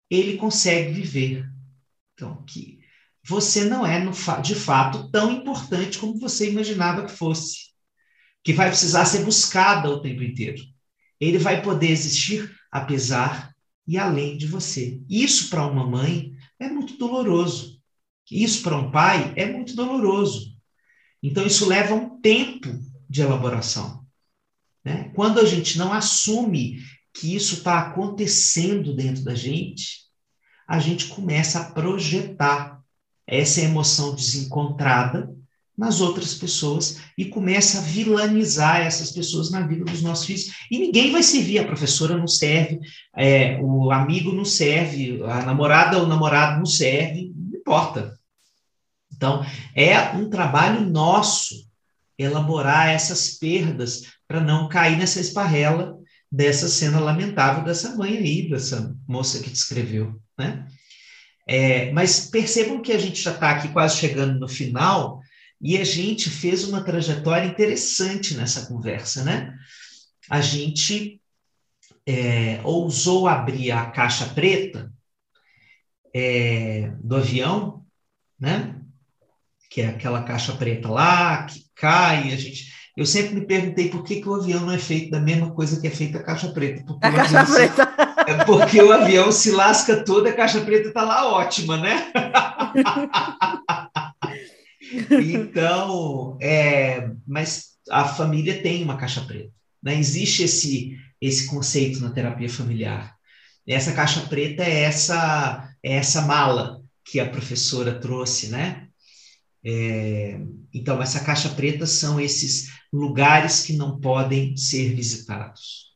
ele 0.10 0.38
consegue 0.38 0.92
viver. 0.92 1.50
Então, 2.14 2.44
que 2.44 2.81
você 3.24 3.66
não 3.66 3.86
é, 3.86 4.04
de 4.42 4.56
fato, 4.56 5.10
tão 5.12 5.32
importante 5.32 6.00
como 6.00 6.20
você 6.20 6.50
imaginava 6.50 7.06
que 7.06 7.12
fosse, 7.12 7.72
que 8.44 8.54
vai 8.54 8.70
precisar 8.70 9.06
ser 9.06 9.24
buscada 9.24 9.90
o 9.90 10.02
tempo 10.02 10.24
inteiro. 10.24 10.62
Ele 11.20 11.38
vai 11.38 11.62
poder 11.62 11.90
existir 11.90 12.52
apesar 12.72 13.54
e 13.88 13.98
além 13.98 14.38
de 14.38 14.48
você. 14.48 15.00
Isso 15.10 15.50
para 15.50 15.68
uma 15.68 15.86
mãe 15.86 16.32
é 16.60 16.68
muito 16.70 16.98
doloroso. 16.98 17.80
Isso 18.30 18.64
para 18.64 18.78
um 18.78 18.90
pai 18.90 19.34
é 19.36 19.46
muito 19.46 19.76
doloroso. 19.76 20.56
Então, 21.22 21.46
isso 21.46 21.68
leva 21.68 21.94
um 21.94 22.20
tempo 22.22 22.70
de 23.10 23.22
elaboração. 23.22 24.06
Né? 24.84 25.12
Quando 25.14 25.40
a 25.40 25.46
gente 25.46 25.78
não 25.78 25.94
assume 25.94 26.80
que 27.14 27.36
isso 27.36 27.56
está 27.56 27.80
acontecendo 27.80 28.96
dentro 28.96 29.24
da 29.24 29.36
gente, 29.36 30.02
a 30.68 30.80
gente 30.80 31.08
começa 31.08 31.60
a 31.60 31.72
projetar 31.72 32.81
essa 33.32 33.62
emoção 33.62 34.14
desencontrada 34.14 35.34
nas 35.78 36.02
outras 36.02 36.34
pessoas 36.34 37.00
e 37.18 37.26
começa 37.26 37.80
a 37.80 37.82
vilanizar 37.82 38.82
essas 38.82 39.12
pessoas 39.12 39.50
na 39.50 39.66
vida 39.66 39.86
dos 39.86 40.02
nossos 40.02 40.26
filhos. 40.26 40.52
E 40.70 40.78
ninguém 40.78 41.12
vai 41.12 41.24
servir, 41.24 41.60
a 41.60 41.66
professora 41.66 42.18
não 42.18 42.28
serve, 42.28 42.80
é, 43.16 43.58
o 43.62 43.90
amigo 43.90 44.34
não 44.34 44.46
serve, 44.46 45.24
a 45.24 45.44
namorada 45.44 45.98
ou 45.98 46.04
o 46.04 46.08
namorado 46.08 46.60
não 46.60 46.66
serve, 46.66 47.34
não 47.36 47.58
importa. 47.58 48.20
Então, 49.16 49.46
é 49.74 49.98
um 50.16 50.30
trabalho 50.30 50.82
nosso 50.82 51.68
elaborar 52.18 52.90
essas 52.90 53.38
perdas 53.40 54.04
para 54.28 54.42
não 54.42 54.68
cair 54.68 54.98
nessa 54.98 55.20
esparrela 55.20 55.98
dessa 56.32 56.70
cena 56.70 57.00
lamentável 57.00 57.64
dessa 57.64 57.96
mãe 57.96 58.18
aí, 58.18 58.50
dessa 58.50 58.96
moça 59.08 59.42
que 59.42 59.50
descreveu, 59.50 60.22
né? 60.38 60.68
É, 61.48 61.92
mas 61.92 62.30
percebam 62.30 62.82
que 62.82 62.92
a 62.92 62.98
gente 62.98 63.22
já 63.22 63.32
está 63.32 63.52
aqui 63.52 63.70
quase 63.70 63.98
chegando 63.98 64.40
no 64.40 64.48
final 64.48 65.22
e 65.62 65.78
a 65.78 65.84
gente 65.84 66.30
fez 66.30 66.64
uma 66.64 66.84
trajetória 66.84 67.46
interessante 67.46 68.36
nessa 68.36 68.68
conversa, 68.68 69.24
né? 69.24 69.54
A 70.30 70.42
gente 70.42 71.22
é, 72.06 72.60
ousou 72.64 73.28
abrir 73.28 73.72
a 73.72 73.86
caixa 73.86 74.26
preta 74.26 74.92
é, 76.14 76.92
do 77.04 77.18
avião, 77.18 77.86
né? 78.40 78.76
Que 79.70 79.82
é 79.82 79.88
aquela 79.88 80.24
caixa 80.24 80.54
preta 80.54 80.90
lá 80.90 81.46
que 81.46 81.66
cai. 81.76 82.34
A 82.34 82.36
gente, 82.36 82.72
eu 82.98 83.06
sempre 83.06 83.36
me 83.36 83.46
perguntei 83.46 83.90
por 83.90 84.04
que, 84.04 84.22
que 84.22 84.28
o 84.28 84.36
avião 84.36 84.62
não 84.62 84.74
é 84.74 84.80
feito 84.80 85.12
da 85.12 85.20
mesma 85.20 85.52
coisa 85.52 85.80
que 85.80 85.88
é 85.88 85.92
feita 85.92 86.18
a 86.18 86.24
caixa 86.24 86.52
preta. 86.52 86.84
Porque 86.84 87.06
a 87.06 87.12
caixa 87.14 87.46
preta. 87.46 88.11
É 88.32 88.46
porque 88.46 88.82
o 88.82 88.92
avião 88.92 89.32
se 89.32 89.52
lasca 89.52 90.04
todo, 90.04 90.28
a 90.28 90.34
caixa 90.34 90.62
preta 90.62 90.88
está 90.88 91.04
lá 91.04 91.32
ótima, 91.32 91.78
né? 91.78 92.12
então, 95.12 96.38
é, 96.42 97.10
mas 97.28 97.72
a 97.90 98.06
família 98.06 98.62
tem 98.62 98.84
uma 98.84 98.98
caixa 98.98 99.22
preta. 99.22 99.52
Né? 99.84 99.98
Existe 99.98 100.44
esse, 100.44 100.98
esse 101.20 101.48
conceito 101.48 102.00
na 102.00 102.12
terapia 102.12 102.50
familiar. 102.50 103.16
Essa 103.68 103.94
caixa 103.94 104.22
preta 104.22 104.64
é 104.64 104.84
essa, 104.84 105.70
é 105.84 105.96
essa 105.96 106.22
mala 106.22 106.82
que 107.06 107.20
a 107.20 107.30
professora 107.30 108.00
trouxe, 108.00 108.48
né? 108.50 108.88
É, 109.64 110.40
então, 110.74 111.02
essa 111.02 111.20
caixa 111.20 111.50
preta 111.50 111.86
são 111.86 112.20
esses 112.20 112.70
lugares 112.92 113.62
que 113.64 113.74
não 113.74 114.00
podem 114.00 114.58
ser 114.58 114.94
visitados. 114.96 115.91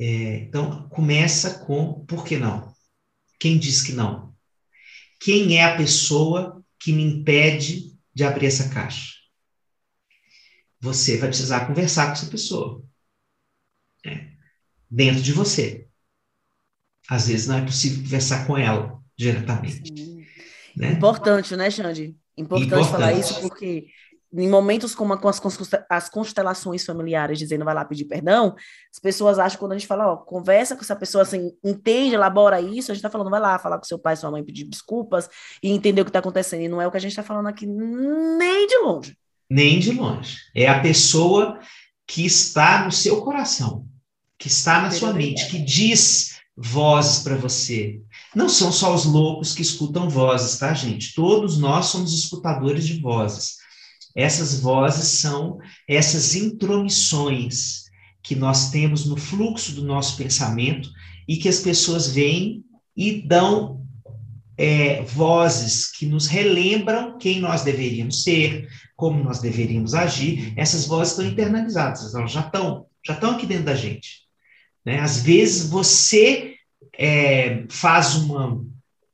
É, 0.00 0.36
então, 0.42 0.88
começa 0.88 1.58
com 1.64 2.04
por 2.06 2.24
que 2.24 2.36
não? 2.36 2.72
Quem 3.38 3.58
diz 3.58 3.82
que 3.82 3.92
não? 3.92 4.34
Quem 5.20 5.58
é 5.58 5.64
a 5.64 5.76
pessoa 5.76 6.64
que 6.78 6.92
me 6.92 7.02
impede 7.02 7.96
de 8.14 8.24
abrir 8.24 8.46
essa 8.46 8.68
caixa? 8.68 9.14
Você 10.80 11.18
vai 11.18 11.28
precisar 11.28 11.66
conversar 11.66 12.06
com 12.06 12.12
essa 12.12 12.26
pessoa. 12.26 12.84
Né? 14.04 14.36
Dentro 14.88 15.22
de 15.22 15.32
você. 15.32 15.88
Às 17.08 17.26
vezes 17.26 17.48
não 17.48 17.58
é 17.58 17.64
possível 17.64 18.02
conversar 18.02 18.46
com 18.46 18.56
ela 18.56 19.02
diretamente. 19.16 19.92
Né? 20.76 20.92
Importante, 20.92 21.56
né, 21.56 21.70
Xande? 21.70 22.16
Importante, 22.36 22.66
Importante 22.68 22.90
falar 22.90 23.12
isso 23.14 23.40
porque 23.40 23.88
em 24.32 24.48
momentos 24.48 24.94
como 24.94 25.16
com 25.18 25.28
as, 25.28 25.40
as 25.88 26.08
constelações 26.08 26.84
familiares, 26.84 27.38
dizendo 27.38 27.64
vai 27.64 27.74
lá 27.74 27.84
pedir 27.84 28.04
perdão, 28.04 28.54
as 28.92 28.98
pessoas 28.98 29.38
acham 29.38 29.58
quando 29.58 29.72
a 29.72 29.78
gente 29.78 29.86
fala, 29.86 30.12
ó, 30.12 30.16
conversa 30.16 30.74
com 30.74 30.82
essa 30.82 30.96
pessoa, 30.96 31.22
assim, 31.22 31.52
entende, 31.64 32.14
elabora 32.14 32.60
isso, 32.60 32.90
a 32.90 32.94
gente 32.94 32.98
está 32.98 33.10
falando, 33.10 33.30
vai 33.30 33.40
lá 33.40 33.58
falar 33.58 33.78
com 33.78 33.84
seu 33.84 33.98
pai, 33.98 34.16
sua 34.16 34.30
mãe, 34.30 34.44
pedir 34.44 34.64
desculpas 34.64 35.28
e 35.62 35.70
entender 35.70 36.02
o 36.02 36.04
que 36.04 36.10
está 36.10 36.18
acontecendo. 36.18 36.62
E 36.62 36.68
não 36.68 36.80
é 36.80 36.86
o 36.86 36.90
que 36.90 36.96
a 36.96 37.00
gente 37.00 37.12
está 37.12 37.22
falando 37.22 37.46
aqui 37.46 37.66
nem 37.66 38.66
de 38.66 38.78
longe. 38.78 39.16
Nem 39.50 39.78
de 39.78 39.92
longe. 39.92 40.36
É 40.54 40.68
a 40.68 40.80
pessoa 40.80 41.58
que 42.06 42.24
está 42.24 42.84
no 42.84 42.92
seu 42.92 43.22
coração, 43.22 43.86
que 44.38 44.48
está 44.48 44.82
na 44.82 44.90
sua 44.90 45.12
mente, 45.12 45.48
que 45.48 45.58
diz 45.58 46.38
vozes 46.56 47.22
para 47.22 47.36
você. 47.36 48.00
Não 48.34 48.48
são 48.48 48.72
só 48.72 48.94
os 48.94 49.04
loucos 49.04 49.54
que 49.54 49.62
escutam 49.62 50.08
vozes, 50.08 50.58
tá, 50.58 50.74
gente? 50.74 51.14
Todos 51.14 51.56
nós 51.56 51.86
somos 51.86 52.12
escutadores 52.12 52.86
de 52.86 53.00
vozes. 53.00 53.56
Essas 54.16 54.60
vozes 54.60 55.20
são 55.20 55.58
essas 55.86 56.34
intromissões 56.34 57.84
que 58.22 58.34
nós 58.34 58.70
temos 58.70 59.06
no 59.06 59.16
fluxo 59.16 59.72
do 59.72 59.84
nosso 59.84 60.16
pensamento 60.16 60.90
e 61.26 61.36
que 61.36 61.48
as 61.48 61.60
pessoas 61.60 62.08
veem 62.08 62.64
e 62.96 63.22
dão 63.22 63.86
é, 64.56 65.02
vozes 65.02 65.90
que 65.90 66.04
nos 66.04 66.26
relembram 66.26 67.16
quem 67.16 67.40
nós 67.40 67.62
deveríamos 67.62 68.24
ser, 68.24 68.68
como 68.96 69.22
nós 69.22 69.38
deveríamos 69.38 69.94
agir. 69.94 70.52
Essas 70.56 70.84
vozes 70.84 71.12
estão 71.12 71.26
internalizadas, 71.26 72.12
elas 72.14 72.32
já 72.32 72.40
estão, 72.40 72.86
já 73.06 73.14
estão 73.14 73.30
aqui 73.30 73.46
dentro 73.46 73.64
da 73.64 73.76
gente. 73.76 74.22
Né? 74.84 74.98
Às 74.98 75.22
vezes 75.22 75.68
você 75.68 76.54
é, 76.98 77.64
faz 77.68 78.16
uma, 78.16 78.60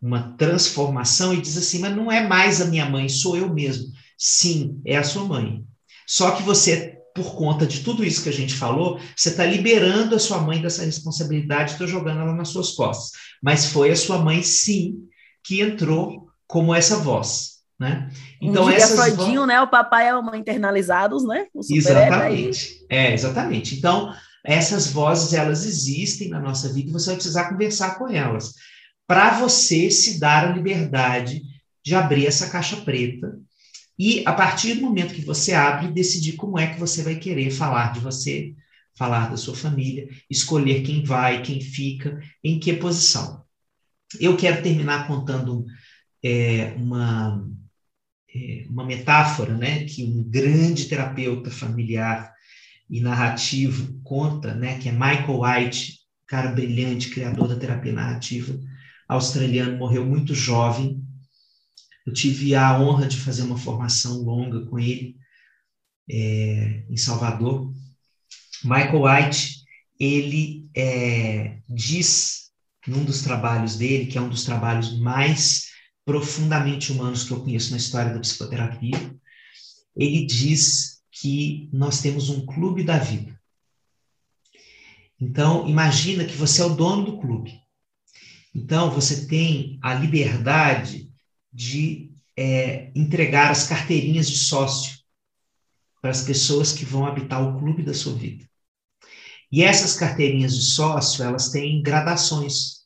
uma 0.01 0.35
transformação 0.39 1.35
e 1.35 1.41
diz 1.43 1.59
assim, 1.59 1.79
mas 1.81 1.95
não 1.95 2.11
é 2.11 2.27
mais 2.27 2.63
a 2.63 2.67
minha 2.67 2.89
mãe, 2.89 3.09
sou 3.09 3.37
eu 3.37 3.53
mesmo. 3.53 3.93
Sim, 4.17 4.81
é 4.85 4.97
a 4.97 5.05
sua 5.05 5.25
mãe. 5.25 5.65
Só 6.07 6.33
que 6.33 6.43
você, 6.43 6.99
por 7.15 7.35
conta 7.35 7.67
de 7.67 7.81
tudo 7.81 8.05
isso 8.05 8.23
que 8.23 8.29
a 8.29 8.33
gente 8.33 8.55
falou, 8.55 8.99
você 9.17 9.31
está 9.31 9.45
liberando 9.45 10.15
a 10.15 10.19
sua 10.19 10.39
mãe 10.39 10.61
dessa 10.61 10.85
responsabilidade, 10.85 11.73
está 11.73 11.87
jogando 11.87 12.21
ela 12.21 12.35
nas 12.35 12.49
suas 12.49 12.73
costas. 12.73 13.13
Mas 13.43 13.67
foi 13.67 13.91
a 13.91 13.97
sua 13.97 14.19
mãe, 14.19 14.43
sim, 14.43 14.97
que 15.43 15.61
entrou 15.61 16.29
como 16.47 16.75
essa 16.75 16.97
voz. 16.97 17.55
Né? 17.79 18.09
Então, 18.41 18.67
um 18.67 18.71
essas 18.71 19.15
Freudinho, 19.15 19.41
vo... 19.43 19.47
né? 19.47 19.61
O 19.61 19.69
papai 19.69 20.07
e 20.07 20.09
a 20.09 20.15
mamãe 20.15 20.41
internalizados, 20.41 21.25
né? 21.25 21.47
Exatamente. 21.69 22.87
É, 22.89 23.13
exatamente. 23.13 23.75
Então, 23.75 24.15
essas 24.45 24.89
vozes, 24.89 25.33
elas 25.33 25.65
existem 25.65 26.29
na 26.29 26.39
nossa 26.39 26.73
vida 26.73 26.91
e 26.91 26.93
você 26.93 27.07
vai 27.07 27.17
precisar 27.17 27.49
conversar 27.49 27.99
com 27.99 28.09
elas. 28.09 28.53
Para 29.07 29.39
você 29.39 29.91
se 29.91 30.21
dar 30.21 30.49
a 30.49 30.53
liberdade 30.53 31.43
de 31.85 31.95
abrir 31.95 32.27
essa 32.27 32.49
caixa 32.49 32.77
preta 32.77 33.39
e, 33.99 34.23
a 34.27 34.33
partir 34.33 34.75
do 34.75 34.83
momento 34.83 35.15
que 35.15 35.25
você 35.25 35.53
abre, 35.53 35.93
decidir 35.93 36.33
como 36.35 36.59
é 36.59 36.73
que 36.73 36.81
você 36.81 37.03
vai 37.03 37.17
querer 37.17 37.51
falar 37.51 37.93
de 37.93 38.01
você, 38.01 38.55
falar 38.97 39.31
da 39.31 39.37
sua 39.37 39.55
família, 39.55 40.09
escolher 40.31 40.83
quem 40.83 41.03
vai, 41.05 41.43
quem 41.43 41.61
fica, 41.61 42.21
em 42.43 42.59
que 42.59 42.73
posição. 42.75 43.43
Eu 44.21 44.37
quero 44.37 44.63
terminar 44.63 45.07
contando 45.07 45.65
é, 46.23 46.75
uma, 46.77 47.45
é, 48.35 48.65
uma 48.69 48.85
metáfora 48.85 49.55
né, 49.57 49.85
que 49.85 50.05
um 50.05 50.23
grande 50.23 50.87
terapeuta 50.87 51.51
familiar 51.51 52.33
e 52.89 53.01
narrativo 53.01 54.01
conta, 54.03 54.55
né, 54.55 54.79
que 54.79 54.89
é 54.89 54.93
Michael 54.93 55.41
White, 55.41 55.99
cara 56.27 56.53
brilhante, 56.53 57.11
criador 57.11 57.49
da 57.49 57.57
terapia 57.57 57.93
narrativa, 57.93 58.59
australiano, 59.09 59.79
morreu 59.79 60.05
muito 60.05 60.35
jovem. 60.35 61.03
Eu 62.07 62.13
tive 62.13 62.55
a 62.55 62.79
honra 62.79 63.07
de 63.07 63.17
fazer 63.17 63.43
uma 63.43 63.57
formação 63.57 64.23
longa 64.23 64.67
com 64.67 64.79
ele 64.79 65.17
é, 66.11 66.85
em 66.89 66.97
Salvador. 66.97 67.73
Michael 68.63 69.03
White, 69.03 69.63
ele 69.99 70.69
é, 70.77 71.59
diz 71.69 72.45
num 72.87 73.05
dos 73.05 73.23
trabalhos 73.23 73.77
dele, 73.77 74.07
que 74.07 74.19
é 74.19 74.21
um 74.21 74.29
dos 74.29 74.45
trabalhos 74.45 74.99
mais 74.99 75.71
profundamente 76.05 76.93
humanos 76.93 77.25
que 77.25 77.33
eu 77.33 77.41
conheço 77.41 77.71
na 77.71 77.79
história 77.79 78.13
da 78.13 78.21
psicoterapia, 78.21 79.15
ele 79.97 80.27
diz 80.27 81.03
que 81.11 81.69
nós 81.73 82.01
temos 82.03 82.29
um 82.29 82.45
clube 82.45 82.85
da 82.85 82.99
vida. 82.99 83.39
Então, 85.19 85.67
imagina 85.67 86.25
que 86.25 86.37
você 86.37 86.61
é 86.61 86.65
o 86.65 86.75
dono 86.75 87.05
do 87.05 87.19
clube. 87.19 87.59
Então, 88.55 88.91
você 88.91 89.27
tem 89.27 89.79
a 89.81 89.95
liberdade 89.95 91.14
de 91.55 92.11
é, 92.37 92.91
entregar 92.97 93.51
as 93.51 93.69
carteirinhas 93.69 94.29
de 94.29 94.37
sócio 94.37 94.99
para 96.03 96.11
as 96.11 96.23
pessoas 96.23 96.73
que 96.73 96.85
vão 96.85 97.07
habitar 97.07 97.43
o 97.43 97.59
clube 97.59 97.83
da 97.83 97.95
sua 97.95 98.15
vida. 98.15 98.45
E 99.51 99.63
essas 99.63 99.95
carteirinhas 99.95 100.57
de 100.57 100.65
sócio, 100.65 101.25
elas 101.25 101.51
têm 101.51 101.81
gradações. 101.81 102.83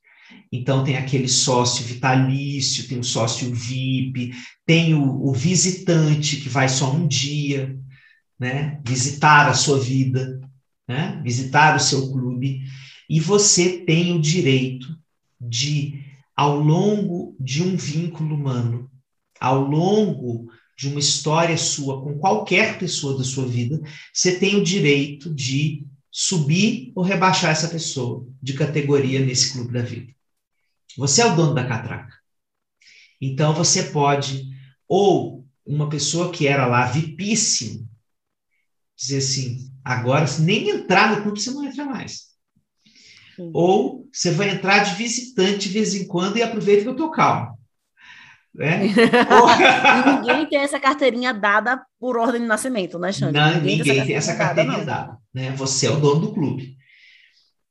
Então, 0.52 0.84
tem 0.84 0.96
aquele 0.96 1.28
sócio 1.28 1.84
vitalício, 1.84 2.86
tem 2.86 2.98
o 2.98 3.04
sócio 3.04 3.52
VIP, 3.52 4.32
tem 4.66 4.94
o, 4.94 5.26
o 5.26 5.32
visitante 5.32 6.36
que 6.36 6.48
vai 6.48 6.68
só 6.68 6.92
um 6.92 7.08
dia, 7.08 7.74
né? 8.38 8.80
visitar 8.86 9.48
a 9.48 9.54
sua 9.54 9.80
vida, 9.80 10.38
né? 10.86 11.20
visitar 11.24 11.74
o 11.74 11.80
seu 11.80 12.12
clube, 12.12 12.62
e 13.08 13.18
você 13.18 13.78
tem 13.78 14.14
o 14.14 14.20
direito 14.20 14.94
de, 15.40 16.04
ao 16.36 16.58
longo 16.58 17.17
de 17.38 17.62
um 17.62 17.76
vínculo 17.76 18.34
humano, 18.34 18.90
ao 19.40 19.60
longo 19.60 20.50
de 20.76 20.88
uma 20.88 21.00
história 21.00 21.56
sua 21.56 22.02
com 22.02 22.18
qualquer 22.18 22.78
pessoa 22.78 23.18
da 23.18 23.24
sua 23.24 23.46
vida, 23.46 23.80
você 24.12 24.38
tem 24.38 24.56
o 24.56 24.64
direito 24.64 25.32
de 25.34 25.86
subir 26.10 26.92
ou 26.94 27.02
rebaixar 27.02 27.50
essa 27.50 27.68
pessoa 27.68 28.26
de 28.42 28.54
categoria 28.54 29.20
nesse 29.20 29.52
clube 29.52 29.72
da 29.72 29.82
vida. 29.82 30.12
Você 30.96 31.22
é 31.22 31.26
o 31.26 31.36
dono 31.36 31.54
da 31.54 31.66
catraca. 31.66 32.16
Então 33.20 33.52
você 33.52 33.84
pode, 33.84 34.48
ou 34.86 35.46
uma 35.66 35.88
pessoa 35.88 36.32
que 36.32 36.46
era 36.46 36.66
lá 36.66 36.86
vipíssimo, 36.86 37.88
dizer 38.96 39.18
assim: 39.18 39.72
agora, 39.84 40.26
nem 40.40 40.70
entrar 40.70 41.14
no 41.14 41.22
clube, 41.22 41.40
você 41.40 41.50
não 41.50 41.64
entra 41.64 41.84
mais. 41.84 42.28
Sim. 43.38 43.52
Ou 43.54 44.08
você 44.12 44.32
vai 44.32 44.50
entrar 44.50 44.80
de 44.80 44.96
visitante 44.96 45.68
de 45.68 45.68
vez 45.68 45.94
em 45.94 46.08
quando 46.08 46.36
e 46.36 46.42
aproveita 46.42 46.82
que 46.82 46.88
eu 46.88 46.92
estou 46.92 47.08
calmo. 47.08 47.56
Né? 48.52 48.88
ninguém 50.04 50.46
tem 50.50 50.58
essa 50.58 50.80
carteirinha 50.80 51.32
dada 51.32 51.80
por 52.00 52.16
ordem 52.16 52.40
de 52.40 52.48
nascimento, 52.48 52.98
né, 52.98 53.12
Xande? 53.12 53.34
Não, 53.34 53.54
ninguém, 53.54 53.78
ninguém 53.78 54.06
tem 54.06 54.16
essa 54.16 54.34
carteirinha 54.34 54.84
dada, 54.84 55.06
dada. 55.06 55.18
Né? 55.32 55.52
Você 55.52 55.86
é 55.86 55.90
o 55.90 56.00
dono 56.00 56.22
do 56.22 56.32
clube. 56.34 56.76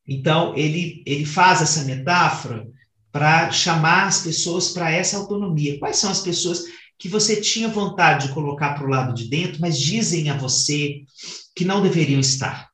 Então, 0.08 0.56
ele, 0.56 1.04
ele 1.06 1.26
faz 1.26 1.62
essa 1.62 1.84
metáfora 1.84 2.66
para 3.12 3.52
chamar 3.52 4.08
as 4.08 4.22
pessoas 4.22 4.70
para 4.70 4.90
essa 4.90 5.18
autonomia. 5.18 5.78
Quais 5.80 5.98
são 5.98 6.10
as 6.10 6.22
pessoas 6.22 6.64
que 6.98 7.10
você 7.10 7.42
tinha 7.42 7.68
vontade 7.68 8.28
de 8.28 8.34
colocar 8.34 8.74
para 8.74 8.88
o 8.88 8.90
lado 8.90 9.14
de 9.14 9.30
dentro, 9.30 9.60
mas 9.60 9.78
dizem 9.78 10.30
a 10.30 10.38
você 10.38 11.02
que 11.54 11.66
não 11.66 11.82
deveriam 11.82 12.22
estar? 12.22 12.67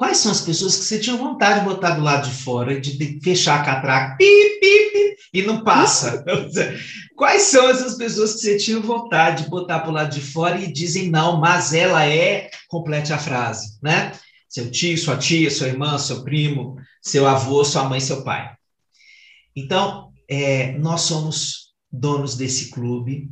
Quais 0.00 0.16
são 0.16 0.32
as 0.32 0.40
pessoas 0.40 0.76
que 0.76 0.84
você 0.86 0.98
tinha 0.98 1.14
vontade 1.14 1.60
de 1.60 1.66
botar 1.66 1.90
do 1.90 2.00
lado 2.00 2.26
de 2.26 2.34
fora, 2.34 2.80
de 2.80 3.20
fechar 3.22 3.60
a 3.60 3.62
catraca, 3.62 4.16
pip, 4.16 4.58
pip, 4.58 4.92
pip, 4.92 5.16
e 5.30 5.42
não 5.42 5.62
passa? 5.62 6.24
Quais 7.14 7.42
são 7.42 7.68
essas 7.68 7.98
pessoas 7.98 8.32
que 8.32 8.40
você 8.40 8.56
tinha 8.56 8.80
vontade 8.80 9.44
de 9.44 9.50
botar 9.50 9.80
para 9.80 9.90
o 9.90 9.92
lado 9.92 10.14
de 10.14 10.22
fora 10.22 10.58
e 10.58 10.72
dizem 10.72 11.10
não, 11.10 11.38
mas 11.38 11.74
ela 11.74 12.06
é, 12.06 12.50
complete 12.66 13.12
a 13.12 13.18
frase, 13.18 13.78
né? 13.82 14.12
Seu 14.48 14.70
tio, 14.70 14.96
sua 14.96 15.18
tia, 15.18 15.50
sua 15.50 15.66
irmã, 15.66 15.98
seu 15.98 16.24
primo, 16.24 16.76
seu 17.02 17.28
avô, 17.28 17.62
sua 17.62 17.84
mãe, 17.84 18.00
seu 18.00 18.24
pai. 18.24 18.54
Então, 19.54 20.14
é, 20.26 20.78
nós 20.78 21.02
somos 21.02 21.74
donos 21.92 22.36
desse 22.36 22.70
clube, 22.70 23.28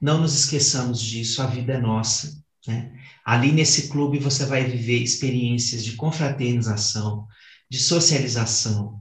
não 0.00 0.22
nos 0.22 0.34
esqueçamos 0.34 0.98
disso, 0.98 1.42
a 1.42 1.46
vida 1.46 1.74
é 1.74 1.78
nossa. 1.78 2.32
Né? 2.66 2.90
Ali 3.26 3.50
nesse 3.50 3.88
clube 3.88 4.20
você 4.20 4.46
vai 4.46 4.62
viver 4.62 5.02
experiências 5.02 5.84
de 5.84 5.96
confraternização, 5.96 7.26
de 7.68 7.80
socialização. 7.80 9.00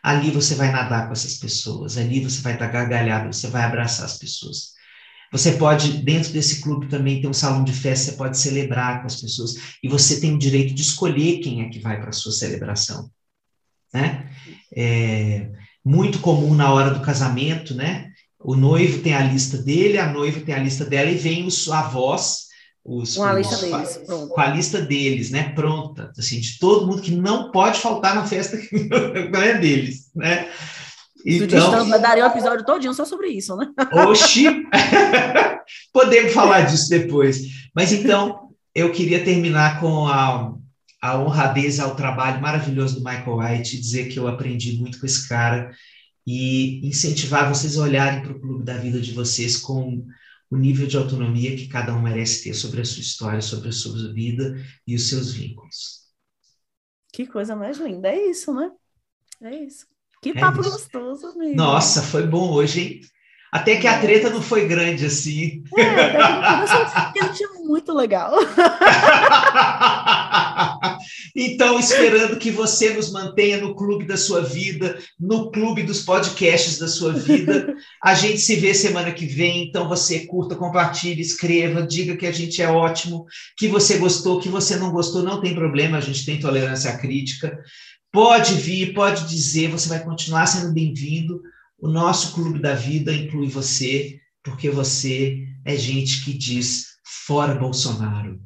Ali 0.00 0.30
você 0.30 0.54
vai 0.54 0.70
nadar 0.70 1.08
com 1.08 1.12
essas 1.12 1.38
pessoas, 1.38 1.98
ali 1.98 2.20
você 2.20 2.40
vai 2.40 2.52
estar 2.52 2.68
gargalhado, 2.68 3.32
você 3.32 3.48
vai 3.48 3.64
abraçar 3.64 4.04
as 4.04 4.16
pessoas. 4.16 4.74
Você 5.32 5.52
pode, 5.54 6.04
dentro 6.04 6.32
desse 6.32 6.60
clube 6.60 6.86
também, 6.86 7.20
ter 7.20 7.26
um 7.26 7.32
salão 7.32 7.64
de 7.64 7.72
festa, 7.72 8.12
você 8.12 8.16
pode 8.16 8.38
celebrar 8.38 9.00
com 9.00 9.06
as 9.06 9.20
pessoas, 9.20 9.56
e 9.82 9.88
você 9.88 10.20
tem 10.20 10.32
o 10.32 10.38
direito 10.38 10.72
de 10.72 10.82
escolher 10.82 11.40
quem 11.40 11.62
é 11.62 11.68
que 11.68 11.80
vai 11.80 11.98
para 11.98 12.10
a 12.10 12.12
sua 12.12 12.30
celebração. 12.30 13.10
Né? 13.92 14.30
É, 14.76 15.50
muito 15.84 16.20
comum 16.20 16.54
na 16.54 16.72
hora 16.72 16.90
do 16.92 17.00
casamento, 17.00 17.74
né? 17.74 18.12
O 18.38 18.54
noivo 18.54 19.02
tem 19.02 19.14
a 19.14 19.24
lista 19.24 19.58
dele, 19.58 19.98
a 19.98 20.12
noiva 20.12 20.38
tem 20.40 20.54
a 20.54 20.58
lista 20.58 20.84
dela 20.84 21.10
e 21.10 21.16
vem 21.16 21.44
os 21.44 21.68
avós, 21.68 22.44
os, 22.84 23.16
com 23.16 23.24
a 23.24 23.32
lista 23.32 23.56
deles, 23.56 23.96
pronto. 24.04 24.28
com 24.28 24.40
a 24.40 24.46
lista 24.48 24.80
deles, 24.80 25.30
né? 25.30 25.52
Pronta, 25.54 26.12
assim, 26.18 26.38
de 26.38 26.58
todo 26.58 26.86
mundo 26.86 27.00
que 27.00 27.12
não 27.12 27.50
pode 27.50 27.80
faltar 27.80 28.14
na 28.14 28.26
festa 28.26 28.58
que 28.58 28.88
não 29.32 29.40
é 29.40 29.58
deles, 29.58 30.10
né? 30.14 30.50
Então, 31.24 31.88
daria 31.98 32.24
um 32.24 32.28
episódio 32.28 32.66
todinho 32.66 32.92
só 32.92 33.06
sobre 33.06 33.28
isso, 33.28 33.56
né? 33.56 33.68
Oxi! 34.06 34.44
Podemos 35.90 36.34
falar 36.34 36.62
disso 36.62 36.90
depois. 36.90 37.40
Mas 37.74 37.90
então, 37.92 38.50
eu 38.74 38.92
queria 38.92 39.24
terminar 39.24 39.80
com 39.80 40.06
a, 40.06 40.52
a 41.00 41.18
honradez 41.18 41.80
ao 41.80 41.96
trabalho 41.96 42.42
maravilhoso 42.42 43.00
do 43.00 43.04
Michael 43.04 43.38
White, 43.38 43.80
dizer 43.80 44.08
que 44.08 44.18
eu 44.18 44.28
aprendi 44.28 44.76
muito 44.76 45.00
com 45.00 45.06
esse 45.06 45.26
cara 45.26 45.70
e 46.26 46.86
incentivar 46.86 47.48
vocês 47.48 47.78
a 47.78 47.82
olharem 47.82 48.20
para 48.20 48.32
o 48.32 48.40
clube 48.40 48.62
da 48.62 48.76
vida 48.76 49.00
de 49.00 49.12
vocês 49.12 49.56
com 49.56 50.04
o 50.50 50.56
nível 50.56 50.86
de 50.86 50.96
autonomia 50.96 51.56
que 51.56 51.68
cada 51.68 51.94
um 51.94 52.02
merece 52.02 52.44
ter 52.44 52.54
sobre 52.54 52.80
a 52.80 52.84
sua 52.84 53.00
história, 53.00 53.40
sobre 53.40 53.68
a 53.68 53.72
sua 53.72 54.12
vida 54.12 54.56
e 54.86 54.94
os 54.94 55.08
seus 55.08 55.32
vínculos. 55.32 56.04
Que 57.12 57.26
coisa 57.26 57.54
mais 57.54 57.78
linda, 57.78 58.08
é 58.08 58.30
isso, 58.30 58.52
né? 58.52 58.70
É 59.42 59.54
isso. 59.54 59.86
Que 60.22 60.30
é 60.30 60.34
papo 60.34 60.60
é 60.60 60.64
gostoso, 60.64 61.26
amigo. 61.28 61.56
Nossa, 61.56 62.02
foi 62.02 62.26
bom 62.26 62.52
hoje, 62.52 62.80
hein? 62.80 63.00
Até 63.52 63.76
que 63.76 63.86
a 63.86 64.00
treta 64.00 64.30
não 64.30 64.42
foi 64.42 64.66
grande 64.66 65.06
assim. 65.06 65.62
É, 65.78 66.16
até 66.18 67.28
que 67.28 67.44
é 67.44 67.48
muito 67.60 67.92
legal. 67.92 68.32
então, 71.34 71.78
esperando 71.78 72.38
que 72.38 72.50
você 72.50 72.92
nos 72.92 73.10
mantenha 73.12 73.60
no 73.60 73.74
clube 73.74 74.06
da 74.06 74.16
sua 74.16 74.42
vida, 74.42 74.98
no 75.18 75.50
clube 75.50 75.82
dos 75.82 76.02
podcasts 76.02 76.78
da 76.78 76.88
sua 76.88 77.12
vida. 77.12 77.74
A 78.02 78.14
gente 78.14 78.38
se 78.38 78.56
vê 78.56 78.74
semana 78.74 79.12
que 79.12 79.26
vem. 79.26 79.68
Então, 79.68 79.88
você 79.88 80.26
curta, 80.26 80.56
compartilhe, 80.56 81.20
escreva, 81.20 81.86
diga 81.86 82.16
que 82.16 82.26
a 82.26 82.32
gente 82.32 82.62
é 82.62 82.68
ótimo, 82.68 83.26
que 83.56 83.68
você 83.68 83.98
gostou, 83.98 84.40
que 84.40 84.48
você 84.48 84.76
não 84.76 84.92
gostou, 84.92 85.22
não 85.22 85.40
tem 85.40 85.54
problema, 85.54 85.98
a 85.98 86.00
gente 86.00 86.24
tem 86.24 86.38
tolerância 86.38 86.90
à 86.90 86.98
crítica. 86.98 87.58
Pode 88.12 88.54
vir, 88.54 88.94
pode 88.94 89.28
dizer, 89.28 89.70
você 89.70 89.88
vai 89.88 90.02
continuar 90.02 90.46
sendo 90.46 90.72
bem-vindo. 90.72 91.40
O 91.78 91.88
nosso 91.88 92.32
clube 92.32 92.60
da 92.60 92.74
vida 92.74 93.12
inclui 93.12 93.48
você, 93.48 94.18
porque 94.42 94.70
você 94.70 95.38
é 95.64 95.76
gente 95.76 96.24
que 96.24 96.32
diz 96.32 96.94
fora 97.26 97.54
Bolsonaro. 97.54 98.38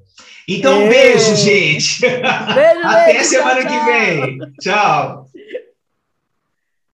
Então, 0.49 0.85
um 0.85 0.89
beijo, 0.89 1.37
gente. 1.37 2.01
Beijo, 2.01 2.23
Até 2.83 3.23
semana 3.23 3.61
tchau. 3.63 3.71
que 3.71 3.85
vem. 3.85 4.39
Tchau. 4.61 5.28